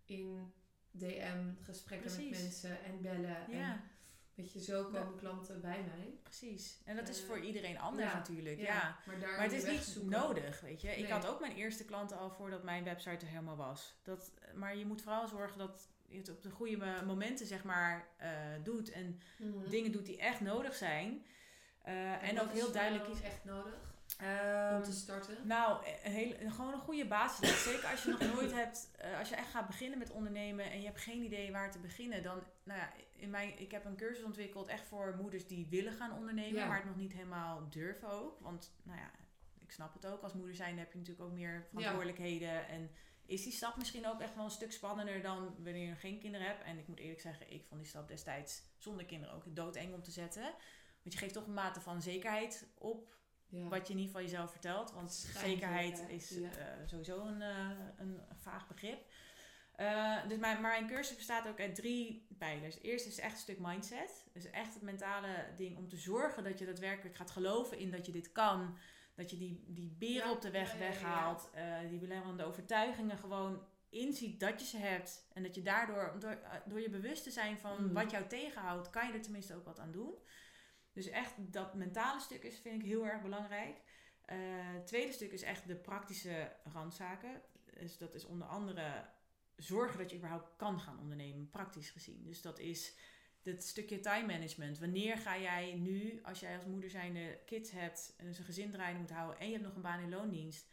[0.06, 0.54] in
[0.92, 3.48] DM, gesprekken met mensen en bellen.
[3.52, 3.82] En.
[4.38, 6.14] Weet je, zo komen klanten bij mij.
[6.24, 6.78] Precies.
[6.86, 8.60] En dat is Eh, voor iedereen anders ja, natuurlijk.
[8.60, 8.98] Ja.
[9.06, 10.12] Maar, het is niet zoeken.
[10.12, 10.96] nodig, weet je.
[10.98, 13.96] Ik had ook mijn eerste klanten al voordat mijn website er helemaal was.
[14.04, 17.64] Dat, maar je moet vooral zorgen dat je het op de goede mo- momenten, zeg
[17.64, 18.30] maar, eh,
[18.64, 18.92] doet.
[18.92, 19.70] En Mhm.
[19.70, 21.26] dingen doet die echt nodig zijn.
[21.82, 23.22] Eh, en ook heel duidelijk is.
[23.22, 23.74] echt nodig
[24.18, 25.48] Ehm, om te starten.
[25.48, 27.64] nou, een hele, gewoon een goede basis.
[27.64, 30.86] Zeker als je nog nooit hebt, als je echt gaat beginnen met ondernemen en je
[30.86, 34.24] hebt geen idee waar te beginnen, dan, nou ja, in mijn, ik heb een cursus
[34.24, 36.68] ontwikkeld echt voor moeders die willen gaan ondernemen, Ja.
[36.68, 38.40] maar het nog niet helemaal durven ook.
[38.40, 39.12] Want, nou ja,
[39.60, 40.22] ik snap het ook.
[40.22, 42.92] Als moeder zijn heb je natuurlijk ook meer verantwoordelijkheden en
[43.26, 46.20] is die stap misschien ook echt wel een stuk spannender dan wanneer je nog geen
[46.20, 46.64] kinderen hebt.
[46.64, 50.04] En ik moet eerlijk zeggen, ik vond die stap destijds zonder kinderen ook doodeng om
[50.04, 50.42] te zetten.
[51.04, 53.16] Want je geeft toch een mate van zekerheid op
[53.50, 53.68] Ja.
[53.68, 54.92] wat je niet van jezelf vertelt.
[54.92, 56.50] Want zekerheid is ja.
[56.52, 59.06] eh, sowieso een, eh, een vaag begrip.
[59.78, 62.80] Eh, dus mijn, maar mijn cursus bestaat ook uit drie pijlers.
[62.82, 64.26] Eerst is echt een stuk mindset.
[64.34, 68.06] Dus echt het mentale ding om te zorgen dat je daadwerkelijk gaat geloven in dat
[68.06, 68.78] je dit kan.
[69.16, 71.50] Dat je die, die beren Ja, op de weg ja, ja, weghaalt.
[71.54, 75.28] eh, die belemmerende overtuigingen gewoon inziet dat je ze hebt.
[75.34, 77.94] En dat je daardoor, door, eh, door je bewust te zijn van Mhm.
[77.94, 80.14] wat jou tegenhoudt, kan je er tenminste ook wat aan doen.
[80.94, 83.82] Dus echt dat mentale stuk is, vind ik heel erg belangrijk.
[84.26, 87.42] Het tweede stuk is echt de praktische randzaken.
[87.80, 89.06] Dus dat is onder andere
[89.58, 92.24] zorgen dat je überhaupt kan gaan ondernemen, praktisch gezien.
[92.24, 92.96] Dus dat is
[93.44, 94.80] het stukje time management.
[94.80, 98.72] Wanneer ga jij nu, als jij als moeder zijnde kids hebt en dus een gezin
[98.72, 100.68] draaiende moet houden en je hebt nog een baan in loondienst,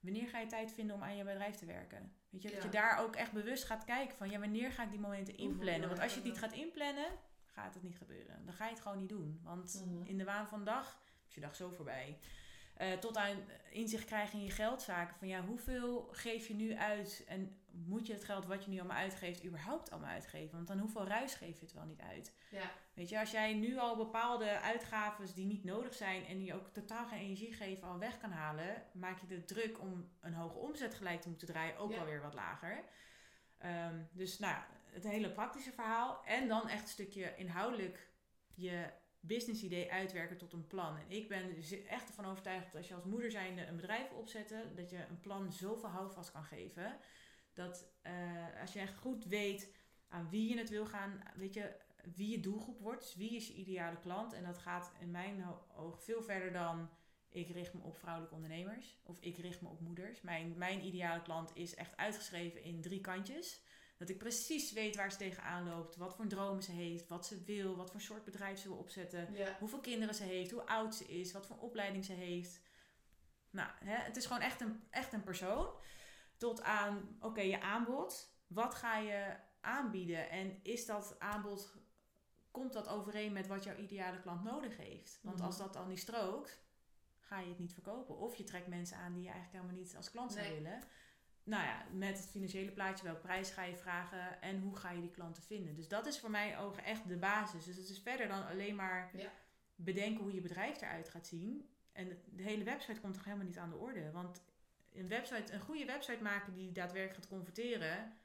[0.00, 2.12] wanneer ga je tijd vinden om aan je bedrijf te werken?
[2.30, 2.64] Weet je, dat Ja.
[2.64, 5.88] je daar ook echt bewust gaat kijken van, ja, wanneer ga ik die momenten inplannen?
[5.88, 7.06] Want als je het niet gaat inplannen,
[7.46, 8.44] gaat het niet gebeuren.
[8.44, 9.40] Dan ga je het gewoon niet doen.
[9.42, 10.04] Want Mhm.
[10.06, 12.18] in de waan van dag is je dag zo voorbij.
[12.74, 13.36] Eh, tot aan
[13.70, 15.16] inzicht krijgen in je geldzaken.
[15.16, 17.24] Van ja, hoeveel geef je nu uit?
[17.26, 17.56] En
[17.86, 20.54] moet je het geld wat je nu allemaal uitgeeft, überhaupt allemaal uitgeven?
[20.56, 22.34] Want dan hoeveel ruis geef je het wel niet uit?
[22.50, 22.70] Ja.
[22.94, 26.68] Weet je, als jij nu al bepaalde uitgaven die niet nodig zijn en die ook
[26.68, 30.58] totaal geen energie geven al weg kan halen, maak je de druk om een hoge
[30.58, 31.96] omzet gelijk te moeten draaien ook Ja.
[31.96, 32.84] wel weer wat lager.
[33.58, 36.24] Ehm, dus nou, het hele praktische verhaal.
[36.24, 38.10] En dan echt een stukje inhoudelijk
[38.54, 38.86] je
[39.20, 40.96] business idee uitwerken tot een plan.
[40.96, 44.10] En ik ben z- echt ervan overtuigd dat als je als moeder zijnde een bedrijf
[44.10, 46.96] opzetten, dat je een plan zoveel houvast kan geven.
[47.56, 49.74] Dat eh, als je echt goed weet
[50.08, 51.76] aan wie je het wil gaan, weet je,
[52.14, 53.02] wie je doelgroep wordt.
[53.02, 54.32] Dus wie is je ideale klant.
[54.32, 55.44] En dat gaat in mijn
[55.76, 56.88] oog veel verder dan
[57.28, 58.98] ik richt me op vrouwelijke ondernemers.
[59.02, 60.20] Of ik richt me op moeders.
[60.20, 63.60] Mijn, mijn ideale klant is echt uitgeschreven in drie kantjes.
[63.98, 65.96] Dat ik precies weet waar ze tegenaan loopt.
[65.96, 67.08] Wat voor dromen ze heeft.
[67.08, 67.76] Wat ze wil.
[67.76, 69.34] Wat voor soort bedrijf ze wil opzetten.
[69.34, 69.56] Ja.
[69.58, 70.50] Hoeveel kinderen ze heeft.
[70.50, 71.32] Hoe oud ze is.
[71.32, 72.60] Wat voor opleiding ze heeft.
[73.50, 75.68] Nou, hè, het is gewoon echt een, echt een persoon.
[76.36, 78.34] Tot aan, oké, je aanbod.
[78.46, 80.30] Wat ga je aanbieden?
[80.30, 81.74] En is dat aanbod,
[82.50, 85.18] komt dat overeen met wat jouw ideale klant nodig heeft?
[85.22, 85.46] Want Mhm.
[85.46, 86.64] als dat dan niet strookt,
[87.18, 88.16] ga je het niet verkopen.
[88.16, 90.54] Of je trekt mensen aan die je eigenlijk helemaal niet als klant zou Nee.
[90.54, 90.80] willen.
[91.42, 95.00] Nou ja, met het financiële plaatje, welke prijs ga je vragen en hoe ga je
[95.00, 95.74] die klanten vinden?
[95.74, 97.64] Dus dat is voor mijn ogen echt de basis.
[97.64, 99.30] Dus het is verder dan alleen maar Ja.
[99.74, 101.70] bedenken hoe je bedrijf eruit gaat zien.
[101.92, 104.10] En de hele website komt toch helemaal niet aan de orde.
[104.10, 104.42] Want
[104.98, 108.16] een, website, een goede website maken die daadwerkelijk gaat converteren,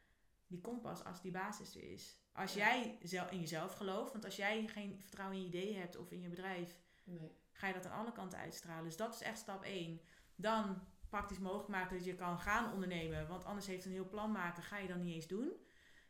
[0.48, 2.18] die komt pas als die basis er is.
[2.34, 2.60] Als Ja.
[2.68, 6.12] jij zel- in jezelf gelooft, want als jij geen vertrouwen in je ideeën hebt of
[6.12, 7.38] in je bedrijf, Nee.
[7.52, 8.84] ga je dat aan alle kanten uitstralen.
[8.84, 10.02] Dus dat is echt stap 1.
[10.36, 13.28] Dan praktisch mogelijk maken dat je kan gaan ondernemen.
[13.28, 15.52] Want anders heeft een heel plan maken, ga je dan niet eens doen.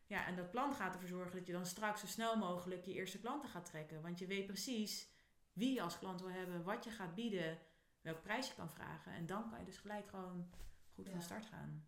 [0.08, 2.94] Ja, en dat plan gaat ervoor zorgen dat je dan straks zo snel mogelijk je
[2.94, 4.02] eerste klanten gaat trekken.
[4.02, 5.10] Want je weet precies
[5.54, 7.60] wie je als klant wil hebben, wat je gaat bieden,
[8.02, 9.12] welk prijs je kan vragen.
[9.14, 10.50] En dan kan je dus gelijk gewoon
[10.94, 11.12] goed Ja.
[11.12, 11.86] van start gaan.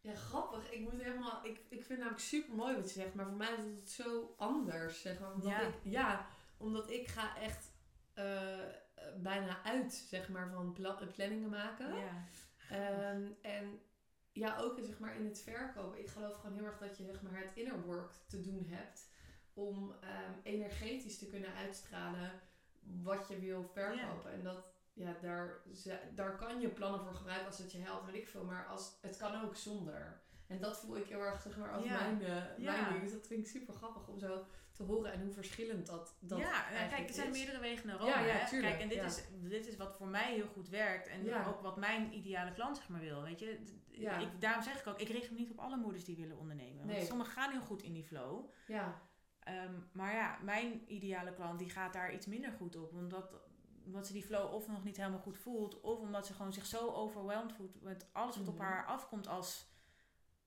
[0.00, 0.70] Ja, grappig.
[0.70, 1.44] Ik moet helemaal.
[1.44, 3.90] Ik, ik vind het namelijk super mooi wat je zegt, maar voor mij is het
[3.90, 5.00] zo anders.
[5.00, 5.32] Zeg maar.
[5.32, 5.60] omdat Ja.
[5.60, 6.26] Ik, ja,
[6.56, 7.72] omdat ik ga echt
[8.14, 8.72] eh, eh,
[9.16, 11.94] bijna uit, zeg maar, van pla- planningen maken.
[11.96, 12.24] Ja.
[12.70, 13.80] Ehm, en
[14.32, 15.98] ja, ook zeg maar in het verkopen.
[15.98, 19.08] Ik geloof gewoon heel erg dat je zeg maar het inner work te doen hebt
[19.54, 22.30] om ehm, energetisch te kunnen uitstralen
[22.80, 24.32] wat je wil verkopen.
[24.32, 24.64] En dat
[24.96, 25.60] ja, daar,
[26.14, 28.44] daar kan je plannen voor gebruiken als het je helpt, weet ik veel.
[28.44, 30.20] Maar als, het kan ook zonder.
[30.46, 32.00] En dat voel ik heel erg zeg maar als Ja.
[32.00, 32.72] mijn, eh, Ja.
[32.72, 33.02] mijn ding.
[33.02, 36.38] Dus dat vind ik super grappig om zo te horen en hoe verschillend dat, dat
[36.38, 37.36] ja, eigenlijk kijk, er zijn is.
[37.36, 38.10] meerdere wegen naar Rome.
[38.10, 38.48] Ja, ja, hè?
[38.48, 39.04] tuurlijk, Kijk, en dit, ja.
[39.04, 41.08] is, dit is wat voor mij heel goed werkt.
[41.08, 41.46] En Ja.
[41.46, 43.22] ook wat mijn ideale klant zeg maar wil.
[43.22, 43.62] Weet je?
[43.90, 44.18] Ja.
[44.18, 46.86] Ik, daarom zeg ik ook, ik richt me niet op alle moeders die willen ondernemen.
[46.86, 48.50] Want sommigen gaan heel goed in die flow.
[48.66, 49.00] Ja,
[49.40, 52.92] Ehm, maar ja, mijn ideale klant die gaat daar iets minder goed op.
[52.92, 53.32] Omdat,
[53.86, 55.80] omdat ze die flow of nog niet helemaal goed voelt.
[55.80, 58.62] Of omdat ze gewoon zich zo overwhelmed voelt met alles wat op Mhm.
[58.64, 59.74] haar afkomt als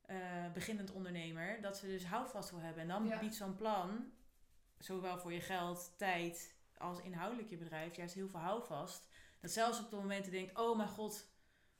[0.01, 1.61] eh, beginnend ondernemer.
[1.61, 2.81] Dat ze dus houvast wil hebben.
[2.81, 3.19] En dan Ja.
[3.19, 4.11] biedt zo'n plan,
[4.77, 9.07] zowel voor je geld, tijd als inhoudelijk je bedrijf, juist heel veel houvast.
[9.39, 11.27] Dat zelfs op de momenten denkt, oh mijn god,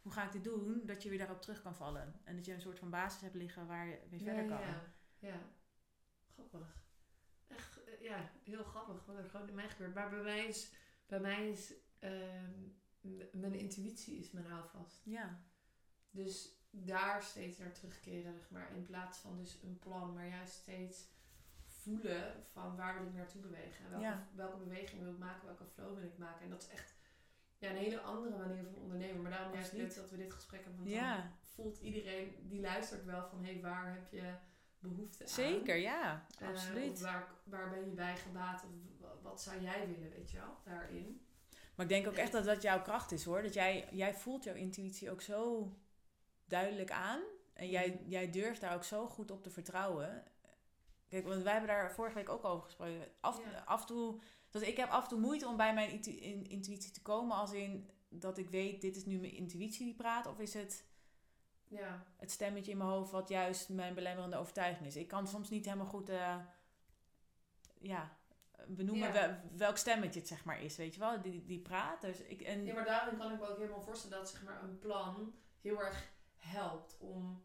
[0.01, 0.81] hoe ga ik dit doen?
[0.85, 2.21] Dat je weer daarop terug kan vallen.
[2.23, 4.59] En dat je een soort van basis hebt liggen waar je mee verder ja, kan.
[4.59, 4.81] Ja,
[5.19, 5.39] ja.
[6.33, 6.77] Grappig.
[7.47, 9.93] Echt, eh, ja, heel grappig wat er gewoon in mij gebeurt.
[9.93, 10.71] Maar bij is,
[11.09, 12.53] bij mij is ehm,
[13.31, 15.01] mijn intuïtie is mijn houvast.
[15.03, 15.39] ja.
[16.11, 18.75] Dus daar steeds naar terugkeren, zeg maar.
[18.75, 21.07] In plaats van dus een plan, maar juist steeds
[21.65, 23.83] voelen van waar wil ik naartoe bewegen.
[23.85, 24.27] En welke, Ja.
[24.35, 26.43] welke beweging wil ik maken, welke flow wil ik maken.
[26.43, 26.93] En dat is echt
[27.57, 29.21] ja, een hele andere manier van ondernemen.
[29.21, 30.79] Maar daarom juist leuk dat we dit gesprek hebben.
[30.79, 31.17] Want Ja.
[31.17, 33.43] dan voelt iedereen die luistert wel van...
[33.43, 34.33] hé, hey, waar heb je
[34.79, 35.29] behoefte aan?
[35.29, 36.25] Zeker, ja.
[36.39, 36.99] Eh, Absoluut.
[37.01, 38.63] waar, waar ben je bij gebaat?
[38.63, 41.21] Of wat zou jij willen, weet je wel, daarin?
[41.75, 43.41] Maar ik denk ook echt dat dat jouw kracht is hoor.
[43.41, 45.71] Dat jij, jij voelt jouw intuïtie ook zo
[46.45, 47.21] duidelijk aan.
[47.53, 48.09] En jij, Mhm.
[48.09, 50.23] jij durft daar ook zo goed op te vertrouwen.
[51.07, 53.07] Kijk, want wij hebben daar vorige week ook over gesproken.
[53.19, 53.63] Af, Ja.
[53.65, 54.19] af en toe,
[54.49, 57.35] dat ik heb af en toe moeite om bij mijn intu- in- intuïtie te komen.
[57.37, 60.27] Als in dat ik weet, dit is nu mijn intuïtie die praat.
[60.27, 60.85] Of is het
[61.69, 64.95] Ja, het stemmetje in mijn hoofd wat juist mijn belemmerende overtuiging is.
[64.95, 66.35] Ik kan soms niet helemaal goed eh,
[67.81, 68.17] ja,
[68.67, 69.41] benoemen Ja.
[69.55, 72.01] welk stemmetje het zeg maar is, weet je wel, die, die praat.
[72.01, 74.63] Dus ik, en, Ja, maar daarin kan ik me ook helemaal voorstellen dat zeg maar,
[74.63, 77.41] een plan heel erg helpt om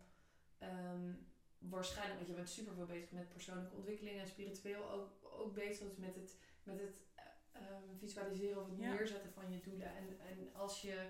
[0.58, 1.12] ehm,
[1.58, 5.88] waarschijnlijk, want je bent super veel bezig met persoonlijke ontwikkeling en spiritueel ook, ook bezig
[5.88, 8.92] dus met het, met het eh, ehm, visualiseren of het Ja.
[8.92, 9.96] neerzetten van je doelen.
[9.96, 11.06] En, en als je,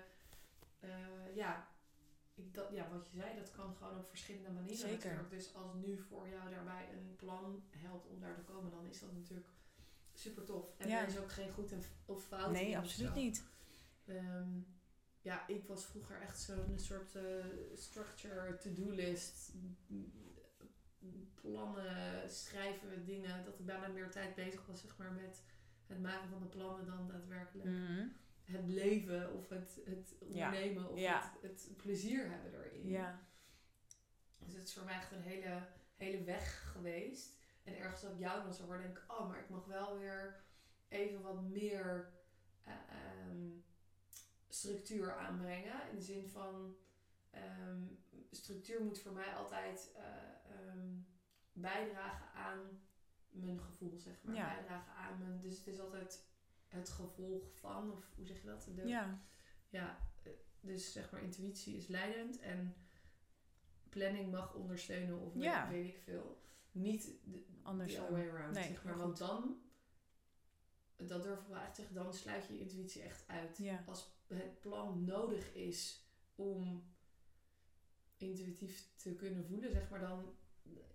[0.79, 1.67] eh, ja,
[2.35, 4.95] ik, dat, ja, wat je zei, dat kan gewoon op verschillende manieren Zeker.
[4.95, 5.29] natuurlijk.
[5.29, 8.99] Dus als nu voor jou daarbij een plan helpt om daar te komen, dan is
[8.99, 9.47] dat natuurlijk
[10.13, 10.73] super tof.
[10.77, 11.01] En Ja.
[11.01, 13.19] er is ook geen goed en of fout nee, absoluut zo.
[13.19, 13.43] niet.
[14.05, 14.49] ehm,
[15.21, 19.51] ja, ik was vroeger echt zo'n soort eh, structure, to-do-list,
[21.41, 23.43] plannen, schrijven, dingen.
[23.45, 25.43] Dat ik bijna meer tijd bezig was zeg maar, met
[25.87, 28.07] het maken van de plannen dan daadwerkelijk Mhm.
[28.45, 30.25] Het leven of het, het Ja.
[30.27, 31.33] ondernemen of Ja.
[31.41, 32.87] het, het plezier hebben erin.
[32.87, 33.19] Ja.
[34.37, 37.37] Dus het is voor mij echt een hele, hele weg geweest.
[37.63, 39.97] En ergens dat ik jou dan zo hoor, denk ik, oh, maar ik mag wel
[39.97, 40.43] weer
[40.87, 42.13] even wat meer
[42.63, 43.49] eh, ehm,
[44.47, 45.89] structuur aanbrengen.
[45.89, 46.75] In de zin van,
[47.31, 47.81] ehm,
[48.31, 50.03] structuur moet voor mij altijd eh,
[50.57, 50.87] ehm,
[51.53, 52.81] bijdragen aan
[53.29, 54.35] mijn gevoel, zeg maar.
[54.35, 54.55] Ja.
[54.55, 56.24] Bijdragen aan mijn, dus het is altijd
[56.75, 58.69] het gevolg van, of hoe zeg je dat?
[58.75, 59.21] De, Ja.
[59.69, 62.75] ja, eh, dus zeg maar intuïtie is leidend en
[63.89, 65.69] planning mag ondersteunen of Ja.
[65.69, 66.43] weet, ik veel.
[66.71, 68.97] Niet de Anders the way around, Nee, zeg maar.
[68.97, 69.61] Want dan,
[70.95, 73.57] dat durf ik wel echt te zeggen, dan sluit je je intuïtie echt uit.
[73.57, 73.83] Ja.
[73.85, 76.05] Als het plan nodig is
[76.35, 76.93] om
[78.17, 80.35] intuïtief te kunnen voelen, zeg maar, dan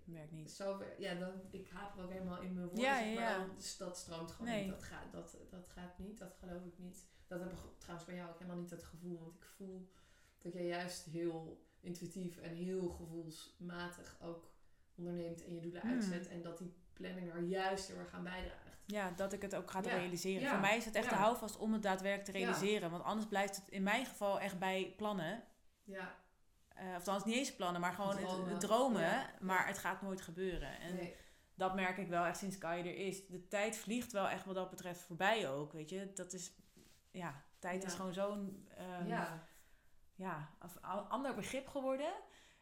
[0.04, 0.50] Werkt niet.
[0.50, 3.76] zo, ja, dan, ik haper ook helemaal in mijn woorden, Ja, zeg maar, ja, dus
[3.76, 4.62] dat stroomt gewoon Nee.
[4.62, 4.70] niet.
[4.70, 7.06] Dat gaat, dat, dat gaat niet, dat geloof ik niet.
[7.26, 9.90] Dat heb ik trouwens bij jou ook helemaal niet het gevoel, want ik voel
[10.38, 14.52] dat jij juist heel intuïtief en heel gevoelsmatig ook
[14.94, 15.90] onderneemt en je doelen Hmm.
[15.90, 18.68] uitzet en dat die planning er juist heel erg aan bijdraagt.
[18.86, 19.96] Ja, dat ik het ook ga Ja.
[19.96, 20.42] realiseren.
[20.42, 20.50] Ja.
[20.50, 22.90] Voor mij is het echt de houvast om het daadwerkelijk te realiseren.
[22.90, 25.42] Want anders blijft het in mijn geval echt bij plannen.
[25.84, 26.14] Ja,
[26.80, 28.48] Eh of althans niet eens plannen, maar gewoon Dromen.
[28.50, 29.00] het, dromen.
[29.02, 29.30] Ja.
[29.40, 30.80] Maar het gaat nooit gebeuren.
[30.80, 31.14] En nee.
[31.54, 33.26] dat merk ik wel echt sinds Kai er is.
[33.26, 35.72] De tijd vliegt wel echt wat dat betreft voorbij ook.
[35.72, 36.52] Weet je, dat is...
[37.10, 37.88] Ja, tijd Ja.
[37.88, 38.68] is gewoon zo'n...
[38.76, 39.46] ehm, ja.
[40.14, 40.50] ja,
[41.08, 42.12] ander begrip geworden.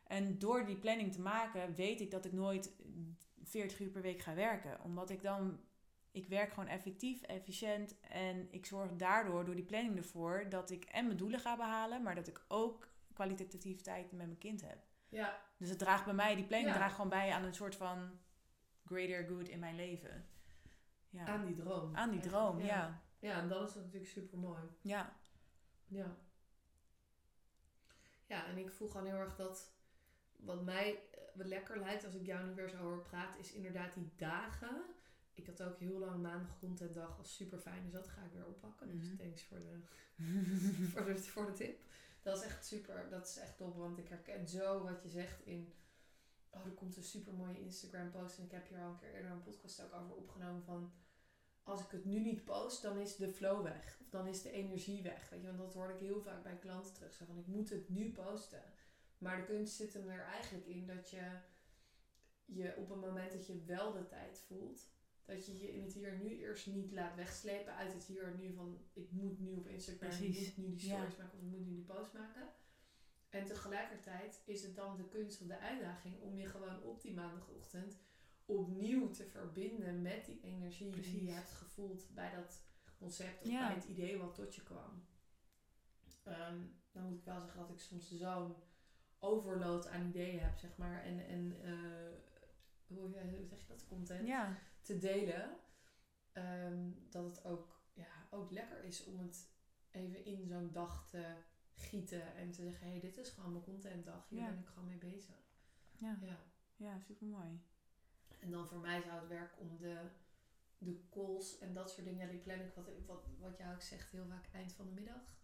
[0.07, 2.73] En door die planning te maken, weet ik dat ik nooit
[3.43, 4.81] 40 uur per week ga werken.
[4.83, 5.61] Omdat ik dan,
[6.11, 8.01] ik werk gewoon effectief, efficiënt.
[8.01, 12.03] En ik zorg daardoor, door die planning ervoor, dat ik en mijn doelen ga behalen,
[12.03, 12.88] maar dat ik ook
[13.25, 14.79] kwalitatief tijd met mijn kind heb.
[15.09, 16.77] ja, Dus het draagt bij mij, die planning Ja.
[16.77, 18.19] draagt gewoon bij aan een soort van
[18.85, 20.27] greater good in mijn leven.
[21.11, 21.27] Ja.
[21.27, 21.97] aan die droom.
[21.97, 23.03] Aan die Echt, droom, ja.
[23.19, 24.63] Ja, en dat is natuurlijk super mooi.
[24.83, 25.17] Ja,
[25.87, 26.17] Ja.
[28.27, 29.73] Ja, en ik voel gewoon heel erg dat
[30.37, 33.53] wat mij eh, wat lekker lijkt als ik jou nu weer zo hoor praten, is
[33.53, 34.83] inderdaad die dagen.
[35.35, 38.47] Ik had ook heel lang maandag contentdag als super fijn, dus dat ga ik weer
[38.47, 38.89] oppakken.
[38.89, 38.99] Mhm.
[38.99, 39.79] Dus thanks voor de,
[40.93, 41.81] voor, de, voor de tip.
[42.29, 45.47] Dat is echt super, dat is echt top, want ik herken zo wat je zegt
[45.47, 45.73] in...
[46.51, 49.15] Oh, er komt een super mooie Instagram post en ik heb hier al een keer
[49.15, 50.93] eerder een podcast ook over opgenomen van...
[51.63, 53.99] Als ik het nu niet post, dan is de flow weg.
[54.01, 55.29] Of dan is de energie weg.
[55.31, 57.17] Weet je, want dat hoor ik heel vaak bij klanten terug.
[57.17, 58.63] Van, ik moet het nu posten.
[59.19, 61.39] Maar de kunst zit hem er eigenlijk in dat je
[62.45, 64.89] je op het moment dat je wel de tijd voelt,
[65.29, 68.23] dat je je in het hier en nu eerst niet laat wegslepen uit het hier
[68.25, 70.47] en nu van ik moet nu op Instagram, Precies.
[70.49, 70.95] ik moet nu die Ja.
[70.97, 72.49] stories maken of ik moet nu die post maken.
[73.29, 77.15] En tegelijkertijd is het dan de kunst of de uitdaging om je gewoon op die
[77.15, 77.99] maandagochtend
[78.45, 82.63] opnieuw te verbinden met die energie die je hebt gevoeld bij dat
[82.99, 83.67] concept of Ja.
[83.67, 85.05] bij het idee wat tot je kwam.
[86.25, 86.59] Ehm,
[86.91, 88.55] dan moet ik wel zeggen dat ik soms zo'n
[89.19, 91.03] overload aan ideeën heb, zeg maar.
[91.03, 92.19] En, en eh,
[92.87, 93.87] hoe, hoe zeg je dat?
[93.87, 94.59] Content ja,
[94.89, 95.57] te delen.
[96.33, 99.49] ehm, dat het ook, ja, ook lekker is om het
[99.91, 101.35] even in zo'n dag te
[101.75, 102.35] gieten.
[102.37, 104.29] En te zeggen, hé, hey, dit is gewoon mijn contentdag.
[104.29, 104.49] Hier Ja.
[104.49, 105.35] ben ik gewoon mee bezig.
[105.99, 106.39] ja, Ja.
[106.77, 107.61] ja, super mooi.
[108.41, 110.09] En dan voor mij zou het werk om de,
[110.79, 112.27] de calls en dat soort dingen.
[112.27, 114.93] Ja, die plan ik, wat, wat, wat jij ook zegt, heel vaak eind van de
[114.93, 115.37] middag.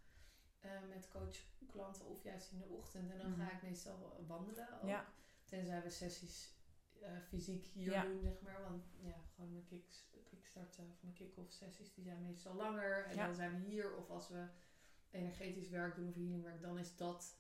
[0.61, 1.37] eh, met coach
[1.67, 3.11] klanten of juist in de ochtend.
[3.11, 3.41] En dan Mhm.
[3.41, 4.89] ga ik meestal wandelen ook.
[4.89, 5.07] Ja.
[5.45, 6.55] Tenzij we sessies
[7.03, 8.03] eh, fysiek hier Ja.
[8.03, 8.63] doen, zeg maar.
[8.63, 13.05] Want ja, gewoon mijn kicks, kickstart of mijn kick-off sessies, die zijn meestal langer.
[13.07, 13.27] En Ja.
[13.27, 13.97] dan zijn we hier.
[13.97, 14.47] Of als we
[15.11, 17.37] energetisch werk doen of healingwerk, dan is dat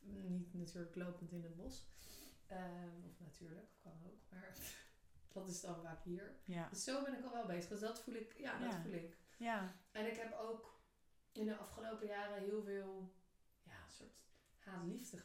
[0.00, 1.88] niet natuurlijk lopend in het bos.
[2.46, 4.18] Ehm, of natuurlijk, kan ook.
[4.30, 4.56] Maar
[5.32, 6.34] dat is dan vaak hier.
[6.44, 7.68] Ja, Dus zo ben ik al wel bezig.
[7.70, 8.38] Dus dat voel ik.
[8.38, 9.16] Ja, dat voel ik.
[9.36, 10.80] ja, En ik heb ook
[11.32, 13.12] in de afgelopen jaren heel veel
[13.62, 14.18] ja, een soort
[14.58, 15.16] haat-liefde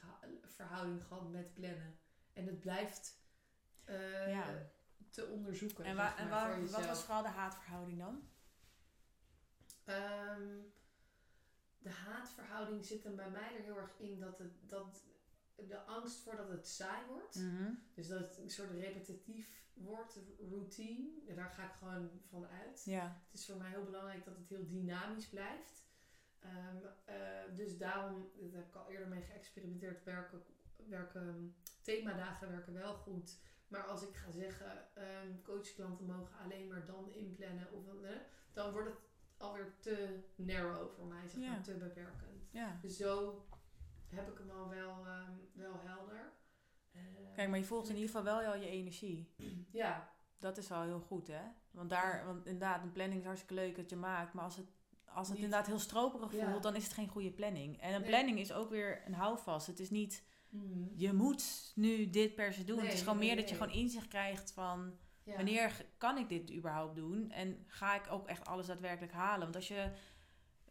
[0.48, 2.00] verhouding gehad met plannen.
[2.34, 3.24] En het blijft
[3.86, 4.46] eh, Ja.
[5.10, 5.86] te onderzoeken.
[5.86, 8.30] En, zeg en waar, wat was vooral de haatverhouding dan?
[9.84, 10.42] Ehm,
[11.78, 15.04] de haatverhouding zit hem bij mij er heel erg in dat, het, dat
[15.56, 17.36] de angst voor dat het saai wordt.
[17.36, 17.72] Mhm.
[17.94, 21.34] Dus dat het een soort repetitief wordt, routine.
[21.36, 22.84] Daar ga ik gewoon van uit.
[22.86, 25.84] Ja, Het is voor mij heel belangrijk dat het heel dynamisch blijft.
[26.40, 30.44] Ehm, eh, dus daarom, daar heb ik al eerder mee geëxperimenteerd, werken,
[30.76, 33.38] werken themadagen werken wel goed.
[33.68, 38.10] Maar als ik ga zeggen, ehm coachklanten mogen alleen maar dan inplannen, of, eh,
[38.54, 38.98] dan wordt het
[39.38, 42.52] alweer te narrow voor mij, zeg maar, te beperkend.
[42.82, 43.42] Dus zo
[44.08, 46.32] heb ik hem al wel, ehm, wel helder.
[46.92, 47.02] Eh,
[47.36, 49.34] Kijk, maar je volgt in ieder geval wel al je energie.
[49.72, 51.42] Ja, Dat is wel heel goed, hè?
[51.72, 54.34] Want daar, want inderdaad, een planning is hartstikke leuk dat je maakt.
[54.34, 54.68] Maar als het,
[55.06, 56.50] als het Niet- inderdaad heel stroperig Ja.
[56.50, 57.82] voelt, dan is het geen goede planning.
[57.82, 58.10] En een Nee.
[58.10, 59.68] planning is ook weer een houvast.
[59.68, 60.24] Het is niet,
[60.56, 60.88] Mhm.
[60.96, 62.76] je moet nu dit per se doen.
[62.76, 64.94] Nee, het is gewoon nee, meer nee, dat je gewoon inzicht krijgt van...
[65.24, 65.36] ja.
[65.36, 67.32] Wanneer kan ik dit überhaupt doen?
[67.32, 69.40] En ga ik ook echt alles daadwerkelijk halen?
[69.44, 69.92] Want als je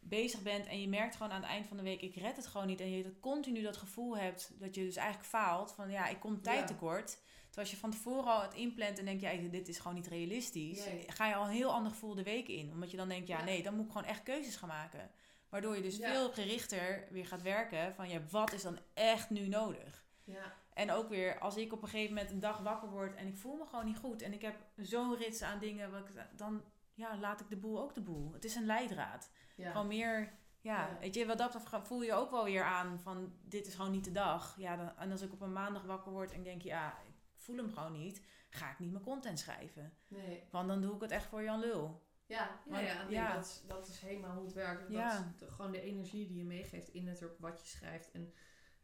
[0.00, 2.00] bezig bent en je merkt gewoon aan het eind van de week...
[2.02, 2.80] ik red het gewoon niet.
[2.80, 5.72] En je dat continu dat gevoel hebt dat je dus eigenlijk faalt.
[5.72, 6.64] Van ja, ik kom tijd Ja.
[6.66, 7.06] tekort.
[7.44, 9.20] Terwijl als je van tevoren al het inplant en denkt...
[9.22, 10.86] ja, dit is gewoon niet realistisch.
[11.06, 12.72] Ga je al een heel ander gevoel de week in.
[12.72, 13.44] Omdat je dan denkt, ja, Ja.
[13.44, 15.10] nee, dan moet ik gewoon echt keuzes gaan maken.
[15.54, 16.10] Waardoor je dus Ja.
[16.10, 17.94] veel gerichter weer gaat werken.
[17.94, 20.04] Van ja, wat is dan echt nu nodig?
[20.24, 23.26] Ja, En ook weer, als ik op een gegeven moment een dag wakker word en
[23.26, 26.14] ik voel me gewoon niet goed en ik heb zo'n rits aan dingen, wat ik,
[26.36, 26.64] dan
[26.94, 28.32] ja, laat ik de boel ook de boel.
[28.32, 29.30] Het is een leidraad.
[29.56, 29.70] ja.
[29.70, 30.18] Gewoon meer,
[30.60, 30.96] ja, Ja.
[31.00, 34.04] weet je, wat dat voel je ook wel weer aan van dit is gewoon niet
[34.04, 34.54] de dag.
[34.58, 37.56] Ja, dan, en als ik op een maandag wakker word en denk, ja, ik voel
[37.56, 39.92] hem gewoon niet, ga ik niet mijn content schrijven.
[40.08, 40.42] nee.
[40.50, 42.03] Want dan doe ik het echt voor Jan Lul.
[42.26, 43.34] Ja, ja, Want- ja.
[43.34, 44.80] Dat, is, dat is helemaal hoe het werkt.
[44.80, 45.18] Dat Ja.
[45.18, 48.10] is de- gewoon de energie die je meegeeft in het op wat je schrijft.
[48.10, 48.32] En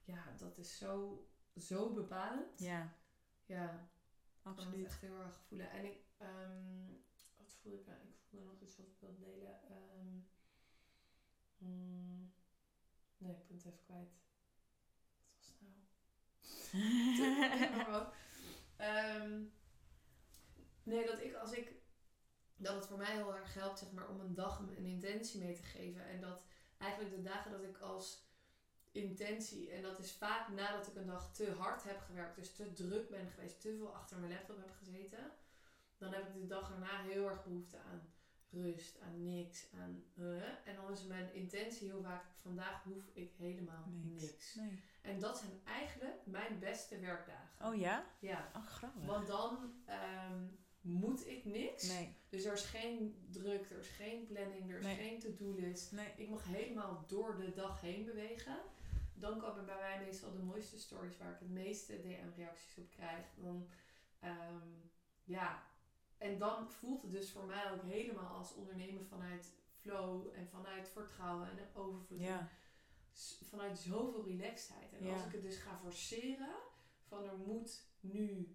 [0.04, 1.24] ja, dat is zo,
[1.56, 2.58] zo bepalend.
[2.58, 2.94] Ja,
[3.46, 3.70] Ja, ik
[4.42, 4.86] kan het absoluut.
[4.86, 5.70] echt heel erg voelen.
[5.70, 6.86] En ik, ehm,
[7.36, 7.98] wat voel ik nou?
[7.98, 9.62] Ik voelde nog iets wat ik wilde delen.
[9.68, 10.18] Ehm,
[11.58, 12.32] mm,
[13.18, 14.12] nee, ik ben het even kwijt.
[15.18, 15.74] Wat was het nou?
[18.76, 19.42] Ehm,
[20.82, 21.72] nee, dat ik als ik
[22.62, 25.54] dat het voor mij heel erg helpt zeg maar, om een dag een, intentie mee
[25.54, 26.04] te geven.
[26.06, 26.44] En dat
[26.78, 28.28] eigenlijk de dagen dat ik als
[28.92, 32.72] intentie, en dat is vaak nadat ik een dag te hard heb gewerkt, dus te
[32.72, 35.30] druk ben geweest, te veel achter mijn laptop heb gezeten,
[35.98, 38.00] dan heb ik de dag erna heel erg behoefte aan
[38.52, 40.04] rust, aan niks, aan
[40.64, 44.22] en dan is mijn intentie heel vaak, vandaag hoef ik helemaal Niks.
[44.22, 44.54] niks.
[44.54, 44.82] Nee.
[45.02, 47.66] En dat zijn eigenlijk mijn beste werkdagen.
[47.66, 48.04] Oh ja?
[48.18, 49.04] Ja, Oh, grappig.
[49.06, 50.44] want dan ehm,
[50.80, 51.69] moet ik niks.
[51.88, 54.96] Nee, Dus er is geen druk, er is geen planning, er is Nee.
[54.96, 55.92] geen to-do-list.
[55.92, 56.12] nee.
[56.16, 58.58] Ik mag helemaal door de dag heen bewegen.
[59.14, 63.26] Dan komen bij mij meestal de mooiste stories waar ik het meeste DM-reacties op krijg.
[63.36, 63.68] Dan,
[64.20, 64.68] ehm,
[65.24, 65.62] ja.
[66.18, 70.88] En dan voelt het dus voor mij ook helemaal als ondernemen vanuit flow en vanuit
[70.88, 72.20] vertrouwen en overvloed.
[72.20, 72.48] Ja,
[73.44, 74.92] Vanuit zoveel relaxedheid.
[74.92, 75.12] En Ja.
[75.14, 76.54] als ik het dus ga forceren,
[77.08, 78.54] van er moet nu...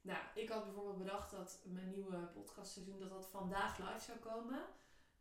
[0.00, 4.66] Nou, ik had bijvoorbeeld bedacht dat mijn nieuwe podcastseizoen, dat dat vandaag live zou komen.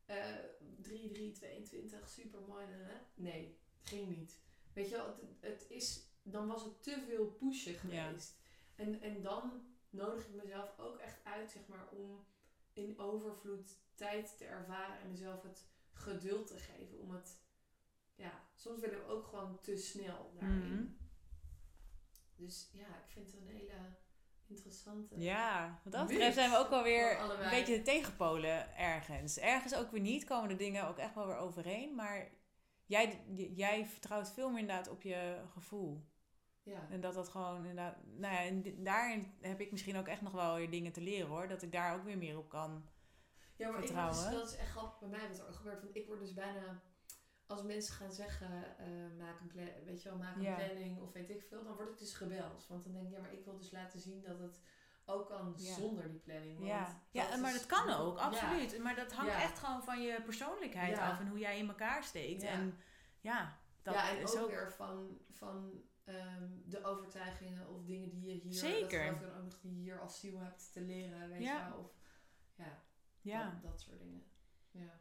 [0.05, 0.35] Eh
[0.81, 2.65] 3, 3, 22, super mooi.
[3.13, 4.39] Nee, ging niet.
[4.73, 8.35] Weet je wel, het, het is, dan was het te veel pushen geweest.
[8.75, 12.25] En, en dan nodig ik mezelf ook echt uit, zeg maar, om
[12.73, 17.41] in overvloed tijd te ervaren en mezelf het geduld te geven om het,
[18.15, 20.73] ja, soms willen we ook gewoon te snel daarin.
[20.73, 20.85] Mhm.
[22.35, 23.95] Dus ja, ik vind het een hele
[24.49, 25.19] interessante.
[25.19, 29.37] Ja, wat dat betreft zijn we ook wel weer een beetje de tegenpolen ergens.
[29.39, 31.95] Ergens ook weer niet, komen de dingen ook echt wel weer overeen.
[31.95, 32.31] Maar
[32.85, 33.23] jij,
[33.55, 36.05] jij vertrouwt veel meer inderdaad op je gevoel.
[36.63, 36.87] Ja.
[36.89, 37.95] En dat dat gewoon inderdaad...
[38.05, 41.27] Nou ja, en daarin heb ik misschien ook echt nog wel weer dingen te leren
[41.27, 41.47] hoor.
[41.47, 42.89] Dat ik daar ook weer meer op kan.
[43.55, 44.15] Ja, maar ik vertrouwen.
[44.15, 45.81] dus, dat is echt grappig bij mij wat er ook gebeurt.
[45.81, 46.81] Want ik word dus bijna,
[47.47, 48.87] als mensen gaan zeggen, eh,
[49.17, 51.89] maak een pla- weet je wel, maak een planning of weet ik veel, dan word
[51.89, 52.67] ik dus gebeld.
[52.67, 54.61] Want dan denk ik, ja, maar ik wil dus laten zien dat het
[55.05, 56.55] ook kan zonder die planning.
[56.57, 58.23] Want Ja, ja maar dat kan ook, Ja.
[58.23, 58.79] absoluut.
[58.79, 59.41] Maar dat hangt Ja.
[59.41, 61.09] echt gewoon van je persoonlijkheid Ja.
[61.11, 62.41] af en hoe jij in elkaar steekt.
[62.41, 62.49] Ja.
[62.49, 62.77] En
[63.21, 64.49] ja, dat ja, en is ook, ook...
[64.49, 69.11] weer van, van ehm, de overtuigingen of dingen die je hier, Zeker.
[69.11, 71.77] dat dan ook nog die je hier als ziel hebt te leren, weet je wel.
[71.79, 71.91] Of
[72.55, 72.83] ja,
[73.21, 73.49] Ja.
[73.49, 74.25] dat, dat soort dingen.
[74.71, 74.99] Ja.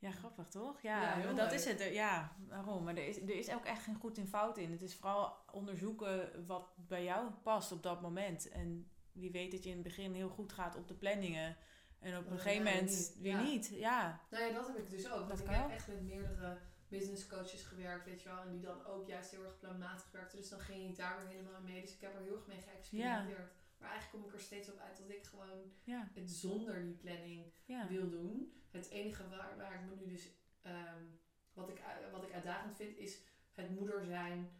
[0.00, 0.80] Ja, grappig toch?
[0.80, 1.50] Ja, Ja, dat leuk.
[1.52, 1.80] is het.
[1.80, 2.84] Er- Ja, waarom?
[2.84, 4.70] Maar er is, er is ook echt geen goed en fout in.
[4.70, 8.48] Het is vooral onderzoeken wat bij jou past op dat moment.
[8.48, 11.56] En wie weet dat je in het begin heel goed gaat op de planningen.
[11.98, 13.16] En op een gegeven moment niet.
[13.20, 13.42] weer Ja.
[13.42, 13.68] niet.
[13.68, 15.18] Ja, Nou ja, dat heb ik dus ook.
[15.18, 15.70] Dat Want ik heb ook.
[15.70, 16.58] echt met meerdere
[16.88, 18.38] business coaches gewerkt, weet je wel.
[18.42, 20.38] En die dan ook juist heel erg planmatig werkten.
[20.38, 21.80] Dus dan ging ik daar weer helemaal in mee.
[21.80, 23.52] Dus ik heb er heel erg mee geëxperimenteerd.
[23.80, 26.94] Maar eigenlijk kom ik er steeds op uit dat ik gewoon ja, het zonder die
[26.94, 27.88] planning ja.
[27.88, 28.52] wil doen.
[28.70, 30.28] Het enige waar, waar ik me nu dus,
[30.62, 31.04] ehm,
[31.52, 31.82] wat, ik,
[32.12, 34.50] wat ik uitdagend vind, is het moeder zijn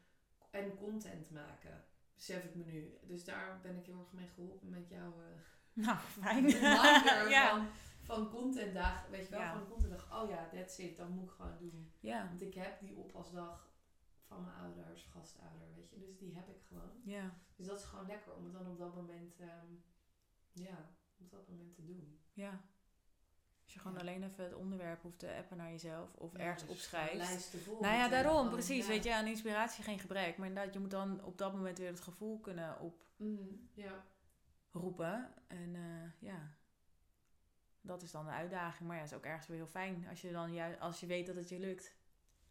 [0.51, 1.85] en content maken.
[2.15, 2.99] Besef ik me nu.
[3.03, 5.41] Dus daar ben ik heel erg mee geholpen met jouw eh,
[5.85, 6.49] Nou, fijn.
[7.29, 7.51] ja.
[7.51, 7.69] van,
[8.03, 9.07] van contentdag.
[9.09, 10.23] Weet je wel, van contentdag.
[10.23, 10.97] Oh ja, that's it.
[10.97, 11.93] Dat moet ik gewoon doen.
[12.01, 13.70] ja, Want ik heb die oppasdag
[14.31, 15.99] van mijn ouders, gastouder, weet je.
[15.99, 16.91] Dus die heb ik gewoon.
[17.05, 19.67] ja, Dus dat is gewoon lekker om het dan op dat moment, ehm,
[20.53, 22.19] ja, op dat moment te doen.
[22.33, 22.61] ja.
[23.65, 24.11] Als je gewoon Ja.
[24.11, 27.15] alleen even het onderwerp hoeft te appen naar jezelf of Ja, ergens dus opschrijft.
[27.15, 28.83] lijsten vol Nou ja, daarom, precies.
[28.87, 28.93] Ja.
[28.93, 30.37] Weet je, aan inspiratie geen gebrek.
[30.37, 34.05] Maar inderdaad, je moet dan op dat moment weer het gevoel kunnen Mhm, ja.
[34.73, 35.33] oproepen.
[35.47, 36.55] En eh, ja,
[37.81, 38.89] dat is dan de uitdaging.
[38.89, 41.27] Maar ja, is ook ergens weer heel fijn als je, dan juist, als je weet
[41.27, 41.95] dat het je lukt.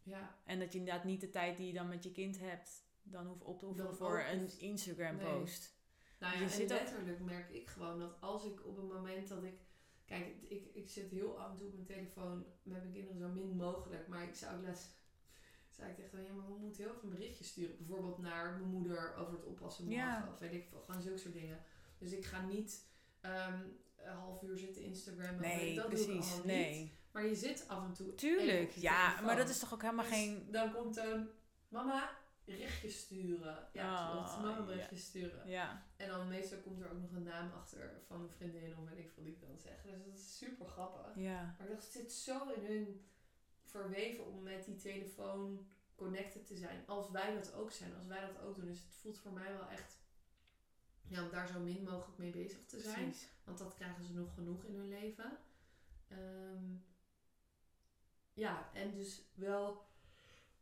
[0.02, 0.38] Ja.
[0.44, 3.26] En dat je inderdaad niet de tijd die je dan met je kind hebt, dan
[3.26, 5.78] hoeft op te oefenen voor een Instagram-post.
[6.18, 9.54] Nou ja, en letterlijk merk ik gewoon dat als ik op een moment dat ik...
[10.04, 13.28] Kijk, ik, ik zit heel af en toe op mijn telefoon met mijn kinderen zo
[13.28, 14.08] min mogelijk.
[14.08, 14.88] Maar ik zou les...
[15.68, 17.76] Zei ik tegen hem, ja, maar we moeten heel even een berichtje sturen.
[17.76, 20.02] Bijvoorbeeld naar mijn moeder over het oppassen morgen.
[20.02, 20.28] Ja.
[20.32, 21.62] Of weet ik veel, gewoon zulke soort dingen.
[21.98, 22.86] Dus ik ga niet
[23.20, 23.60] ehm,
[23.96, 25.40] een half uur zitten Instagrammen.
[25.40, 26.44] Nee, dat doe ik precies.
[26.44, 26.80] Nee.
[26.80, 26.92] niet.
[27.12, 28.72] Maar je zit af en toe Tuurlijk.
[28.72, 29.26] Ja, telefoon.
[29.26, 30.48] maar dat is toch ook helemaal Dus geen...
[30.50, 31.28] Dan komt dan,
[31.68, 32.10] mama,
[32.44, 33.68] berichtje sturen.
[33.72, 34.42] Ja, Oh.
[34.42, 35.48] Mama, berichtje sturen.
[35.48, 38.88] Ja, En dan meestal komt er ook nog een naam achter van een vriendin of
[38.88, 39.82] weet ik veel die ik dan zeg.
[39.82, 41.14] Dus dat is super grappig.
[41.22, 41.54] ja.
[41.58, 43.04] Maar het zit zo in hun
[43.64, 46.82] verweven om met die telefoon connected te zijn.
[46.86, 48.66] Als wij dat ook zijn, als wij dat ook doen.
[48.66, 49.98] Dus het voelt voor mij wel echt
[51.08, 52.94] ja, om daar zo min mogelijk mee bezig te zijn.
[53.04, 53.28] Precies.
[53.44, 55.38] Want dat krijgen ze nog genoeg in hun leven.
[56.08, 56.64] Ehm,
[58.40, 59.88] ja, en dus wel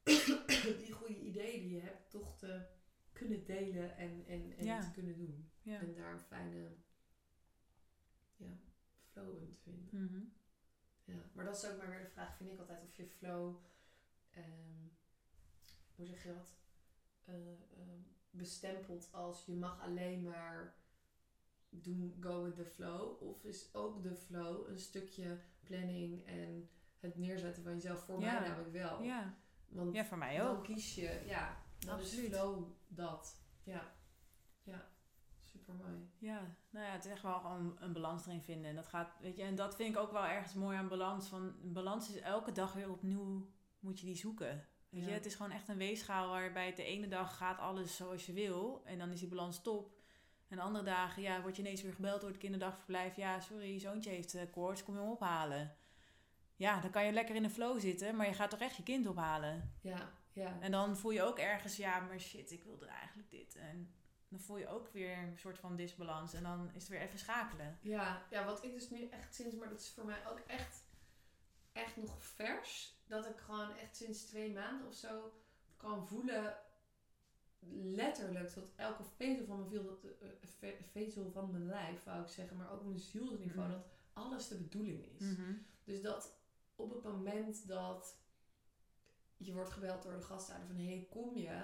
[0.82, 2.66] die goede ideeën die je hebt, toch te
[3.12, 4.80] kunnen delen en, en, en Ja.
[4.80, 5.50] te kunnen doen.
[5.62, 5.80] Ja.
[5.80, 6.68] En daar een fijne
[8.36, 8.58] ja,
[9.10, 9.88] flow in te vinden.
[10.04, 10.24] Mhm.
[11.04, 11.30] Ja.
[11.32, 13.56] Maar dat is ook maar weer de vraag, vind ik altijd, of je flow,
[14.30, 14.86] ehm,
[15.94, 16.56] hoe zeg je dat,
[17.24, 17.34] Eh,
[17.78, 18.00] ehm,
[18.30, 20.76] bestempelt als je mag alleen maar
[21.68, 23.22] doen, go with the flow.
[23.22, 26.68] Of is ook de flow een stukje planning en
[27.00, 29.02] het neerzetten van jezelf voor mij namelijk wel.
[29.02, 29.34] Ja.
[29.68, 30.64] Want ja, voor mij dan ook.
[30.64, 32.32] kies je, ja, dan Absoluut.
[32.32, 33.42] is flow dat.
[33.62, 33.94] Ja,
[34.62, 34.88] ja,
[35.40, 36.10] super mooi.
[36.18, 38.70] Ja, nou ja, het is echt wel gewoon een balans erin vinden.
[38.70, 41.28] En dat gaat, weet je, en dat vind ik ook wel ergens mooi aan balans.
[41.28, 43.50] Van balans is elke dag weer opnieuw
[43.80, 44.66] moet je die zoeken.
[44.88, 47.96] Weet je, het is gewoon echt een weegschaal waarbij het de ene dag gaat alles
[47.96, 48.82] zoals je wil.
[48.84, 49.96] En dan is die balans top.
[50.48, 53.16] En de andere dagen, ja, word je ineens weer gebeld door het kinderdagverblijf.
[53.16, 55.76] Ja, sorry, zoontje heeft eh, koorts, kom je hem ophalen.
[56.58, 58.82] Ja, dan kan je lekker in de flow zitten, maar je gaat toch echt je
[58.82, 59.72] kind ophalen.
[59.80, 60.60] Ja, ja.
[60.60, 63.56] En dan voel je ook ergens, ja, maar shit, ik wilde eigenlijk dit.
[63.56, 63.94] En
[64.28, 66.32] dan voel je ook weer een soort van disbalans.
[66.34, 67.78] En dan is het weer even schakelen.
[67.82, 70.84] Ja, ja, wat ik dus nu echt sinds, maar dat is voor mij ook echt,
[71.72, 72.96] echt nog vers.
[73.06, 75.32] Dat ik gewoon echt sinds twee maanden of zo
[75.76, 76.56] kan voelen,
[77.70, 80.28] letterlijk tot elke vezel van mijn, viel, eh,
[80.58, 83.76] ve- vezel van mijn lijf, wou ik zeggen, maar ook op mijn zielsniveau, Mhm.
[83.76, 85.26] dat alles de bedoeling is.
[85.84, 86.36] Dus dat
[86.78, 88.16] op het moment dat
[89.36, 91.62] je wordt gebeld door de gasthouder van hé, hey, kom je?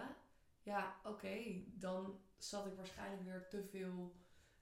[0.63, 4.15] Ja, oké, dan zat ik waarschijnlijk weer te veel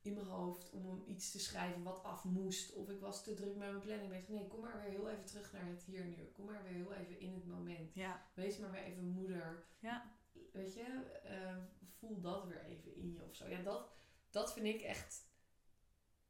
[0.03, 2.73] in mijn hoofd om iets te schrijven wat af moest.
[2.75, 4.29] Of ik was te druk met mijn planning bezig.
[4.29, 6.25] Nee, kom maar weer heel even terug naar het hier nu.
[6.33, 7.95] Kom maar weer heel even in het moment.
[7.95, 9.65] Ja, Wees maar weer even moeder.
[9.79, 10.11] ja,
[10.53, 10.83] Weet je,
[11.25, 11.57] eh,
[11.99, 13.47] voel dat weer even in je of zo.
[13.49, 13.91] Ja, dat,
[14.31, 15.31] dat vind ik echt...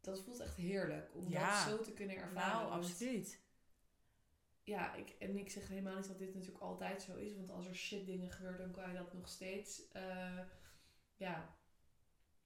[0.01, 1.65] Dat voelt echt heerlijk om Ja.
[1.65, 2.59] dat zo te kunnen ervaren.
[2.69, 3.41] nou, absoluut.
[4.65, 7.37] Ja, ik, en ik zeg helemaal niet dat dit natuurlijk altijd zo is.
[7.37, 9.89] Want als er shit dingen gebeuren, dan kan je dat nog steeds.
[9.93, 10.39] eh,
[11.17, 11.57] ja,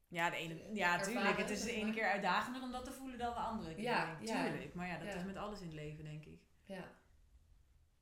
[0.08, 1.36] Ja, de ene, ervaren, ja, tuurlijk.
[1.38, 3.84] Het is de ene keer uitdagender om dat te voelen dan de andere keer.
[3.84, 4.44] Ja, ja.
[4.48, 4.74] tuurlijk.
[4.74, 5.14] Maar ja, dat Ja.
[5.14, 6.40] is met alles in het leven, denk ik.
[6.64, 6.94] ja,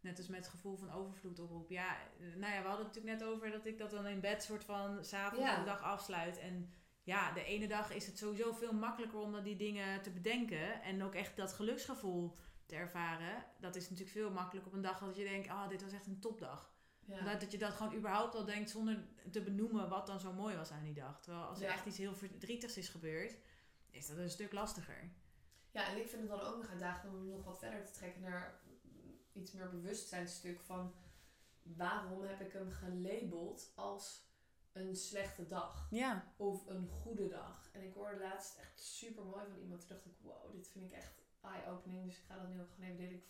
[0.01, 1.71] Net als met het gevoel van overvloed oproep.
[1.71, 4.21] Ja, eh, nou ja, we hadden het natuurlijk net over dat ik dat dan in
[4.21, 5.59] bed soort van s'avonds Ja.
[5.59, 6.39] de dag afsluit.
[6.39, 6.73] En
[7.03, 10.83] ja, de ene dag is het sowieso veel makkelijker om dan die dingen te bedenken.
[10.83, 12.37] En ook echt dat geluksgevoel
[12.75, 13.45] te ervaren.
[13.61, 16.07] Dat is natuurlijk veel makkelijker op een dag dat je denkt, ah, dit was echt
[16.07, 16.73] een topdag.
[17.07, 17.35] ja.
[17.35, 20.71] Dat, je dat gewoon überhaupt al denkt zonder te benoemen wat dan zo mooi was
[20.71, 21.21] aan die dag.
[21.21, 21.73] Terwijl als er Ja.
[21.73, 23.37] echt iets heel verdrietigs is gebeurd,
[23.91, 25.11] is dat een stuk lastiger.
[25.71, 28.23] ja, en ik vind het dan ook nog uitdagend om nog wat verder te trekken
[28.23, 28.61] naar
[29.33, 30.95] iets meer bewustzijnstuk van
[31.63, 34.23] waarom heb ik hem gelabeld als
[34.73, 37.69] een slechte dag Ja, of een goede dag.
[37.73, 39.81] En ik hoorde laatst echt super mooi van iemand.
[39.81, 42.05] Toen dacht ik, wow, dit vind ik echt eye-opening.
[42.05, 43.15] Dus ik ga dat nu ook gewoon even delen.
[43.15, 43.25] Ik,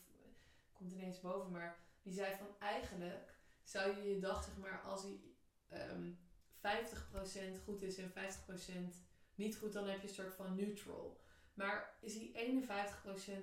[0.72, 1.50] komt ineens boven.
[1.50, 5.20] Maar die zei van eigenlijk zou je je dag, zeg maar, als hij
[5.68, 6.12] ehm
[6.64, 8.14] 50% goed is en 50%
[9.34, 11.20] niet goed, dan heb je een soort van neutral.
[11.54, 12.62] Maar is hij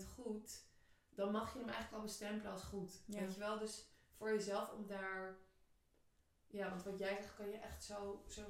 [0.02, 0.64] 51% goed,
[1.10, 3.02] dan mag je hem eigenlijk al bestempelen als goed.
[3.06, 3.20] Ja.
[3.20, 3.58] Weet je wel?
[3.58, 3.86] Dus
[4.18, 5.38] voor jezelf om daar...
[6.48, 8.42] Ja, want wat jij zegt, kan je echt zo, zo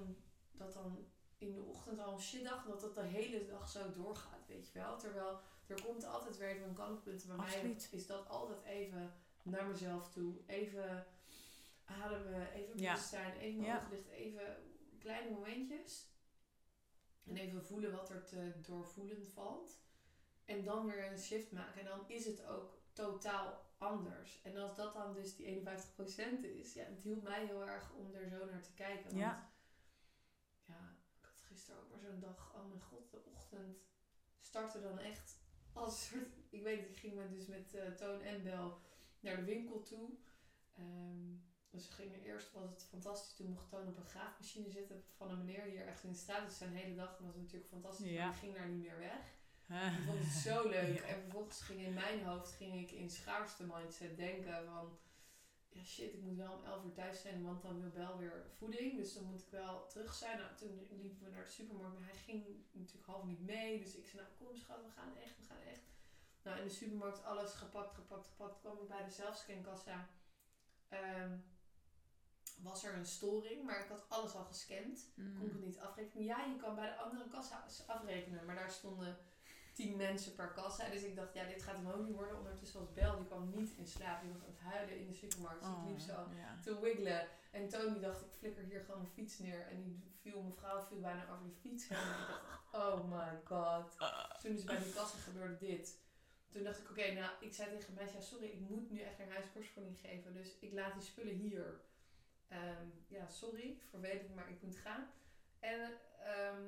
[0.51, 1.07] dat dan
[1.37, 4.79] in de ochtend al een shitdag, dat dat de hele dag zo doorgaat, weet je
[4.79, 4.97] wel.
[4.97, 5.39] Terwijl
[5.71, 7.25] er komt altijd weer even een kantelpunt.
[7.27, 10.35] Bij mij is dat altijd even naar mezelf toe.
[10.45, 11.05] Even
[11.85, 12.91] ademen, even Ja.
[12.93, 13.85] bewust zijn, even mijn Ja.
[13.85, 14.55] ogen even
[14.99, 16.09] kleine momentjes.
[17.23, 19.79] En even voelen wat er te doorvoelen valt.
[20.45, 21.81] En dan weer een shift maken.
[21.81, 24.41] En dan is het ook totaal anders.
[24.43, 28.13] En als dat dan dus die 51% is, ja, het hielp mij heel erg om
[28.13, 29.03] er zo naar te kijken.
[29.03, 29.51] Want Ja.
[30.65, 33.77] ja, ik had gisteren ook maar zo'n dag, oh mijn god, de ochtend
[34.39, 35.39] startte dan echt
[35.73, 38.79] als soort, ik weet het, ik ging met, dus met eh, Toon en Bel
[39.19, 40.09] naar de winkel toe.
[40.77, 41.33] Ehm,
[41.69, 45.29] dus we gingen eerst, was het fantastisch, toen mocht Toon op een graafmachine zitten van
[45.31, 46.47] een meneer hier echt in de straat.
[46.47, 48.25] Dus zijn hele dag was natuurlijk fantastisch, Ja.
[48.25, 49.39] maar ging daar niet meer weg.
[49.97, 50.97] Ik vond het zo leuk.
[50.99, 51.03] Ja.
[51.03, 54.97] En vervolgens ging in mijn hoofd ging ik in schaarste mindset denken van...
[55.73, 58.45] Ja shit, ik moet wel om 11 uur thuis zijn, want dan wil Bel weer
[58.57, 58.97] voeding.
[58.97, 60.37] Dus dan moet ik wel terug zijn.
[60.37, 63.79] Nou, toen liepen we naar de supermarkt, maar hij ging natuurlijk half niet mee.
[63.79, 65.83] Dus ik zei, nou kom schat, we gaan echt, we gaan echt.
[66.43, 68.59] Nou, in de supermarkt alles gepakt, gepakt, gepakt.
[68.59, 70.09] kwam ik bij de zelfscankassa.
[70.89, 71.37] Ehm,
[72.63, 76.25] was er een storing, maar ik had alles al gescand kon ik het niet afrekenen.
[76.25, 79.17] Ja, je kan bij de andere kassa afrekenen, maar daar stonden
[79.71, 80.89] tien mensen per kassa.
[80.89, 82.37] Dus ik dacht, ja, dit gaat hem ook niet worden.
[82.37, 84.21] Ondertussen was Bel, die kwam niet in slaap.
[84.21, 85.61] Die was aan het huilen in de supermarkt.
[85.61, 86.57] Dus ik liep zo Oh, ja.
[86.61, 87.27] te wiggelen.
[87.51, 89.67] En Tony dacht, ik flikker hier gewoon mijn fiets neer.
[89.67, 91.87] En die viel, mevrouw viel bijna over die fiets.
[91.87, 93.97] En ik dacht, oh my god.
[94.41, 95.99] Toen is bij die kassa gebeurde dit.
[96.49, 99.17] Toen dacht ik, oké, nou, ik zei tegen mij, ja, sorry, ik moet nu echt
[99.17, 100.33] naar huis borstvoeding geven.
[100.33, 101.81] Dus ik laat die spullen hier.
[102.47, 105.09] Ehm, ja, sorry, vervelend, maar ik moet gaan.
[105.59, 105.91] En
[106.25, 106.63] ehm,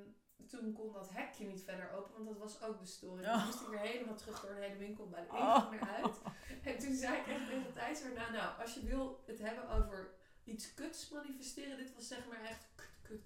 [0.47, 3.23] toen kon dat hekje niet verder open, want dat was ook de story.
[3.23, 3.45] Toen Oh.
[3.45, 5.37] moest ik weer helemaal terug door de hele winkel bij de Oh.
[5.65, 6.21] ingang naar uit.
[6.63, 10.13] En toen zei ik echt tegen Thijs erna, nou, als je wil het hebben over
[10.43, 12.67] iets kuts manifesteren, dit was zeg maar echt
[13.01, 13.25] kut,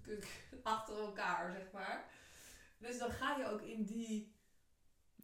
[0.50, 2.10] kut, achter elkaar, zeg maar.
[2.78, 4.36] Dus dan ga je ook in die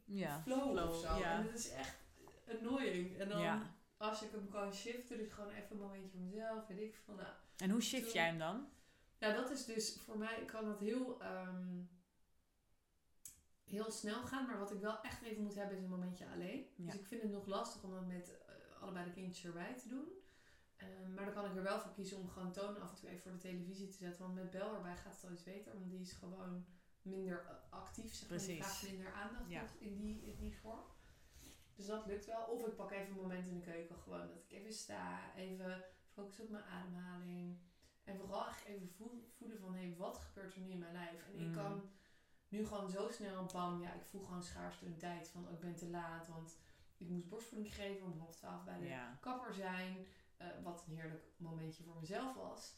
[0.05, 0.40] Ja.
[0.43, 1.19] flow, flow, of zo.
[1.19, 1.32] ja.
[1.39, 1.97] En dat is echt
[2.48, 3.19] annoying.
[3.19, 3.62] En dan, Ja.
[3.97, 7.15] als ik hem kan shiften, dus gewoon even een momentje voor mezelf, weet ik van,
[7.16, 8.69] nou, En hoe shift Toen- jij hem dan?
[9.24, 11.82] Ja, dat is dus voor mij kan het heel, ehm,
[13.64, 14.46] heel snel gaan.
[14.46, 16.66] Maar wat ik wel echt even moet hebben is een momentje alleen.
[16.76, 16.84] Ja.
[16.84, 19.88] Dus ik vind het nog lastig om dat met eh, allebei de kindjes erbij te
[19.88, 20.09] doen.
[20.76, 23.09] Ehm, maar dan kan ik er wel voor kiezen om gewoon toon af en toe
[23.09, 24.22] even voor de televisie te zetten.
[24.22, 25.72] Want met Bel erbij gaat het al iets beter.
[25.72, 26.66] Want die is gewoon
[27.02, 28.14] minder eh, actief.
[28.14, 28.38] Zeg maar.
[28.38, 29.62] Die vraagt minder aandacht Ja.
[29.78, 30.84] in die, in die vorm.
[31.74, 32.44] Dus dat lukt wel.
[32.44, 33.96] Of ik pak even een moment in de keuken.
[33.96, 35.34] Gewoon dat ik even sta.
[35.36, 37.59] Even focus op mijn ademhaling.
[38.05, 41.26] En vooral eigenlijk even voel- voelen van, hé, wat gebeurt er nu in mijn lijf?
[41.26, 41.55] En ik Mm.
[41.55, 41.90] kan
[42.48, 45.60] nu gewoon zo snel, bam, ja, ik voel gewoon schaarste een tijd van, oh, ik
[45.60, 46.56] ben te laat, want
[46.97, 49.18] ik moest borstvoeding geven om half twaalf bij de Ja.
[49.20, 50.06] kapper zijn.
[50.36, 52.74] eh, wat een heerlijk momentje voor mezelf was.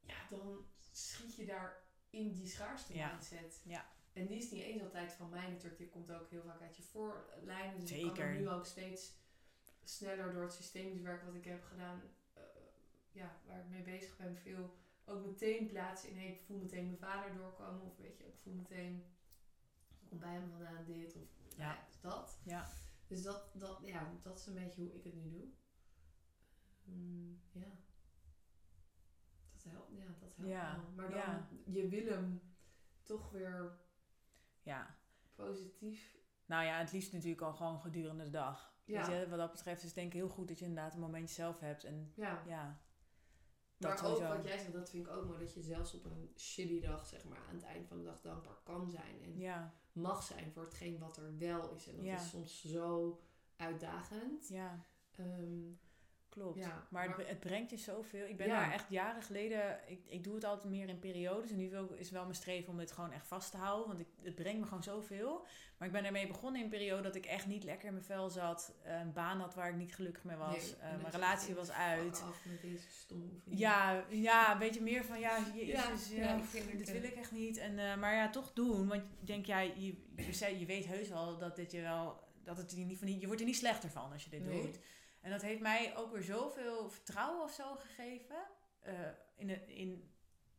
[0.00, 3.10] Ja, dan schiet je daar in die schaarste Ja.
[3.10, 3.60] mindset.
[3.64, 3.86] Ja.
[4.12, 5.78] En die is niet eens altijd van mij natuurlijk.
[5.78, 7.80] Die komt ook heel vaak uit je voorlijnen.
[7.80, 8.34] Dus ik kan Zeker.
[8.34, 9.12] nu ook steeds
[9.84, 12.02] sneller door het systemisch werk wat ik heb gedaan.
[13.12, 14.36] Ja, waar ik mee bezig ben.
[14.36, 14.74] Veel
[15.04, 16.16] ook meteen plaatsen in.
[16.16, 17.82] Hey, ik voel meteen mijn vader doorkomen.
[17.82, 19.04] Of weet je, ik voel meteen...
[20.00, 21.16] Ik kom bij hem vandaan dit.
[21.16, 21.64] Of Ja.
[21.72, 22.38] ja, dat.
[22.44, 22.68] Ja.
[23.06, 25.48] Dus dat, dat, ja, dat is een beetje hoe ik het nu doe.
[26.84, 27.66] Mm, ja.
[29.52, 30.90] Dat helpt, ja, dat helpt Ja, wel.
[30.94, 31.48] Maar dan, ja.
[31.64, 32.42] je wil hem
[33.02, 33.78] toch weer
[34.62, 34.96] Ja.
[35.34, 36.16] positief.
[36.46, 38.74] Nou ja, het liefst natuurlijk al gewoon gedurende de dag.
[38.84, 39.08] Ja.
[39.10, 41.34] Je, wat dat betreft is het denk ik heel goed dat je inderdaad een momentje
[41.34, 41.84] zelf hebt.
[41.84, 42.42] En Ja.
[43.80, 45.38] Dat Maar ook wat jij zegt, dat vind ik ook mooi.
[45.38, 48.20] Dat je zelfs op een shitty dag, zeg maar, aan het eind van de dag
[48.20, 49.22] dankbaar kan zijn.
[49.22, 51.88] En Ja, mag zijn voor hetgeen wat er wel is.
[51.88, 52.14] En dat Ja.
[52.16, 53.20] is soms zo
[53.56, 54.48] uitdagend.
[54.48, 54.84] ja,
[55.16, 55.72] Ehm,
[56.30, 56.58] klopt.
[56.58, 58.26] Ja, maar, maar- Het, het brengt je zoveel.
[58.26, 58.60] Ik ben Ja.
[58.60, 59.78] daar echt jaren geleden...
[59.86, 61.50] Ik, ik doe het altijd meer in periodes.
[61.50, 63.86] En nu wil, is wel mijn streven om dit gewoon echt vast te houden.
[63.86, 65.46] Want ik, het brengt me gewoon zoveel.
[65.78, 68.04] Maar ik ben ermee begonnen in een periode dat ik echt niet lekker in mijn
[68.04, 68.74] vel zat.
[68.82, 70.56] eh, Een baan had waar ik niet gelukkig mee was.
[70.56, 70.74] nee.
[70.80, 72.22] eh, mijn je relatie was uit.
[72.28, 73.60] af met deze stomme oefening.
[73.60, 77.14] Ja, ja, een beetje meer van ja, jezus, Ja, ja, het, dit eh, wil ik
[77.16, 77.56] echt niet.
[77.56, 78.88] En, eh, maar ja, toch doen.
[78.88, 82.70] Want denk, ja, je, je, je weet heus wel dat dit je wel, dat het
[82.70, 84.62] je niet van je wordt er niet slechter van als je dit Nee.
[84.62, 84.78] doet.
[85.20, 88.36] En dat heeft mij ook weer zoveel vertrouwen of zo gegeven.
[88.80, 88.94] eh,
[89.36, 90.10] in, de, in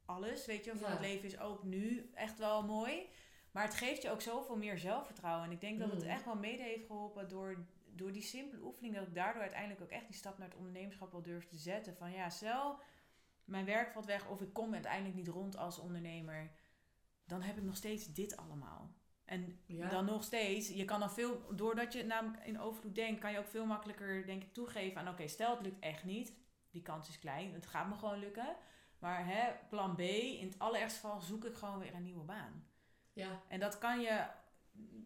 [0.06, 0.98] alles, weet je, van Ja.
[0.98, 3.10] het leven is ook nu echt wel mooi.
[3.52, 5.46] Maar het geeft je ook zoveel meer zelfvertrouwen.
[5.46, 6.10] En ik denk dat het Mm.
[6.10, 8.96] echt wel mede heeft geholpen door, door die simpele oefening.
[8.96, 11.96] Dat ik daardoor uiteindelijk ook echt die stap naar het ondernemerschap wel durf te zetten.
[11.96, 12.80] Van ja, stel,
[13.44, 16.52] mijn werk valt weg of ik kom uiteindelijk niet rond als ondernemer.
[17.26, 18.92] Dan heb ik nog steeds dit allemaal.
[19.32, 19.90] En Ja.
[19.90, 23.40] dan nog steeds, je kan dan veel, doordat je namelijk in overvloed denkt, kan je
[23.40, 26.34] ook veel makkelijker, denk ik, toegeven aan: oké, stel het lukt echt niet.
[26.72, 28.56] Die kans is klein, het gaat me gewoon lukken.
[29.00, 32.66] Maar hè, plan B, in het allerergste geval zoek ik gewoon weer een nieuwe baan.
[33.14, 34.26] Ja, En dat kan je,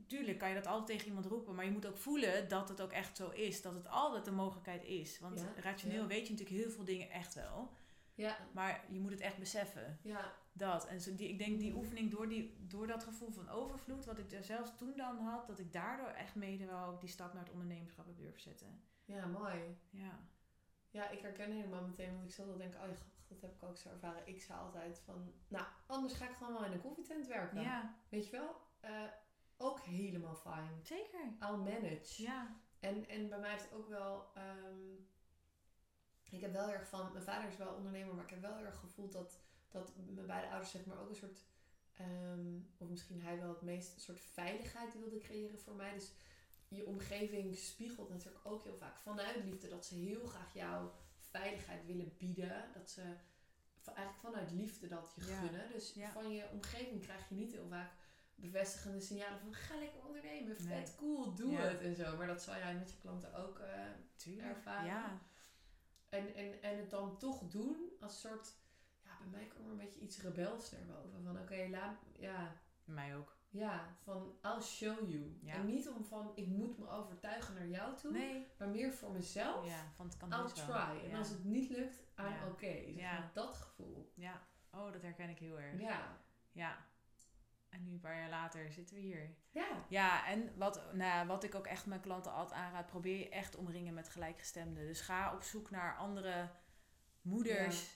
[0.07, 2.81] tuurlijk kan je dat altijd tegen iemand roepen, maar je moet ook voelen dat het
[2.81, 3.61] ook echt zo is.
[3.61, 5.19] Dat het altijd een mogelijkheid is.
[5.19, 6.07] Want Ja, rationeel ja.
[6.07, 7.73] weet je natuurlijk heel veel dingen echt wel.
[8.13, 9.99] Ja, Maar je moet het echt beseffen.
[10.03, 10.87] ja, Dat.
[10.87, 14.17] En zo die, ik denk die oefening door, die, door dat gevoel van overvloed, wat
[14.17, 17.33] ik er zelfs toen dan had, dat ik daardoor echt mede wel ook die stap
[17.33, 18.81] naar het ondernemerschap heb durven zetten.
[19.05, 19.77] ja, mooi.
[19.89, 20.19] Ja.
[20.89, 23.53] Ja, ik herken helemaal meteen, want ik zat al denken, oh ja, grappig, dat heb
[23.55, 24.27] ik ook zo ervaren.
[24.27, 27.61] Ik zei altijd van, nou, anders ga ik gewoon wel in een koffietent werken.
[27.61, 28.55] Ja, Weet je wel?
[28.79, 29.03] Eh,
[29.57, 30.79] ook helemaal fijn.
[30.83, 31.19] zeker.
[31.39, 32.21] I'll manage.
[32.23, 32.55] Ja.
[32.79, 34.93] En, en bij mij heeft het ook wel, ehm,
[36.29, 38.79] ik heb wel erg van, mijn vader is wel ondernemer, maar ik heb wel erg
[38.79, 41.45] gevoeld dat, dat mijn beide ouders zeg maar ook een soort,
[41.93, 45.93] ehm, of misschien hij wel het meest, een soort veiligheid wilde creëren voor mij.
[45.93, 46.11] Dus
[46.67, 51.85] je omgeving spiegelt natuurlijk ook heel vaak vanuit liefde dat ze heel graag jou veiligheid
[51.85, 52.71] willen bieden.
[52.73, 53.01] Dat ze
[53.83, 55.39] eigenlijk vanuit liefde dat je Ja.
[55.39, 55.71] gunnen.
[55.71, 56.11] Dus Ja.
[56.11, 57.91] van je omgeving krijg je niet heel vaak
[58.35, 60.95] bevestigende signalen van ga lekker ondernemen, vet Nee.
[60.97, 61.61] cool, doe Ja.
[61.61, 62.17] het en zo.
[62.17, 64.85] Maar dat zal jij met je klanten ook eh, ervaren.
[64.85, 65.21] Ja.
[66.09, 68.53] en, en, en het dan toch doen als soort,
[69.19, 71.23] bij mij kwam er een beetje iets rebels naar boven.
[71.23, 72.51] Van oké, laat, ja,
[72.83, 73.37] Mij ook.
[73.49, 75.37] ja, van I'll show you.
[75.41, 75.53] Ja.
[75.53, 78.47] En niet om van ik moet me overtuigen naar jou toe, Nee.
[78.57, 79.67] maar meer voor mezelf.
[79.67, 80.47] Ja, van het kan I'll wel.
[80.53, 81.03] try.
[81.03, 81.17] En Ja.
[81.17, 82.47] als het niet lukt, I'm Ja.
[82.47, 82.83] okay.
[82.85, 83.11] Zeg Ja.
[83.19, 84.11] maar, Dat gevoel.
[84.15, 84.41] Ja.
[84.71, 85.79] Oh, dat herken ik heel erg.
[85.81, 86.17] Ja.
[86.51, 86.77] Ja.
[87.69, 89.29] En nu een paar jaar later zitten we hier.
[89.51, 89.85] Ja.
[89.89, 93.55] Ja, en wat, nou, wat ik ook echt mijn klanten altijd aanraad, probeer je echt
[93.55, 94.85] omringen met gelijkgestemden.
[94.87, 96.49] Dus ga op zoek naar andere
[97.21, 97.94] moeders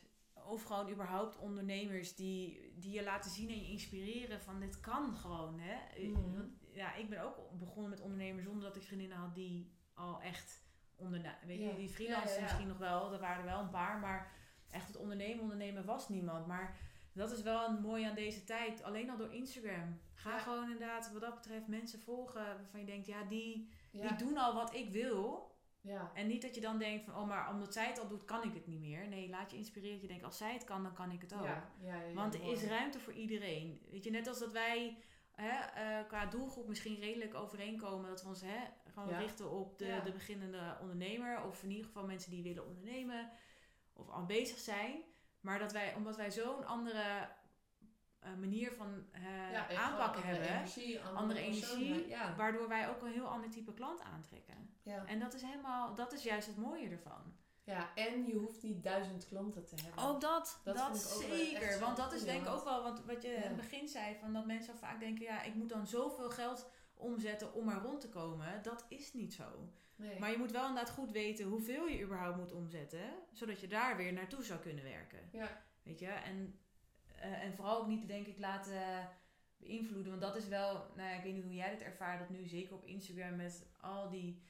[0.50, 5.16] of gewoon überhaupt ondernemers die, die je laten zien en je inspireren van dit kan
[5.16, 5.60] gewoon.
[5.60, 6.12] Hè?
[6.12, 10.22] Want, ja, ik ben ook begonnen met ondernemen zonder dat ik vriendinnen had die al
[10.22, 10.64] echt
[10.96, 11.48] ondernemen.
[11.48, 11.76] Weet je, Ja.
[11.76, 12.46] die freelancers Ja, ja, ja.
[12.46, 14.32] misschien nog wel, er waren er wel een paar, maar
[14.70, 16.48] echt het ondernemen, ondernemen was niemand.
[16.48, 16.78] Maar
[17.14, 18.84] dat is wel een mooi aan deze tijd.
[18.84, 20.00] Alleen al door Instagram.
[20.14, 24.08] Ga gewoon inderdaad wat dat betreft mensen volgen waarvan je denkt, ja, die, Ja.
[24.08, 25.48] die doen al wat ik wil.
[25.82, 26.12] Ja.
[26.14, 28.44] En niet dat je dan denkt van, oh, maar omdat zij het al doet, kan
[28.44, 29.08] ik het niet meer.
[29.08, 30.02] Nee, laat je inspireren.
[30.02, 31.44] Je denkt, als zij het kan, dan kan ik het ook.
[31.44, 31.72] Ja.
[31.82, 32.54] Ja, ja, ja, Want er mooi.
[32.54, 33.82] is ruimte voor iedereen.
[33.92, 34.98] Weet je, net als dat wij
[35.32, 38.10] hè, eh, qua doelgroep misschien redelijk overeenkomen.
[38.10, 38.60] Dat we ons hè,
[38.94, 41.44] gewoon richten op de, de beginnende ondernemer.
[41.44, 43.30] Of in ieder geval mensen die willen ondernemen.
[43.94, 45.04] Of al bezig zijn.
[45.40, 47.30] Maar dat wij, omdat wij zo'n andere
[48.40, 49.22] manier van eh,
[49.52, 50.50] Ja, en aanpak gewoon andere hebben.
[50.50, 52.36] Energie, andere, energie, Ja.
[52.36, 54.70] Waardoor wij ook een heel ander type klant aantrekken.
[54.84, 55.06] Ja.
[55.06, 57.34] En dat is helemaal, dat is juist het mooie ervan.
[57.64, 60.04] ja, en je hoeft niet duizend klanten te hebben.
[60.04, 61.80] Ook dat, Dat zeker.
[61.80, 64.16] Want dat is denk ik want- ook wel wat, wat je in het begin zei.
[64.20, 68.02] Van dat mensen vaak denken, ja, ik moet dan zoveel geld omzetten om maar rond
[68.02, 68.60] te komen.
[68.64, 69.70] Dat is niet zo.
[69.96, 70.20] nee.
[70.20, 73.14] Maar je moet wel inderdaad goed weten hoeveel je überhaupt moet omzetten.
[73.32, 75.30] Zodat je daar weer naartoe zou kunnen werken.
[75.32, 75.68] ja.
[75.84, 76.08] Weet je?
[76.08, 76.60] En,
[77.22, 79.10] eh, en vooral ook niet, denk ik, laten
[79.58, 80.10] beïnvloeden.
[80.10, 82.20] Want dat is wel, nou ja, ik weet niet hoe jij dit ervaart.
[82.20, 84.42] Dat nu zeker op Instagram met al die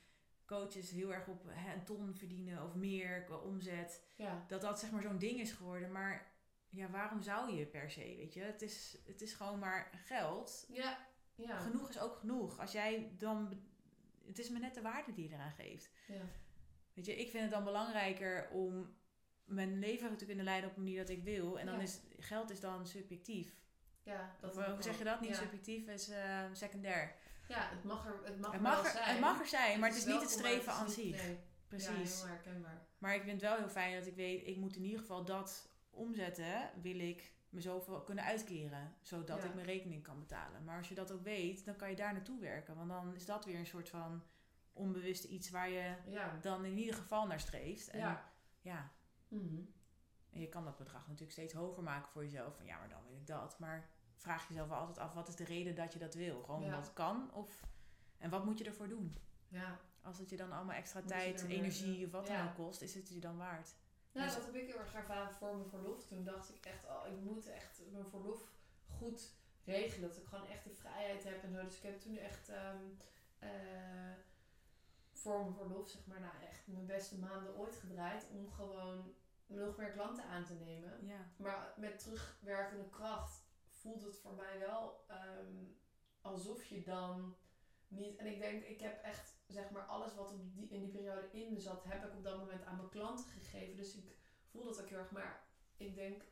[0.45, 4.45] coaches heel erg op hè, een ton verdienen of meer qua omzet ja.
[4.47, 5.91] dat dat zeg maar zo'n ding is geworden.
[5.91, 6.31] Maar
[6.69, 8.41] ja, waarom zou je per se, weet je?
[8.41, 10.65] Het is, het is gewoon maar geld.
[10.71, 11.07] Ja.
[11.35, 11.57] Ja.
[11.57, 12.59] Genoeg is ook genoeg.
[12.59, 13.67] Als jij dan...
[14.25, 15.89] Het is maar net de waarde die je eraan geeft.
[16.07, 16.21] ja.
[16.93, 18.93] Weet je, ik vind het dan belangrijker om
[19.49, 21.59] mijn leven te kunnen leiden op een manier dat ik wil.
[21.59, 21.81] En dan Ja.
[21.81, 23.53] is geld is dan subjectief.
[24.03, 25.21] Ja, dat Of, hoe zeg je dat?
[25.21, 25.35] Niet ja.
[25.35, 27.15] subjectief is eh, secundair.
[27.47, 29.09] Ja, het mag er, het mag Het wel mag, er, zijn.
[29.09, 31.23] het mag er zijn, maar het is niet het streven aan zich.
[31.25, 32.19] Nee, Precies.
[32.19, 32.81] Ja, heel herkenbaar.
[32.97, 35.25] Maar ik vind het wel heel fijn dat ik weet, ik moet in ieder geval
[35.25, 40.63] dat omzetten, wil ik me zoveel kunnen uitkeren, zodat ik mijn rekening kan betalen.
[40.63, 43.25] Maar als je dat ook weet, dan kan je daar naartoe werken, want dan is
[43.25, 44.23] dat weer een soort van
[44.73, 45.93] onbewuste iets waar je
[46.41, 47.89] dan in ieder geval naar streeft.
[47.89, 47.99] En
[48.61, 48.91] ja,
[49.29, 49.61] Mhm.
[50.29, 53.03] en je kan dat bedrag natuurlijk steeds hoger maken voor jezelf, van ja, maar dan
[53.07, 53.59] wil ik dat.
[53.59, 56.43] Maar vraag jezelf wel altijd af, wat is de reden dat je dat wil?
[56.43, 56.65] Gewoon Ja.
[56.65, 57.33] omdat het kan?
[57.33, 57.63] Of,
[58.17, 59.17] en wat moet je ervoor doen?
[59.47, 59.79] Ja.
[60.01, 62.81] Als het je dan allemaal extra Moet tijd, er energie of wat dan ook kost,
[62.81, 63.75] is het je dan waard?
[64.11, 66.05] Nou, Dus- dat heb ik heel erg ervaren voor mijn verlof.
[66.07, 68.51] Toen dacht ik echt, oh, ik moet echt mijn verlof
[68.97, 69.33] goed
[69.63, 70.07] regelen.
[70.09, 71.63] Dat ik gewoon echt de vrijheid heb en zo.
[71.63, 72.83] Dus ik heb toen echt ehm,
[73.39, 73.49] eh,
[75.19, 78.27] voor mijn verlof, zeg maar, nou echt mijn beste maanden ooit gedraaid.
[78.31, 79.13] Om gewoon
[79.45, 81.05] nog meer klanten aan te nemen.
[81.05, 81.31] Ja.
[81.35, 85.65] Maar met terugwerkende kracht voelt het voor mij wel ehm,
[86.21, 87.35] alsof je dan
[87.87, 88.17] niet.
[88.17, 91.29] En ik denk, ik heb echt zeg maar alles wat op die, in die periode
[91.31, 93.75] in me zat, heb ik op dat moment aan mijn klanten gegeven.
[93.75, 94.15] Dus ik
[94.45, 95.11] voel dat ook heel erg.
[95.11, 95.43] Maar
[95.77, 96.23] ik denk,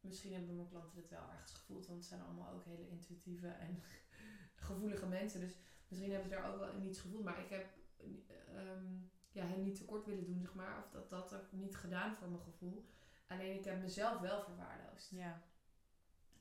[0.00, 3.48] misschien hebben mijn klanten dit wel ergens gevoeld, want het zijn allemaal ook hele intuïtieve
[3.48, 3.82] en
[4.66, 5.40] gevoelige mensen.
[5.40, 5.56] Dus
[5.88, 7.24] misschien hebben ze daar ook wel in iets gevoeld.
[7.24, 7.79] Maar ik heb
[8.54, 8.86] ehm,
[9.32, 10.78] ja, hen niet tekort willen doen, zeg maar.
[10.78, 12.84] Of dat dat ook niet gedaan voor mijn gevoel.
[13.28, 15.10] Alleen ik heb mezelf wel verwaarloosd.
[15.10, 15.42] Ja.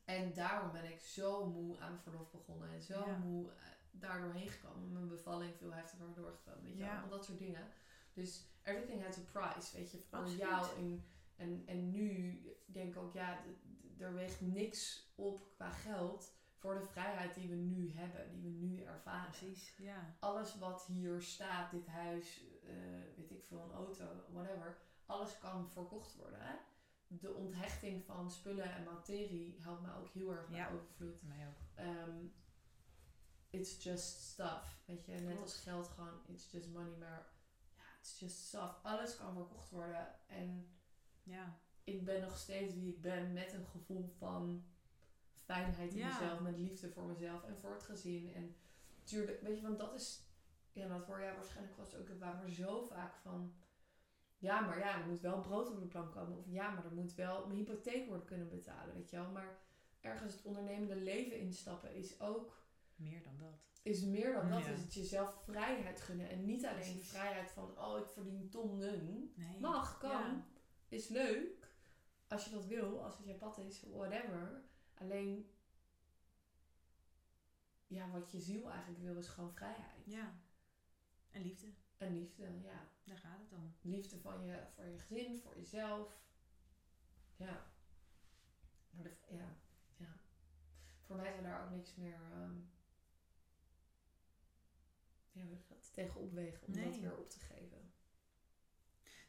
[0.06, 2.70] En daarom ben ik zo moe aan mijn verlof begonnen.
[2.70, 3.18] En zo Ja.
[3.18, 3.56] moe eh,
[3.92, 4.92] daardoor heen gekomen.
[4.94, 6.64] Mijn bevalling veel heftiger doorgekomen.
[6.64, 6.92] Weet je Ja.
[6.92, 7.68] allemaal dat soort dingen.
[8.14, 9.78] Dus everything has a price.
[9.78, 10.40] Weet je, voor Absoluut.
[10.40, 11.04] jou in,
[11.36, 13.40] En, en nu denk ik ook, ja,
[13.98, 18.66] er weegt niks op qua geld voor de vrijheid die we nu hebben, die we
[18.66, 19.30] nu ervaren.
[19.32, 20.16] Precies, ja.
[20.20, 22.74] Alles wat hier staat, dit huis, eh,
[23.18, 26.40] weet ik veel, een auto, whatever, alles kan verkocht worden.
[26.42, 26.56] Hè?
[27.08, 30.70] De onthechting van spullen en materie helpt me ook heel erg bij Ja.
[30.72, 31.22] overvloed.
[31.24, 31.58] Mij ook.
[31.76, 32.26] Ehm,
[33.50, 34.82] it's just stuff.
[34.86, 37.28] Weet je, net als geld gewoon, it's just money, maar
[37.78, 38.80] ja, it's just stuff.
[38.84, 40.16] Alles kan verkocht worden.
[40.28, 40.78] En
[41.24, 41.60] Ja.
[41.84, 44.64] ik ben nog steeds wie ik ben met een gevoel van
[45.54, 46.08] fijnheid in Ja.
[46.20, 48.34] mezelf, met liefde voor mezelf en voor het gezin.
[48.36, 48.56] En
[49.04, 50.22] tuurlijk, weet je, want dat is,
[50.72, 53.54] ja, dat voor jou waarschijnlijk was het ook waar, maar zo vaak van,
[54.38, 56.38] ja, maar ja, er moet wel brood op de plank komen.
[56.38, 59.32] Of ja, maar er moet wel mijn hypotheek worden kunnen betalen, weet je wel.
[59.32, 59.58] Maar
[60.02, 62.64] ergens het ondernemende leven instappen is ook
[62.96, 63.60] Meer dan dat.
[63.82, 64.66] is meer dan dat.
[64.66, 64.72] Ja.
[64.72, 66.30] Is het jezelf vrijheid gunnen.
[66.30, 67.10] En niet alleen Precies.
[67.10, 69.32] vrijheid van, oh, ik verdien tonnen.
[69.36, 69.60] Nee.
[69.60, 70.10] Mag, kan.
[70.12, 70.46] Ja.
[70.88, 71.68] Is leuk.
[72.28, 74.62] Als je dat wil, als het je pad is, whatever.
[75.00, 75.52] Alleen,
[77.88, 80.06] ja, wat je ziel eigenlijk wil, is gewoon vrijheid.
[80.06, 80.34] ja.
[81.30, 81.68] En liefde.
[81.98, 82.90] En liefde, ja.
[83.04, 83.76] Daar gaat het om.
[83.82, 86.22] Liefde van je, voor je gezin, voor jezelf.
[87.36, 87.72] Ja.
[89.30, 89.58] Ja,
[89.98, 90.18] ja.
[91.02, 92.60] Voor mij zou daar ook niks meer ehm,
[95.32, 97.94] ja, dat, tegen opwegen om dat weer op te geven.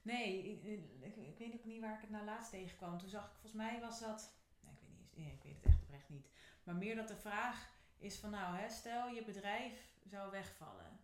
[0.03, 2.99] Nee, ik, ik, ik weet ook niet waar ik het nou laatst tegenkwam.
[2.99, 5.65] Toen zag ik, volgens mij was dat, nee, ik weet niet, eens- nee, ik weet
[5.65, 6.31] het echt niet.
[6.65, 7.69] Maar meer dat de vraag
[7.99, 11.01] is van nou, hè, stel je bedrijf zou wegvallen.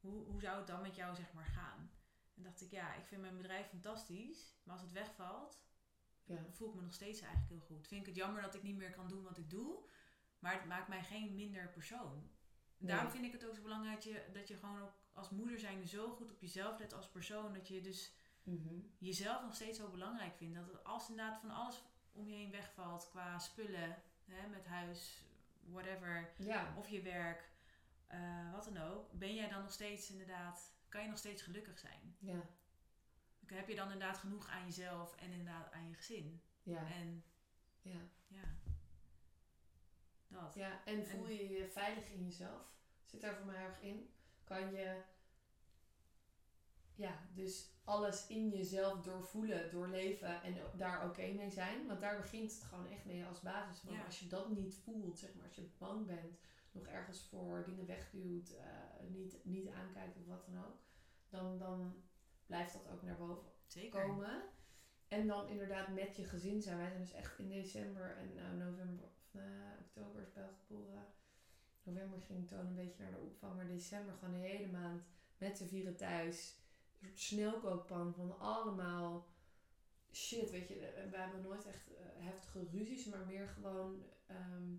[0.00, 1.90] Hoe, hoe zou het dan met jou zeg maar gaan?
[2.36, 4.56] En dacht ik, ja, ik vind mijn bedrijf fantastisch.
[4.62, 5.60] Maar als het wegvalt,
[6.24, 6.44] Ja.
[6.50, 7.86] voel ik me nog steeds eigenlijk heel goed.
[7.88, 9.88] Vind ik het jammer dat ik niet meer kan doen wat ik doe.
[10.38, 12.30] Maar het maakt mij geen minder persoon.
[12.76, 12.90] Nee.
[12.90, 15.58] Daarom vind ik het ook zo belangrijk dat je, dat je gewoon ook als moeder
[15.58, 17.52] zijnde zo goed op jezelf let als persoon.
[17.52, 18.12] Dat je dus
[18.42, 18.80] Mhm.
[18.98, 20.54] jezelf nog steeds zo belangrijk vindt.
[20.54, 21.82] Dat als inderdaad van alles
[22.12, 25.22] om je heen wegvalt qua spullen, hè, met huis,
[25.60, 26.74] whatever, Ja.
[26.76, 27.50] of je werk,
[28.06, 31.78] eh, wat dan ook, ben jij dan nog steeds inderdaad, kan je nog steeds gelukkig
[31.78, 32.16] zijn?
[32.18, 32.40] Ja.
[33.46, 36.42] Heb je dan inderdaad genoeg aan jezelf en inderdaad aan je gezin?
[36.62, 36.90] Ja.
[36.90, 37.24] En
[37.82, 38.00] Ja.
[38.26, 38.44] ja,
[40.28, 40.54] dat.
[40.54, 42.76] Ja, en voel je je veilig in jezelf?
[43.04, 44.10] Zit daar voor mij erg in?
[44.44, 45.02] Kan je,
[46.94, 51.86] ja, dus alles in jezelf doorvoelen, doorleven en daar oké mee zijn?
[51.86, 53.80] Want daar begint het gewoon echt mee als basis.
[53.80, 54.04] van Ja.
[54.04, 56.38] als je dat niet voelt, zeg maar, als je bang bent,
[56.72, 60.76] nog ergens voor dingen wegduwt, eh, niet, niet aankijkt of wat dan ook,
[61.28, 62.02] dan, dan
[62.46, 64.06] blijft dat ook naar boven Zeker.
[64.06, 64.42] komen.
[65.08, 66.76] En dan inderdaad met je gezin zijn.
[66.76, 69.42] Wij zijn dus echt in december en nou, november of eh,
[69.80, 71.06] oktober is Bel geboren.
[71.82, 73.56] November ging Toon een beetje naar de opvang.
[73.56, 75.02] Maar december gewoon de hele maand
[75.38, 76.57] met z'n vieren thuis.
[77.00, 79.26] Een soort snelkookpan van allemaal
[80.12, 80.50] shit.
[80.50, 80.74] Weet je,
[81.10, 83.04] we hebben nooit echt eh, heftige ruzies.
[83.06, 84.74] Maar meer gewoon ehm,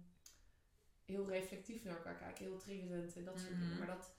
[1.06, 2.46] heel reflectief naar elkaar kijken.
[2.46, 3.60] Heel triggerend en dat soort Mhm.
[3.60, 3.78] dingen.
[3.78, 4.14] Maar dat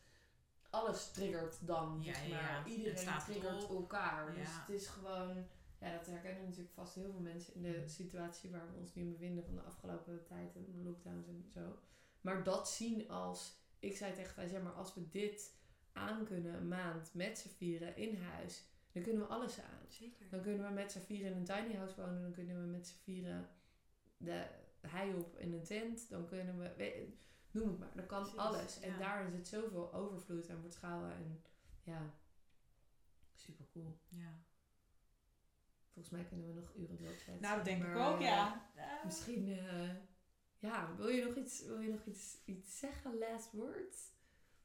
[0.71, 2.43] alles triggert dan, Ja, zeg ja, maar.
[2.53, 2.59] ja.
[2.63, 4.35] Het Iedereen staat triggert elkaar.
[4.35, 4.61] Dus Ja.
[4.61, 5.47] het is gewoon...
[5.81, 7.89] Ja, dat herkennen natuurlijk vast heel veel mensen in de Mhm.
[7.89, 11.51] situatie waar we ons nu in bevinden van de afgelopen tijd en de lockdowns en
[11.55, 11.79] zo.
[12.21, 15.55] Maar dat zien als, ik zei tegen wij zeg maar als we dit
[15.93, 19.81] aan kunnen een maand met z'n vieren in huis, dan kunnen we alles aan.
[19.89, 20.29] Zeker.
[20.31, 22.87] Dan kunnen we met z'n vieren in een tiny house wonen, dan kunnen we met
[22.87, 23.49] z'n vieren
[24.17, 24.47] de
[24.81, 27.09] hei op in een tent, dan kunnen we, weet-
[27.51, 28.81] noem het maar, dan kan Precies, alles.
[28.81, 28.99] En ja.
[28.99, 31.43] daarin zit zoveel overvloed en vertrouwen en
[31.83, 32.15] ja,
[33.35, 34.01] super cool.
[34.09, 34.39] Ja.
[35.93, 37.41] Volgens mij kunnen we nog uren doorkletsen.
[37.41, 38.71] Nou, dat denk ik maar, ook, eh, ja.
[38.77, 39.01] Ja.
[39.05, 39.91] Misschien, eh,
[40.59, 43.19] ja, wil je nog iets, wil je nog iets, iets zeggen?
[43.19, 44.13] Last words?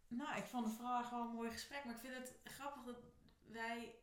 [0.07, 1.83] Nou, ik vond het vooral gewoon een mooi gesprek.
[1.85, 3.03] Maar ik vind het grappig dat
[3.47, 3.95] wij...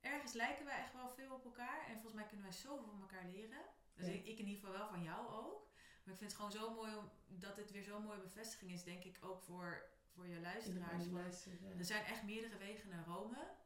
[0.00, 1.80] Ergens lijken wij echt wel veel op elkaar.
[1.86, 3.60] En volgens mij kunnen wij zoveel van elkaar leren.
[3.94, 4.12] Dus Ja.
[4.12, 5.66] ik, ik in ieder geval wel van jou ook.
[6.04, 8.84] Maar ik vind het gewoon zo mooi om, dat dit weer zo'n mooie bevestiging is,
[8.84, 9.82] denk ik, ook voor,
[10.14, 11.04] voor je luisteraars.
[11.78, 13.56] Er zijn echt meerdere wegen naar Rome.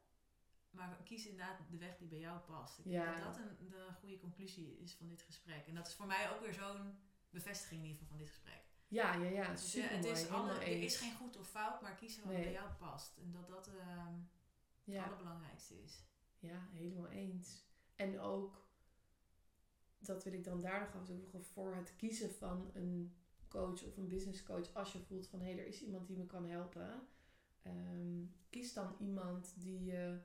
[0.69, 2.79] Maar kies inderdaad de weg die bij jou past.
[2.79, 3.03] Ik Ja.
[3.03, 5.67] denk dat dat een, de goede conclusie is van dit gesprek.
[5.67, 6.99] En dat is voor mij ook weer zo'n
[7.29, 8.63] bevestiging in ieder geval van dit gesprek.
[8.93, 11.95] Ja, ja, ja, Dus, super het is alle, er is geen goed of fout, maar
[11.95, 12.43] kiezen wat Nee.
[12.43, 13.17] bij jou past.
[13.17, 13.75] En dat dat het
[14.83, 16.03] ja, allerbelangrijkste is.
[16.39, 17.65] ja, helemaal eens.
[17.95, 18.67] En ook,
[19.99, 23.15] dat wil ik dan daar nog aan toevoegen, voor het kiezen van een
[23.47, 26.17] coach of een business coach, als je voelt van hé, hey, er is iemand die
[26.17, 27.07] me kan helpen,
[27.61, 30.19] ehm, kies dan iemand die je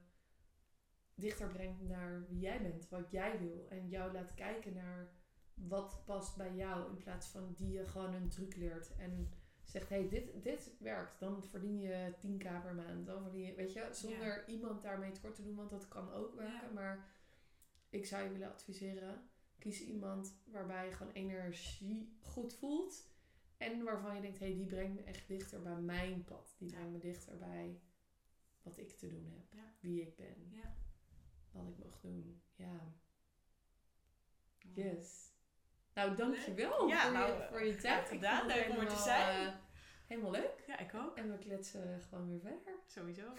[1.14, 3.66] dichter brengt naar wie jij bent, wat jij wil.
[3.68, 5.08] En jou laat kijken naar
[5.66, 9.28] wat past bij jou, in plaats van die je gewoon een truc leert en
[9.64, 13.06] zegt, hé, hey, dit, dit werkt, dan verdien je 10k per maand.
[13.06, 16.34] Dan verdien je, weet je, zonder iemand daarmee tekort te doen, want dat kan ook
[16.34, 16.68] werken.
[16.68, 16.72] Ja.
[16.74, 17.06] Maar
[17.90, 23.08] ik zou je willen adviseren, kies iemand waarbij je gewoon energie goed voelt.
[23.56, 26.54] En waarvan je denkt, hé, hey, die brengt me echt dichter bij mijn pad.
[26.58, 26.74] Die Ja.
[26.74, 27.80] brengt me dichter bij
[28.62, 29.52] wat ik te doen heb.
[29.52, 29.72] Ja.
[29.80, 30.50] Wie ik ben.
[31.50, 32.42] Wat ik mag doen.
[32.54, 32.92] Ja.
[34.74, 35.27] Yes.
[35.98, 38.08] Nou, dankjewel Ja, voor, nou, je, voor je tijd.
[38.08, 38.46] Gedaan.
[38.46, 39.46] Leuk om er te helemaal, zijn.
[39.46, 39.52] eh,
[40.06, 40.64] helemaal leuk.
[40.66, 41.16] Ja, ik ook.
[41.16, 42.74] En we kletsen gewoon weer verder.
[42.86, 43.22] Sowieso.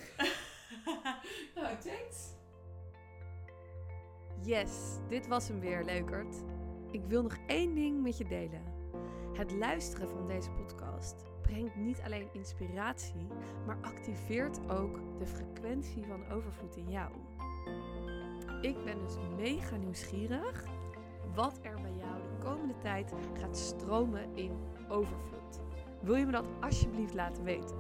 [1.56, 2.34] Nou, thanks.
[4.42, 6.36] Yes, dit was hem weer, leukert.
[6.92, 8.64] Ik wil nog één ding met je delen.
[9.34, 13.28] Het luisteren van deze podcast brengt niet alleen inspiratie,
[13.66, 17.12] maar activeert ook de frequentie van overvloed in jou.
[18.62, 20.64] Ik ben dus mega nieuwsgierig
[21.36, 24.52] wat er bij jou de komende tijd gaat stromen in
[24.88, 25.60] overvloed.
[26.02, 27.78] Wil je me dat alsjeblieft laten weten?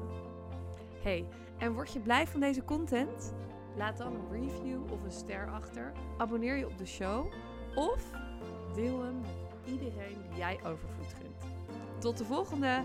[1.02, 1.28] Hey,
[1.58, 3.34] en word je blij van deze content?
[3.76, 5.92] Laat dan een review of een ster achter.
[6.18, 7.26] Abonneer je op de show.
[7.76, 8.12] Of
[8.74, 11.46] deel hem met iedereen die jij overvloed gunt.
[12.00, 12.82] Tot de volgende!